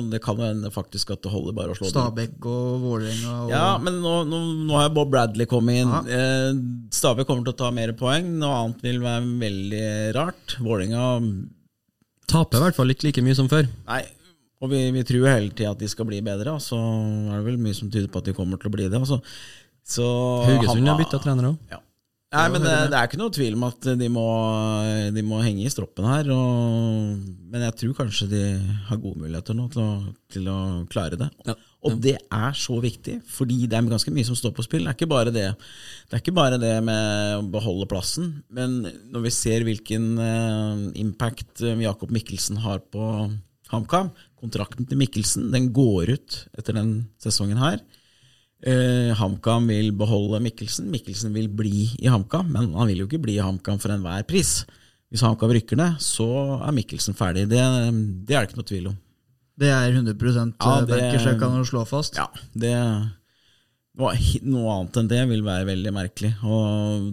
det 0.09 0.23
kan 0.25 0.39
jo 0.41 0.47
hende 0.47 0.71
faktisk 0.73 1.11
at 1.13 1.21
det 1.27 1.29
holder 1.29 1.53
bare 1.59 1.75
å 1.75 1.77
slå 1.77 1.91
dem. 1.91 1.93
Stabæk 1.93 2.47
og 2.49 2.79
Vålerenga 2.87 3.35
og 3.43 3.53
Ja, 3.53 3.67
men 3.85 3.99
nå, 4.01 4.15
nå, 4.25 4.39
nå 4.65 4.79
har 4.81 4.89
Bob 4.97 5.11
Bradley 5.13 5.45
kommet 5.51 5.83
inn. 5.83 5.93
Eh, 6.09 6.55
Stabæk 6.97 7.29
kommer 7.29 7.45
til 7.45 7.53
å 7.53 7.59
ta 7.61 7.69
mer 7.77 7.93
poeng. 8.01 8.31
Noe 8.41 8.63
annet 8.63 8.81
vil 8.87 9.03
være 9.05 9.27
veldig 9.43 9.91
rart. 10.17 10.57
Vålerenga 10.65 11.05
Taper 12.31 12.63
i 12.63 12.65
hvert 12.65 12.79
fall 12.79 12.95
ikke 12.95 13.11
like 13.11 13.27
mye 13.27 13.37
som 13.37 13.53
før. 13.53 13.69
Nei. 13.91 14.01
Og 14.65 14.73
vi, 14.73 14.81
vi 14.97 15.05
tror 15.05 15.29
hele 15.29 15.53
tida 15.53 15.75
at 15.75 15.85
de 15.85 15.89
skal 15.89 16.09
bli 16.09 16.23
bedre, 16.25 16.57
og 16.57 16.65
så 16.65 16.81
er 16.81 17.37
det 17.43 17.45
vel 17.45 17.61
mye 17.61 17.77
som 17.77 17.93
tyder 17.93 18.09
på 18.13 18.25
at 18.25 18.29
de 18.29 18.37
kommer 18.37 18.61
til 18.61 18.73
å 18.73 18.75
bli 18.75 18.89
det. 18.89 18.97
Altså. 18.97 19.21
Så 19.85 20.09
Haugesund 20.49 20.89
har 20.89 20.97
bytta 21.01 21.21
trener 21.21 21.53
òg. 21.53 21.61
Ja. 21.73 21.85
Nei, 22.31 22.45
men 22.55 22.63
det, 22.63 22.73
det 22.93 22.95
er 22.95 23.09
ikke 23.09 23.19
noe 23.19 23.33
tvil 23.35 23.57
om 23.57 23.65
at 23.67 23.87
de 23.99 24.07
må, 24.13 24.27
de 25.11 25.23
må 25.27 25.41
henge 25.43 25.65
i 25.67 25.73
stroppen 25.73 26.07
her. 26.07 26.29
Og, 26.31 27.17
men 27.51 27.65
jeg 27.67 27.75
tror 27.81 27.97
kanskje 28.05 28.29
de 28.31 28.43
har 28.87 29.01
gode 29.03 29.19
muligheter 29.25 29.57
nå 29.59 29.67
til 29.75 29.83
å, 29.83 29.91
til 30.31 30.47
å 30.53 30.61
klare 30.93 31.19
det. 31.19 31.27
Ja. 31.49 31.57
Og 31.89 31.97
det 32.05 32.15
er 32.21 32.57
så 32.61 32.77
viktig, 32.79 33.17
fordi 33.27 33.65
det 33.65 33.79
er 33.79 33.91
ganske 33.91 34.13
mye 34.15 34.29
som 34.29 34.39
står 34.39 34.53
på 34.55 34.63
spill. 34.67 34.85
Det 34.85 34.93
er 34.93 34.99
ikke 34.99 35.11
bare 35.11 35.33
det, 35.35 35.47
det, 36.11 36.21
ikke 36.21 36.37
bare 36.37 36.61
det 36.61 36.75
med 36.87 37.39
å 37.41 37.45
beholde 37.51 37.89
plassen, 37.91 38.35
men 38.53 38.83
når 39.11 39.27
vi 39.27 39.33
ser 39.35 39.65
hvilken 39.67 40.11
eh, 40.21 40.83
impact 41.01 41.65
eh, 41.65 41.81
Jakob 41.83 42.13
Mikkelsen 42.15 42.61
har 42.63 42.85
på 42.93 43.07
HamKam 43.73 44.13
Kontrakten 44.41 44.87
til 44.89 45.01
Mikkelsen 45.01 45.51
den 45.53 45.69
går 45.75 46.15
ut 46.15 46.37
etter 46.59 46.77
den 46.77 46.95
sesongen 47.21 47.61
her. 47.61 47.81
Eh, 48.61 49.15
HamKam 49.17 49.69
vil 49.71 49.93
beholde 49.97 50.41
Mikkelsen. 50.45 50.91
Mikkelsen 50.93 51.33
vil 51.33 51.49
bli 51.49 51.87
i 51.99 52.11
HamKam, 52.13 52.51
men 52.53 52.73
han 52.77 52.91
vil 52.91 52.99
jo 53.05 53.07
ikke 53.09 53.23
bli 53.23 53.39
i 53.39 53.45
HamKam 53.45 53.81
for 53.81 53.93
enhver 53.95 54.27
pris. 54.29 54.65
Hvis 55.11 55.25
HamKam 55.25 55.51
rykker 55.57 55.79
ned, 55.81 55.97
så 56.05 56.27
er 56.61 56.75
Mikkelsen 56.77 57.17
ferdig. 57.17 57.47
Det, 57.51 57.63
det 58.29 58.37
er 58.37 58.45
det 58.45 58.51
ikke 58.51 58.61
noe 58.61 58.69
tvil 58.69 58.91
om. 58.93 58.99
Det 59.61 59.69
er 59.69 59.91
100 59.93 60.55
Ja, 60.61 60.81
det- 60.81 60.89
Berkersjø 60.93 61.39
kan 61.41 61.65
slå 61.69 61.87
fast. 61.89 62.17
Ja, 62.17 62.29
det 62.55 62.75
noe, 63.99 64.15
noe 64.49 64.77
annet 64.79 64.97
enn 65.01 65.09
det 65.11 65.25
vil 65.29 65.43
være 65.45 65.67
veldig 65.69 65.93
merkelig. 65.93 66.31
Og 66.45 67.11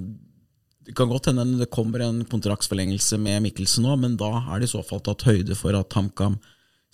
det 0.87 0.95
kan 0.95 1.09
godt 1.09 1.25
hende 1.31 1.57
det 1.59 1.69
kommer 1.73 2.05
en 2.05 2.21
kontraktsforlengelse 2.25 3.19
med 3.19 3.41
Mikkelsen 3.43 3.83
nå, 3.83 3.97
men 3.99 4.15
da 4.19 4.29
er 4.53 4.59
det 4.61 4.69
i 4.69 4.75
så 4.77 4.83
fall 4.87 5.01
tatt 5.03 5.25
høyde 5.27 5.55
for 5.59 5.75
at 5.75 5.91
HamKam 5.97 6.37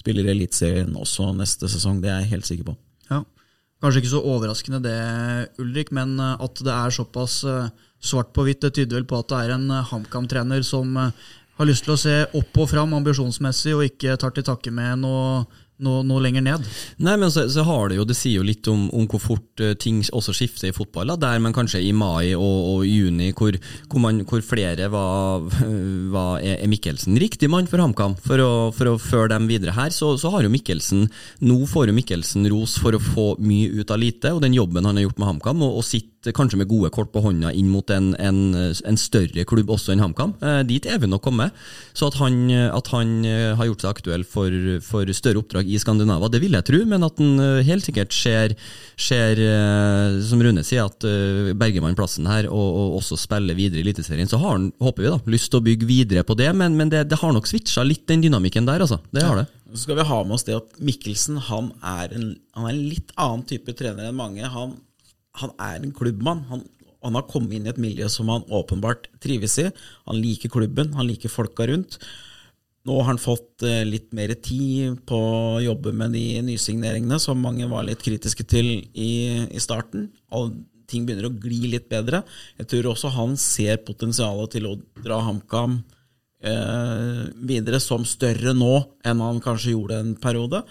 spiller 0.01 0.29
Eliteserien 0.31 0.95
også 0.97 1.29
neste 1.37 1.69
sesong. 1.69 2.01
Det 2.01 2.09
er 2.09 2.21
jeg 2.23 2.31
helt 2.37 2.49
sikker 2.49 2.71
på. 2.71 2.77
Ja. 3.11 3.21
Kanskje 3.83 3.99
ikke 3.99 4.13
så 4.13 4.19
overraskende 4.23 4.79
det, 4.79 4.99
Ulrik, 5.59 5.89
men 5.91 6.15
eh, 6.15 6.43
at 6.45 6.59
det 6.63 6.71
er 6.71 6.93
såpass 6.95 7.41
eh, 7.43 7.71
svart 7.99 8.29
på 8.31 8.45
hvitt, 8.47 8.61
det 8.63 8.77
tyder 8.77 9.01
vel 9.01 9.07
på 9.09 9.19
at 9.19 9.27
det 9.27 9.39
er 9.41 9.55
en 9.57 9.65
eh, 9.75 9.89
HamKam-trener 9.89 10.63
som 10.63 10.95
har 10.95 11.67
lyst 11.67 11.83
til 11.83 11.97
å 11.97 11.99
se 11.99 12.13
opp 12.39 12.61
og 12.63 12.69
fram 12.71 12.95
ambisjonsmessig, 12.95 13.73
og 13.75 13.83
ikke 13.89 14.15
tar 14.21 14.31
til 14.31 14.47
takke 14.47 14.71
med 14.71 15.03
noe, 15.03 15.43
noe, 15.81 16.03
noe 16.05 16.21
lenger 16.23 16.43
ned. 16.45 16.67
Nei, 17.03 17.15
men 17.19 17.31
så, 17.33 17.45
så 17.51 17.65
har 17.67 17.89
det 17.89 17.97
jo, 17.97 18.05
det 18.07 18.17
sier 18.17 18.39
jo 18.39 18.45
litt 18.45 18.67
om, 18.71 18.85
om 18.93 19.07
hvor 19.09 19.21
fort 19.21 19.63
eh, 19.63 19.73
ting 19.79 20.01
også 20.13 20.35
skifter 20.35 20.69
i 20.69 20.75
fotball. 20.75 21.13
Da, 21.13 21.17
der 21.25 21.41
man 21.43 21.55
kanskje 21.55 21.81
i 21.81 21.91
mai 21.95 22.33
og, 22.35 22.43
og 22.43 22.85
juni, 22.87 23.31
hvor, 23.37 23.57
hvor, 23.89 24.03
man, 24.03 24.21
hvor 24.29 24.43
flere 24.45 24.89
var, 24.93 25.43
var 26.15 26.43
er 26.43 26.69
Mikkelsen 26.69 27.17
riktig 27.21 27.49
mann 27.51 27.69
for 27.69 27.83
HamKam 27.83 28.17
for 28.23 28.43
å, 28.43 28.53
for 28.75 28.93
å 28.93 28.97
føre 29.01 29.33
dem 29.33 29.49
videre 29.51 29.75
her, 29.77 29.93
så, 29.93 30.13
så 30.19 30.31
har 30.33 30.45
jo 30.45 30.53
Mikkelsen 30.53 31.07
Nå 31.43 31.63
får 31.69 31.89
jo 31.89 31.97
Mikkelsen 31.97 32.47
ros 32.51 32.77
for 32.81 32.95
å 32.95 33.01
få 33.01 33.27
mye 33.43 33.71
ut 33.81 33.91
av 33.91 33.99
lite, 34.01 34.33
og 34.33 34.43
den 34.43 34.55
jobben 34.55 34.85
han 34.87 34.99
har 34.99 35.07
gjort 35.07 35.21
med 35.21 35.31
HamKam, 35.31 35.63
og, 35.65 35.79
og 35.81 35.87
sitter 35.87 36.35
kanskje 36.35 36.61
med 36.61 36.69
gode 36.71 36.91
kort 36.93 37.11
på 37.11 37.23
hånda 37.23 37.51
inn 37.57 37.67
mot 37.71 37.89
en, 37.91 38.13
en, 38.21 38.39
en 38.55 38.99
større 38.99 39.43
klubb 39.49 39.73
også 39.73 39.91
enn 39.91 40.03
HamKam. 40.03 40.35
Eh, 40.39 40.61
dit 40.69 40.85
er 40.87 41.01
vi 41.01 41.09
nok 41.11 41.23
kommet. 41.25 41.51
Så 41.91 42.07
at 42.07 42.15
han, 42.21 42.45
at 42.51 42.89
han 42.93 43.11
eh, 43.27 43.51
har 43.59 43.67
gjort 43.67 43.83
seg 43.83 43.91
aktuell 43.91 44.23
for, 44.27 44.55
for 44.85 45.11
større 45.15 45.43
oppdrag 45.43 45.62
i 45.65 45.79
Skandinava, 45.81 46.29
det 46.31 46.41
vil 46.43 46.55
jeg 46.57 46.67
tro, 46.67 46.79
men 46.89 47.05
at 47.05 47.19
han 47.21 47.41
eh, 47.43 47.63
helt 47.67 47.85
sikkert 47.85 48.15
ser, 48.15 48.55
ser 48.99 49.39
eh, 49.41 50.19
som 50.27 50.41
Rune 50.43 50.63
sier, 50.65 50.89
at 50.89 51.07
eh, 51.07 51.53
berger 51.57 51.83
man 51.85 51.97
plassen 51.97 52.27
her 52.29 52.49
og, 52.49 52.79
og 52.83 52.99
også 52.99 53.17
spiller 53.19 53.57
videre 53.57 53.81
i 53.81 53.85
Eliteserien, 53.85 54.29
så 54.29 54.41
har 54.41 54.57
han, 54.57 54.69
håper 54.83 55.05
vi, 55.05 55.11
da, 55.13 55.19
lyst 55.35 55.51
til 55.53 55.61
å 55.61 55.65
bygge 55.65 55.89
videre 55.89 56.25
på 56.27 56.37
det, 56.39 56.51
men, 56.57 56.77
men 56.79 56.91
det, 56.93 57.05
det 57.11 57.19
har 57.21 57.35
nok 57.35 57.49
switcha 57.49 57.85
litt 57.87 58.05
den 58.09 58.25
dynamikken 58.25 58.69
der, 58.69 58.85
altså. 58.85 58.99
Det 59.13 59.25
har 59.25 59.43
det. 59.43 59.47
Så 59.73 59.87
skal 59.87 59.97
vi 59.97 60.05
ha 60.05 60.19
med 60.21 60.35
oss 60.35 60.45
det 60.45 60.57
at 60.59 60.75
Mikkelsen 60.85 61.39
han 61.49 61.71
er 61.79 62.11
en, 62.13 62.27
han 62.53 62.67
er 62.67 62.75
en 62.75 62.83
litt 62.91 63.13
annen 63.17 63.45
type 63.49 63.73
trener 63.77 64.11
enn 64.11 64.19
mange. 64.19 64.45
Han, 64.53 64.75
han 65.41 65.55
er 65.57 65.79
en 65.79 65.95
klubbmann. 65.97 66.43
Han, 66.51 66.61
han 67.03 67.17
har 67.17 67.25
kommet 67.27 67.55
inn 67.57 67.65
i 67.65 67.71
et 67.71 67.81
miljø 67.81 68.07
som 68.11 68.29
han 68.31 68.45
åpenbart 68.53 69.09
trives 69.23 69.57
i. 69.63 69.67
Han 70.05 70.21
liker 70.21 70.53
klubben, 70.53 70.93
han 70.97 71.09
liker 71.09 71.31
folka 71.33 71.65
rundt. 71.71 71.97
Nå 72.83 72.97
har 72.99 73.13
han 73.13 73.21
fått 73.21 73.63
eh, 73.63 73.85
litt 73.87 74.09
mer 74.15 74.33
tid 74.43 74.99
på 75.07 75.17
å 75.17 75.61
jobbe 75.63 75.93
med 75.95 76.11
de 76.17 76.41
nysigneringene 76.43 77.19
som 77.21 77.39
mange 77.39 77.67
var 77.71 77.85
litt 77.87 78.03
kritiske 78.03 78.43
til 78.43 78.73
i, 78.91 79.13
i 79.47 79.61
starten. 79.63 80.09
All, 80.35 80.51
ting 80.91 81.05
begynner 81.07 81.29
å 81.29 81.35
gli 81.45 81.71
litt 81.71 81.87
bedre. 81.91 82.25
Jeg 82.59 82.69
tror 82.73 82.91
også 82.91 83.13
han 83.15 83.37
ser 83.39 83.79
potensialet 83.87 84.57
til 84.57 84.67
å 84.67 84.75
dra 84.99 85.21
HamKam 85.23 85.79
eh, 86.43 87.23
videre 87.47 87.79
som 87.83 88.03
større 88.07 88.51
nå 88.57 88.75
enn 89.07 89.23
han 89.23 89.39
kanskje 89.43 89.77
gjorde 89.77 90.01
en 90.03 90.13
periode. 90.19 90.65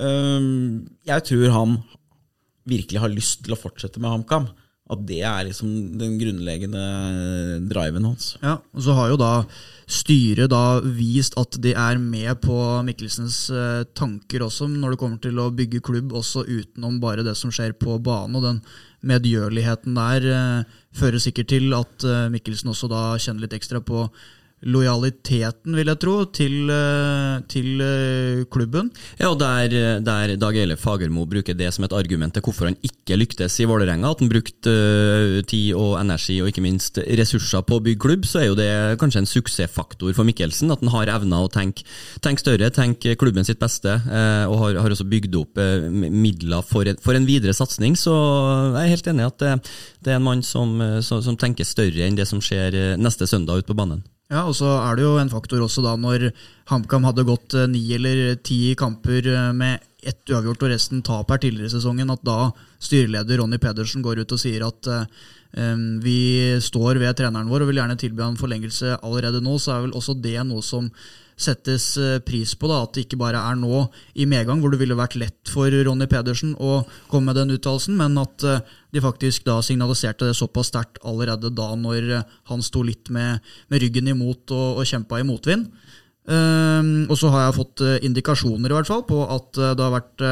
Eh, 0.00 0.48
jeg 1.12 1.28
tror 1.28 1.52
han 1.58 1.76
virkelig 2.68 3.02
har 3.02 3.12
lyst 3.12 3.44
til 3.44 3.52
å 3.52 3.60
fortsette 3.60 4.00
med 4.00 4.14
HamKam. 4.14 4.48
At 4.92 5.04
det 5.08 5.22
er 5.24 5.46
liksom 5.46 5.68
den 6.00 6.18
grunnleggende 6.20 6.82
driven 7.70 8.08
hans. 8.10 8.34
Ja, 8.42 8.58
og 8.74 8.82
Så 8.84 8.96
har 8.96 9.12
jo 9.12 9.20
da 9.20 9.32
styret 9.90 10.50
da 10.52 10.80
vist 10.82 11.36
at 11.40 11.56
de 11.62 11.72
er 11.78 11.98
med 12.00 12.40
på 12.44 12.56
Mikkelsens 12.86 13.44
eh, 13.50 13.82
tanker 13.98 14.44
også, 14.46 14.68
når 14.70 14.94
det 14.94 15.00
kommer 15.00 15.22
til 15.22 15.40
å 15.42 15.50
bygge 15.54 15.82
klubb, 15.84 16.14
også 16.16 16.44
utenom 16.46 17.00
bare 17.02 17.24
det 17.26 17.34
som 17.38 17.52
skjer 17.54 17.74
på 17.78 17.98
banen. 18.02 18.38
Og 18.38 18.46
den 18.46 18.60
medgjørligheten 19.08 19.98
der 19.98 20.28
eh, 20.34 20.78
fører 20.96 21.22
sikkert 21.22 21.50
til 21.52 21.72
at 21.76 22.06
eh, 22.06 22.28
Mikkelsen 22.32 22.72
også 22.72 22.90
da 22.92 23.02
kjenner 23.18 23.46
litt 23.46 23.58
ekstra 23.58 23.82
på 23.84 24.06
lojaliteten, 24.62 25.74
vil 25.76 25.90
jeg 25.90 26.00
tro, 26.02 26.16
til, 26.30 26.70
eh, 26.70 27.40
til 27.50 27.82
eh, 27.82 28.44
klubben. 28.52 28.90
Ja, 29.18 29.32
og 29.32 29.38
der, 29.40 30.00
der 30.04 30.36
Dag 30.40 30.56
Eile 30.56 30.76
Fagermo 30.76 31.26
bruker 31.26 31.56
det 31.58 31.72
som 31.74 31.86
et 31.86 31.94
argument 31.96 32.34
til 32.34 32.44
hvorfor 32.44 32.70
han 32.70 32.78
ikke 32.82 33.18
lyktes 33.18 33.58
i 33.60 33.66
Vålerenga, 33.68 34.10
at 34.10 34.22
han 34.22 34.30
brukte 34.32 34.70
øh, 34.70 35.42
tid 35.44 35.74
og 35.74 35.98
energi 36.00 36.40
og 36.42 36.50
ikke 36.52 36.64
minst 36.64 37.00
ressurser 37.02 37.64
på 37.66 37.78
å 37.78 37.84
bygge 37.84 38.02
klubb, 38.02 38.26
så 38.28 38.42
er 38.42 38.48
jo 38.50 38.58
det 38.58 38.70
kanskje 39.02 39.24
en 39.24 39.30
suksessfaktor 39.30 40.14
for 40.16 40.28
Mikkelsen. 40.28 40.72
At 40.72 40.82
han 40.84 40.92
har 40.94 41.12
evna 41.16 41.42
å 41.44 41.50
tenke, 41.52 41.86
tenke 42.24 42.44
større, 42.44 42.70
tenke 42.74 43.16
klubben 43.20 43.46
sitt 43.46 43.60
beste, 43.62 43.98
eh, 44.06 44.44
og 44.48 44.58
har, 44.62 44.80
har 44.84 44.94
også 44.94 45.08
bygd 45.10 45.38
opp 45.40 45.60
eh, 45.62 45.88
midler 45.90 46.64
for, 46.66 46.88
for 47.02 47.18
en 47.18 47.28
videre 47.28 47.54
satsing. 47.56 47.98
Så 47.98 48.14
jeg 48.14 48.82
er 48.84 48.94
helt 48.94 49.12
enig 49.12 49.26
i 49.26 49.30
at 49.30 49.42
det, 49.42 49.52
det 50.04 50.14
er 50.14 50.20
en 50.20 50.26
mann 50.26 50.42
som, 50.46 50.74
eh, 50.80 51.00
som, 51.04 51.22
som 51.24 51.38
tenker 51.38 51.68
større 51.68 52.06
enn 52.06 52.18
det 52.18 52.28
som 52.30 52.42
skjer 52.42 52.78
eh, 52.78 52.98
neste 53.00 53.28
søndag 53.30 53.62
ute 53.62 53.72
på 53.72 53.78
banen. 53.78 54.02
Ja, 54.32 54.46
og 54.48 54.56
så 54.56 54.68
er 54.80 54.96
det 54.96 55.04
jo 55.04 55.18
en 55.20 55.30
faktor 55.32 55.60
også 55.60 55.84
da 55.84 55.92
når 56.00 56.30
HamKam 56.70 57.04
hadde 57.04 57.26
gått 57.28 57.56
eh, 57.58 57.68
ni 57.68 57.82
eller 57.92 58.38
ti 58.40 58.72
kamper 58.80 59.28
eh, 59.28 59.50
med 59.52 59.84
ett 60.02 60.32
uavgjort 60.32 60.64
og 60.64 60.72
resten 60.72 61.02
tap 61.04 61.30
her 61.30 61.42
tidligere 61.42 61.68
i 61.68 61.74
sesongen, 61.76 62.10
at 62.10 62.24
da 62.26 62.48
styreleder 62.82 63.38
Ronny 63.38 63.60
Pedersen 63.62 64.02
går 64.02 64.24
ut 64.24 64.34
og 64.34 64.40
sier 64.40 64.64
at 64.66 64.90
Um, 65.52 66.00
vi 66.00 66.56
står 66.64 66.96
ved 66.96 67.12
treneren 67.18 67.50
vår 67.52 67.66
og 67.66 67.68
vil 67.68 67.82
gjerne 67.82 67.98
tilby 68.00 68.22
han 68.24 68.38
forlengelse 68.40 68.94
allerede 69.04 69.42
nå, 69.44 69.58
så 69.60 69.74
er 69.74 69.82
vel 69.84 69.98
også 69.98 70.14
det 70.16 70.38
noe 70.48 70.64
som 70.64 70.86
settes 71.44 71.86
eh, 72.00 72.18
pris 72.24 72.54
på. 72.58 72.68
da, 72.70 72.82
At 72.82 72.94
det 72.94 73.06
ikke 73.06 73.20
bare 73.20 73.40
er 73.50 73.58
nå 73.58 73.86
i 74.14 74.26
medgang, 74.28 74.60
hvor 74.62 74.72
det 74.72 74.80
ville 74.80 74.98
vært 74.98 75.18
lett 75.20 75.52
for 75.52 75.70
Ronny 75.70 76.08
Pedersen 76.10 76.54
å 76.58 76.82
komme 77.10 77.30
med 77.30 77.40
den 77.40 77.56
uttalelsen, 77.56 77.96
men 77.98 78.18
at 78.22 78.46
eh, 78.46 78.62
de 78.92 79.02
faktisk 79.04 79.46
da 79.48 79.60
signaliserte 79.64 80.28
det 80.28 80.38
såpass 80.38 80.72
sterkt 80.72 81.00
allerede 81.04 81.52
da 81.54 81.72
når 81.78 82.10
eh, 82.18 82.36
han 82.52 82.64
sto 82.64 82.84
litt 82.86 83.12
med, 83.14 83.42
med 83.72 83.84
ryggen 83.84 84.12
imot 84.14 84.54
og, 84.54 84.82
og 84.82 84.88
kjempa 84.88 85.20
i 85.20 85.26
motvind. 85.28 85.68
Um, 86.22 87.08
og 87.10 87.16
så 87.18 87.32
har 87.34 87.48
jeg 87.48 87.56
fått 87.56 87.80
indikasjoner 88.06 88.70
i 88.70 88.76
hvert 88.76 88.86
fall 88.86 89.00
på 89.08 89.24
at 89.26 89.58
det 89.58 89.82
har 89.82 89.90
vært 89.90 90.22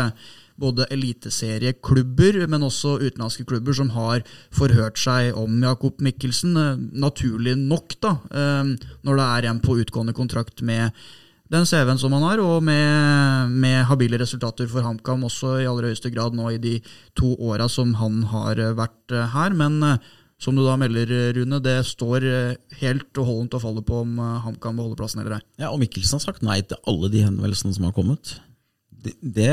både 0.60 0.86
eliteserieklubber, 0.92 2.44
men 2.50 2.66
også 2.66 2.98
utenlandske 3.00 3.46
klubber 3.48 3.76
som 3.76 3.92
har 3.94 4.24
forhørt 4.54 5.00
seg 5.00 5.36
om 5.38 5.60
Jakob 5.64 6.02
Mikkelsen. 6.04 6.56
Eh, 6.56 6.84
naturlig 7.06 7.56
nok, 7.60 7.96
da, 8.02 8.16
eh, 8.30 8.76
når 9.06 9.20
det 9.20 9.26
er 9.30 9.50
en 9.50 9.64
på 9.64 9.78
utgående 9.80 10.16
kontrakt 10.16 10.62
med 10.62 10.92
den 11.50 11.66
CV-en 11.66 11.98
som 11.98 12.12
han 12.14 12.22
har, 12.22 12.38
og 12.38 12.62
med, 12.62 13.50
med, 13.50 13.82
habile 13.88 14.20
resultater 14.20 14.68
for 14.70 14.86
HamKam 14.86 15.24
også 15.26 15.56
i 15.58 15.66
aller 15.66 15.90
høyeste 15.90 16.12
grad 16.14 16.36
nå 16.38 16.52
i 16.52 16.62
de 16.62 16.76
to 17.18 17.34
åra 17.42 17.66
som 17.68 17.96
han 17.98 18.22
har 18.30 18.60
vært 18.78 19.16
eh, 19.16 19.30
her. 19.34 19.56
Men 19.56 19.98
som 20.40 20.56
du 20.56 20.62
da 20.64 20.76
melder, 20.80 21.34
Rune, 21.36 21.58
det 21.60 21.80
står 21.84 22.24
helt 22.80 23.18
og 23.18 23.26
holdent 23.26 23.56
og 23.58 23.64
faller 23.64 23.84
på 23.84 23.98
om 24.06 24.14
HamKam 24.46 24.78
beholder 24.78 25.02
plassen 25.02 25.20
eller 25.20 25.36
ei. 25.36 25.42
Ja, 25.60 25.72
og 25.72 25.82
Mikkelsen 25.82 26.16
har 26.16 26.24
sagt 26.24 26.46
nei 26.46 26.62
til 26.62 26.80
alle 26.88 27.10
de 27.12 27.26
henvendelsene 27.26 27.76
som 27.76 27.84
har 27.90 27.96
kommet 27.96 28.38
det, 29.04 29.16
det, 29.20 29.48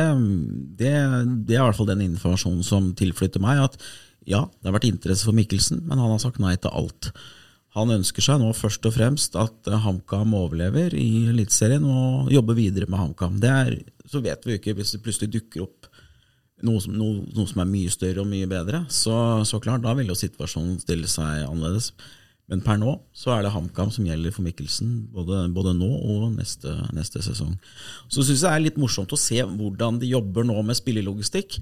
det, 0.79 0.91
er 0.91 1.25
i 1.25 1.63
hvert 1.63 1.77
fall 1.77 1.89
den 1.89 2.05
informasjonen 2.05 2.63
som 2.65 2.91
tilflytter 2.97 3.43
meg. 3.43 3.63
At 3.69 3.77
ja, 4.27 4.45
det 4.47 4.69
har 4.69 4.75
vært 4.75 4.89
interesse 4.89 5.27
for 5.27 5.37
Mikkelsen, 5.37 5.85
men 5.87 6.01
han 6.01 6.13
har 6.13 6.23
sagt 6.23 6.41
nei 6.43 6.55
til 6.59 6.73
alt. 6.75 7.11
Han 7.77 7.93
ønsker 7.93 8.25
seg 8.25 8.41
nå 8.41 8.49
først 8.57 8.85
og 8.89 8.95
fremst 8.95 9.35
at 9.37 9.69
HamKam 9.83 10.33
overlever 10.37 10.95
i 10.97 11.27
Eliteserien 11.29 11.85
og 11.85 12.31
jobber 12.33 12.57
videre 12.57 12.89
med 12.89 12.99
HamKam. 12.99 13.37
Så 14.09 14.23
vet 14.25 14.45
vi 14.45 14.55
jo 14.55 14.61
ikke 14.61 14.75
hvis 14.79 14.95
det 14.95 15.03
plutselig 15.05 15.35
dukker 15.35 15.67
opp 15.67 15.89
noe 16.65 16.81
som, 16.81 16.95
noe, 16.97 17.21
noe 17.35 17.45
som, 17.45 17.61
er 17.61 17.69
mye 17.69 17.91
større 17.93 18.23
og 18.23 18.29
mye 18.31 18.47
bedre. 18.49 18.81
Så, 18.89 19.13
så 19.45 19.59
klart, 19.61 19.83
da 19.85 19.93
vil 19.97 20.09
jo 20.09 20.17
situasjonen 20.17 20.79
stille 20.81 21.09
seg 21.11 21.45
annerledes. 21.45 21.91
Men 22.47 22.61
per 22.63 22.77
nå 22.79 22.93
så 23.15 23.33
er 23.35 23.43
det 23.43 23.51
HamKam 23.51 23.89
som 23.91 24.05
gjelder 24.07 24.31
for 24.31 24.45
Mikkelsen, 24.45 24.91
både, 25.11 25.43
både 25.55 25.73
nå 25.75 25.89
og 25.89 26.29
neste, 26.37 26.71
neste 26.95 27.19
sesong. 27.25 27.57
Så 28.07 28.23
syns 28.23 28.39
jeg 28.39 28.45
det 28.45 28.53
er 28.53 28.63
litt 28.69 28.79
morsomt 28.79 29.11
å 29.11 29.19
se 29.19 29.41
hvordan 29.43 29.99
de 29.99 30.13
jobber 30.13 30.47
nå 30.47 30.55
med 30.63 30.79
spillelogistikk. 30.79 31.59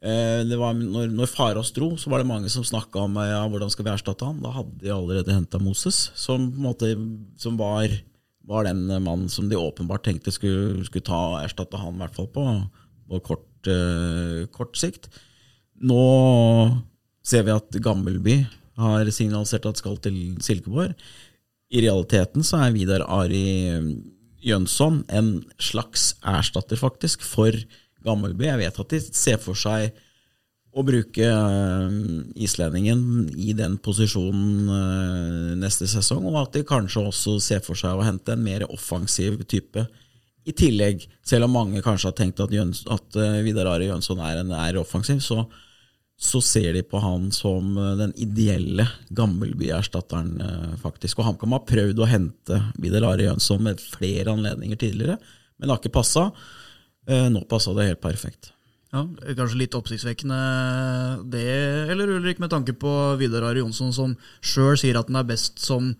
Eh, 0.00 0.42
det 0.46 0.56
var, 0.56 0.76
når, 0.78 1.10
når 1.12 1.32
Farås 1.32 1.72
dro, 1.76 1.90
så 1.98 2.12
var 2.12 2.22
det 2.22 2.30
mange 2.30 2.52
som 2.52 2.64
snakka 2.64 3.02
om 3.08 3.18
ja, 3.20 3.42
hvordan 3.50 3.72
skal 3.74 3.88
vi 3.88 3.92
erstatte 3.92 4.28
han. 4.28 4.38
Da 4.44 4.54
hadde 4.54 4.78
de 4.84 4.94
allerede 4.94 5.34
henta 5.34 5.58
Moses, 5.62 6.06
som, 6.14 6.46
måte, 6.62 6.92
som 7.40 7.58
var, 7.58 7.90
var, 8.46 8.70
den 8.70 8.86
mannen 9.02 9.26
som 9.32 9.50
de 9.50 9.58
åpenbart 9.58 10.06
tenkte 10.06 10.30
skulle, 10.36 10.86
skulle 10.86 11.08
ta 11.10 11.20
og 11.34 11.40
erstatte 11.42 11.82
han, 11.82 11.98
i 11.98 12.04
hvert 12.04 12.16
fall 12.20 12.30
på, 12.30 12.46
på 13.10 13.22
kort, 13.32 13.50
eh, 13.66 14.46
kort 14.54 14.78
sikt. 14.78 15.10
Nå 15.82 16.00
ser 17.26 17.44
vi 17.50 17.58
at 17.58 17.82
Gammelby 17.82 18.38
har 18.78 19.10
signalisert 19.10 19.66
at 19.66 19.80
skal 19.80 19.98
til 20.02 20.16
Silkeborg. 20.44 20.94
I 21.70 21.82
realiteten 21.84 22.44
så 22.46 22.62
er 22.64 22.74
Vidar 22.74 23.04
Ari 23.06 23.70
Jønsson 24.42 25.02
en 25.12 25.32
slags 25.60 26.14
erstatter, 26.26 26.78
faktisk, 26.80 27.22
for 27.26 27.54
Gammelby. 28.04 28.46
Jeg 28.48 28.62
vet 28.62 28.80
at 28.80 28.94
de 28.94 29.00
ser 29.12 29.40
for 29.42 29.58
seg 29.58 29.90
å 30.70 30.84
bruke 30.86 31.26
uh, 31.26 31.90
islendingen 32.38 33.00
i 33.34 33.52
den 33.58 33.74
posisjonen 33.82 34.68
uh, 34.70 35.56
neste 35.58 35.88
sesong, 35.90 36.28
og 36.30 36.38
at 36.44 36.54
de 36.54 36.66
kanskje 36.66 37.02
også 37.10 37.38
ser 37.42 37.64
for 37.64 37.78
seg 37.78 37.98
å 37.98 38.06
hente 38.06 38.36
en 38.36 38.44
mer 38.44 38.64
offensiv 38.70 39.40
type 39.50 39.84
i 40.46 40.54
tillegg. 40.56 41.08
Selv 41.26 41.48
om 41.48 41.58
mange 41.58 41.82
kanskje 41.84 42.12
har 42.12 42.16
tenkt 42.18 42.42
at, 42.42 42.54
Jøns, 42.54 42.84
at 42.86 43.18
uh, 43.18 43.40
Vidar 43.44 43.72
Ari 43.72 43.90
Jønsson 43.90 44.22
er, 44.22 44.44
en, 44.44 44.54
er 44.54 44.78
offensiv, 44.80 45.18
så 45.26 45.42
så 46.20 46.40
ser 46.44 46.74
de 46.76 46.82
på 46.84 47.00
han 47.00 47.30
som 47.32 47.72
eh, 47.80 47.96
den 47.96 48.12
ideelle 48.20 48.84
Gammelby-erstatteren, 49.16 50.34
eh, 50.44 50.72
faktisk. 50.82 51.18
Og 51.18 51.30
HamKam 51.30 51.56
har 51.56 51.64
prøvd 51.68 52.02
å 52.02 52.08
hente 52.10 52.60
Vidar 52.76 53.08
Are 53.08 53.24
Jønsson 53.24 53.64
med 53.64 53.80
flere 53.80 54.34
anledninger 54.34 54.80
tidligere, 54.80 55.16
men 55.56 55.66
det 55.66 55.72
har 55.72 55.80
ikke 55.80 55.96
passa. 55.96 56.28
Eh, 57.08 57.28
nå 57.32 57.46
passa 57.48 57.72
det 57.76 57.88
helt 57.88 58.04
perfekt. 58.04 58.52
Ja, 58.90 59.06
Kanskje 59.38 59.62
litt 59.62 59.76
oppsiktsvekkende 59.78 60.38
det, 61.32 61.48
eller 61.94 62.16
Ulrik, 62.18 62.40
med 62.42 62.52
tanke 62.52 62.74
på 62.76 62.92
Vidar 63.20 63.46
Are 63.48 63.62
Jonsson, 63.62 63.94
som 63.94 64.16
sjøl 64.44 64.76
sier 64.80 64.98
at 65.00 65.08
han 65.08 65.22
er 65.22 65.28
best 65.30 65.62
som 65.62 65.94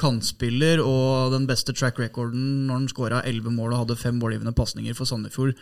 kantspiller, 0.00 0.80
og 0.84 1.34
den 1.34 1.44
beste 1.48 1.74
track 1.76 1.98
recorden 2.00 2.66
når 2.68 2.78
han 2.78 2.92
skåra 2.92 3.24
elleve 3.28 3.52
mål 3.52 3.74
og 3.74 3.82
hadde 3.82 4.00
fem 4.00 4.16
målgivende 4.20 4.56
pasninger 4.56 4.96
for 4.96 5.08
Sandefjord 5.08 5.56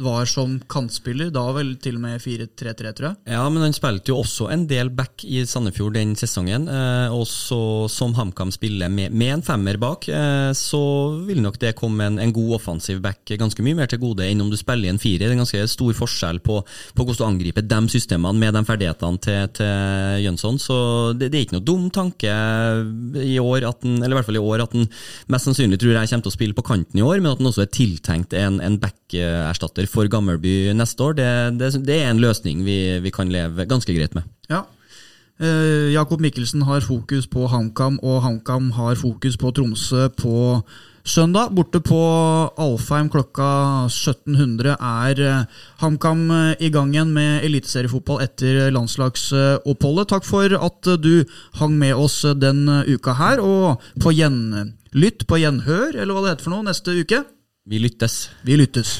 var 0.00 0.24
som 0.24 0.56
kantspiller, 0.70 1.30
da 1.34 1.42
vel 1.54 1.74
til 1.82 1.98
og 1.98 2.04
med 2.04 2.22
4-3-3, 2.22 2.92
tror 2.96 3.08
jeg. 3.10 3.16
Ja, 3.34 3.42
men 3.52 3.64
han 3.66 3.74
spilte 3.76 4.12
jo 4.12 4.20
også 4.22 4.48
en 4.52 4.64
del 4.70 4.90
back 4.96 5.24
i 5.28 5.42
Sandefjord 5.48 5.94
den 5.96 6.14
sesongen. 6.18 6.68
Eh, 6.70 7.12
og 7.12 7.26
så 7.28 7.88
som 7.92 8.14
HamKam 8.16 8.52
spiller 8.54 8.90
med, 8.92 9.12
med, 9.12 9.34
en 9.34 9.44
femmer 9.44 9.76
bak, 9.80 10.08
eh, 10.08 10.50
så 10.56 10.80
vil 11.26 11.42
nok 11.44 11.58
det 11.60 11.74
komme 11.78 12.06
en, 12.06 12.20
en, 12.22 12.32
god 12.32 12.56
offensiv 12.60 13.00
back 13.02 13.34
ganske 13.40 13.62
mye 13.66 13.76
mer 13.76 13.90
til 13.90 14.00
gode 14.00 14.24
enn 14.24 14.40
om 14.44 14.50
du 14.52 14.56
spiller 14.58 14.88
i 14.88 14.92
en 14.94 15.00
firer. 15.02 15.26
Det 15.26 15.28
er 15.28 15.36
en 15.36 15.42
ganske 15.44 15.66
stor 15.68 15.96
forskjell 15.98 16.40
på, 16.46 16.60
på 16.96 17.06
hvordan 17.06 17.20
du 17.20 17.26
angriper 17.26 17.66
de 17.66 17.80
systemene 17.92 18.40
med 18.40 18.56
de 18.56 18.64
ferdighetene 18.66 19.20
til, 19.20 19.52
til 19.58 20.24
Jønsson. 20.24 20.60
Så 20.62 20.78
det, 21.18 21.30
det, 21.30 21.40
er 21.40 21.46
ikke 21.48 21.58
noe 21.58 21.66
dum 21.66 21.88
tanke 21.92 22.32
i 23.20 23.36
år, 23.42 23.68
den, 23.82 24.00
eller 24.00 24.14
i 24.14 24.20
hvert 24.20 24.30
fall 24.30 24.40
i 24.40 24.44
år, 24.44 24.64
at 24.64 24.76
han 24.76 24.88
mest 25.32 25.50
sannsynlig 25.50 25.80
tror 25.80 25.96
jeg 25.98 26.12
kommer 26.12 26.26
til 26.26 26.32
å 26.32 26.38
spille 26.38 26.56
på 26.56 26.66
kanten 26.66 27.00
i 27.00 27.04
år, 27.04 27.20
men 27.20 27.32
at 27.34 27.42
han 27.42 27.50
også 27.50 27.66
er 27.66 27.72
tiltenkt 27.74 28.36
en, 28.38 28.60
en 28.64 28.80
back-erstatter 28.80 29.79
for 29.88 30.10
Gammelby 30.10 30.72
neste 30.76 31.06
år, 31.06 31.16
det, 31.16 31.30
det, 31.60 31.72
det 31.86 31.96
er 32.02 32.10
en 32.10 32.20
løsning 32.22 32.64
vi, 32.66 32.98
vi, 33.00 33.14
kan 33.14 33.32
leve 33.32 33.68
ganske 33.70 33.94
greit 33.96 34.16
med. 34.18 34.28
Ja. 34.50 34.64
Eh, 35.40 35.92
Jakob 35.94 36.20
Mikkelsen 36.20 36.62
har 36.68 36.84
fokus 36.84 37.26
på 37.26 37.46
HamKam, 37.48 37.98
og 38.02 38.22
HamKam 38.22 38.70
har 38.76 38.94
fokus 39.00 39.38
på 39.40 39.52
Tromsø 39.56 40.08
på 40.12 40.60
søndag. 41.04 41.54
Borte 41.56 41.80
på 41.80 42.00
Alfheim 42.60 43.08
klokka 43.08 43.86
1700 43.88 44.76
er 44.76 45.22
eh, 45.24 45.62
HamKam 45.80 46.26
eh, 46.30 46.60
i 46.60 46.68
gang 46.68 46.92
igjen 46.92 47.14
med 47.16 47.46
eliteseriefotball 47.48 48.20
etter 48.26 48.68
landslagsoppholdet. 48.74 50.10
Takk 50.12 50.28
for 50.28 50.58
at 50.60 50.90
du 51.00 51.24
hang 51.62 51.78
med 51.78 51.94
oss 51.96 52.20
den 52.36 52.66
uka 52.68 53.16
her, 53.16 53.40
og 53.40 53.80
på 54.02 54.12
gjenlytt, 54.12 55.24
på 55.24 55.40
gjenhør, 55.40 55.96
eller 55.96 56.12
hva 56.12 56.26
det 56.26 56.34
heter 56.34 56.50
for 56.50 56.58
noe, 56.58 56.68
neste 56.68 57.00
uke. 57.00 57.24
Vi 57.64 57.80
lyttes. 57.80 58.26
Vi 58.44 58.60
lyttes. 58.60 58.98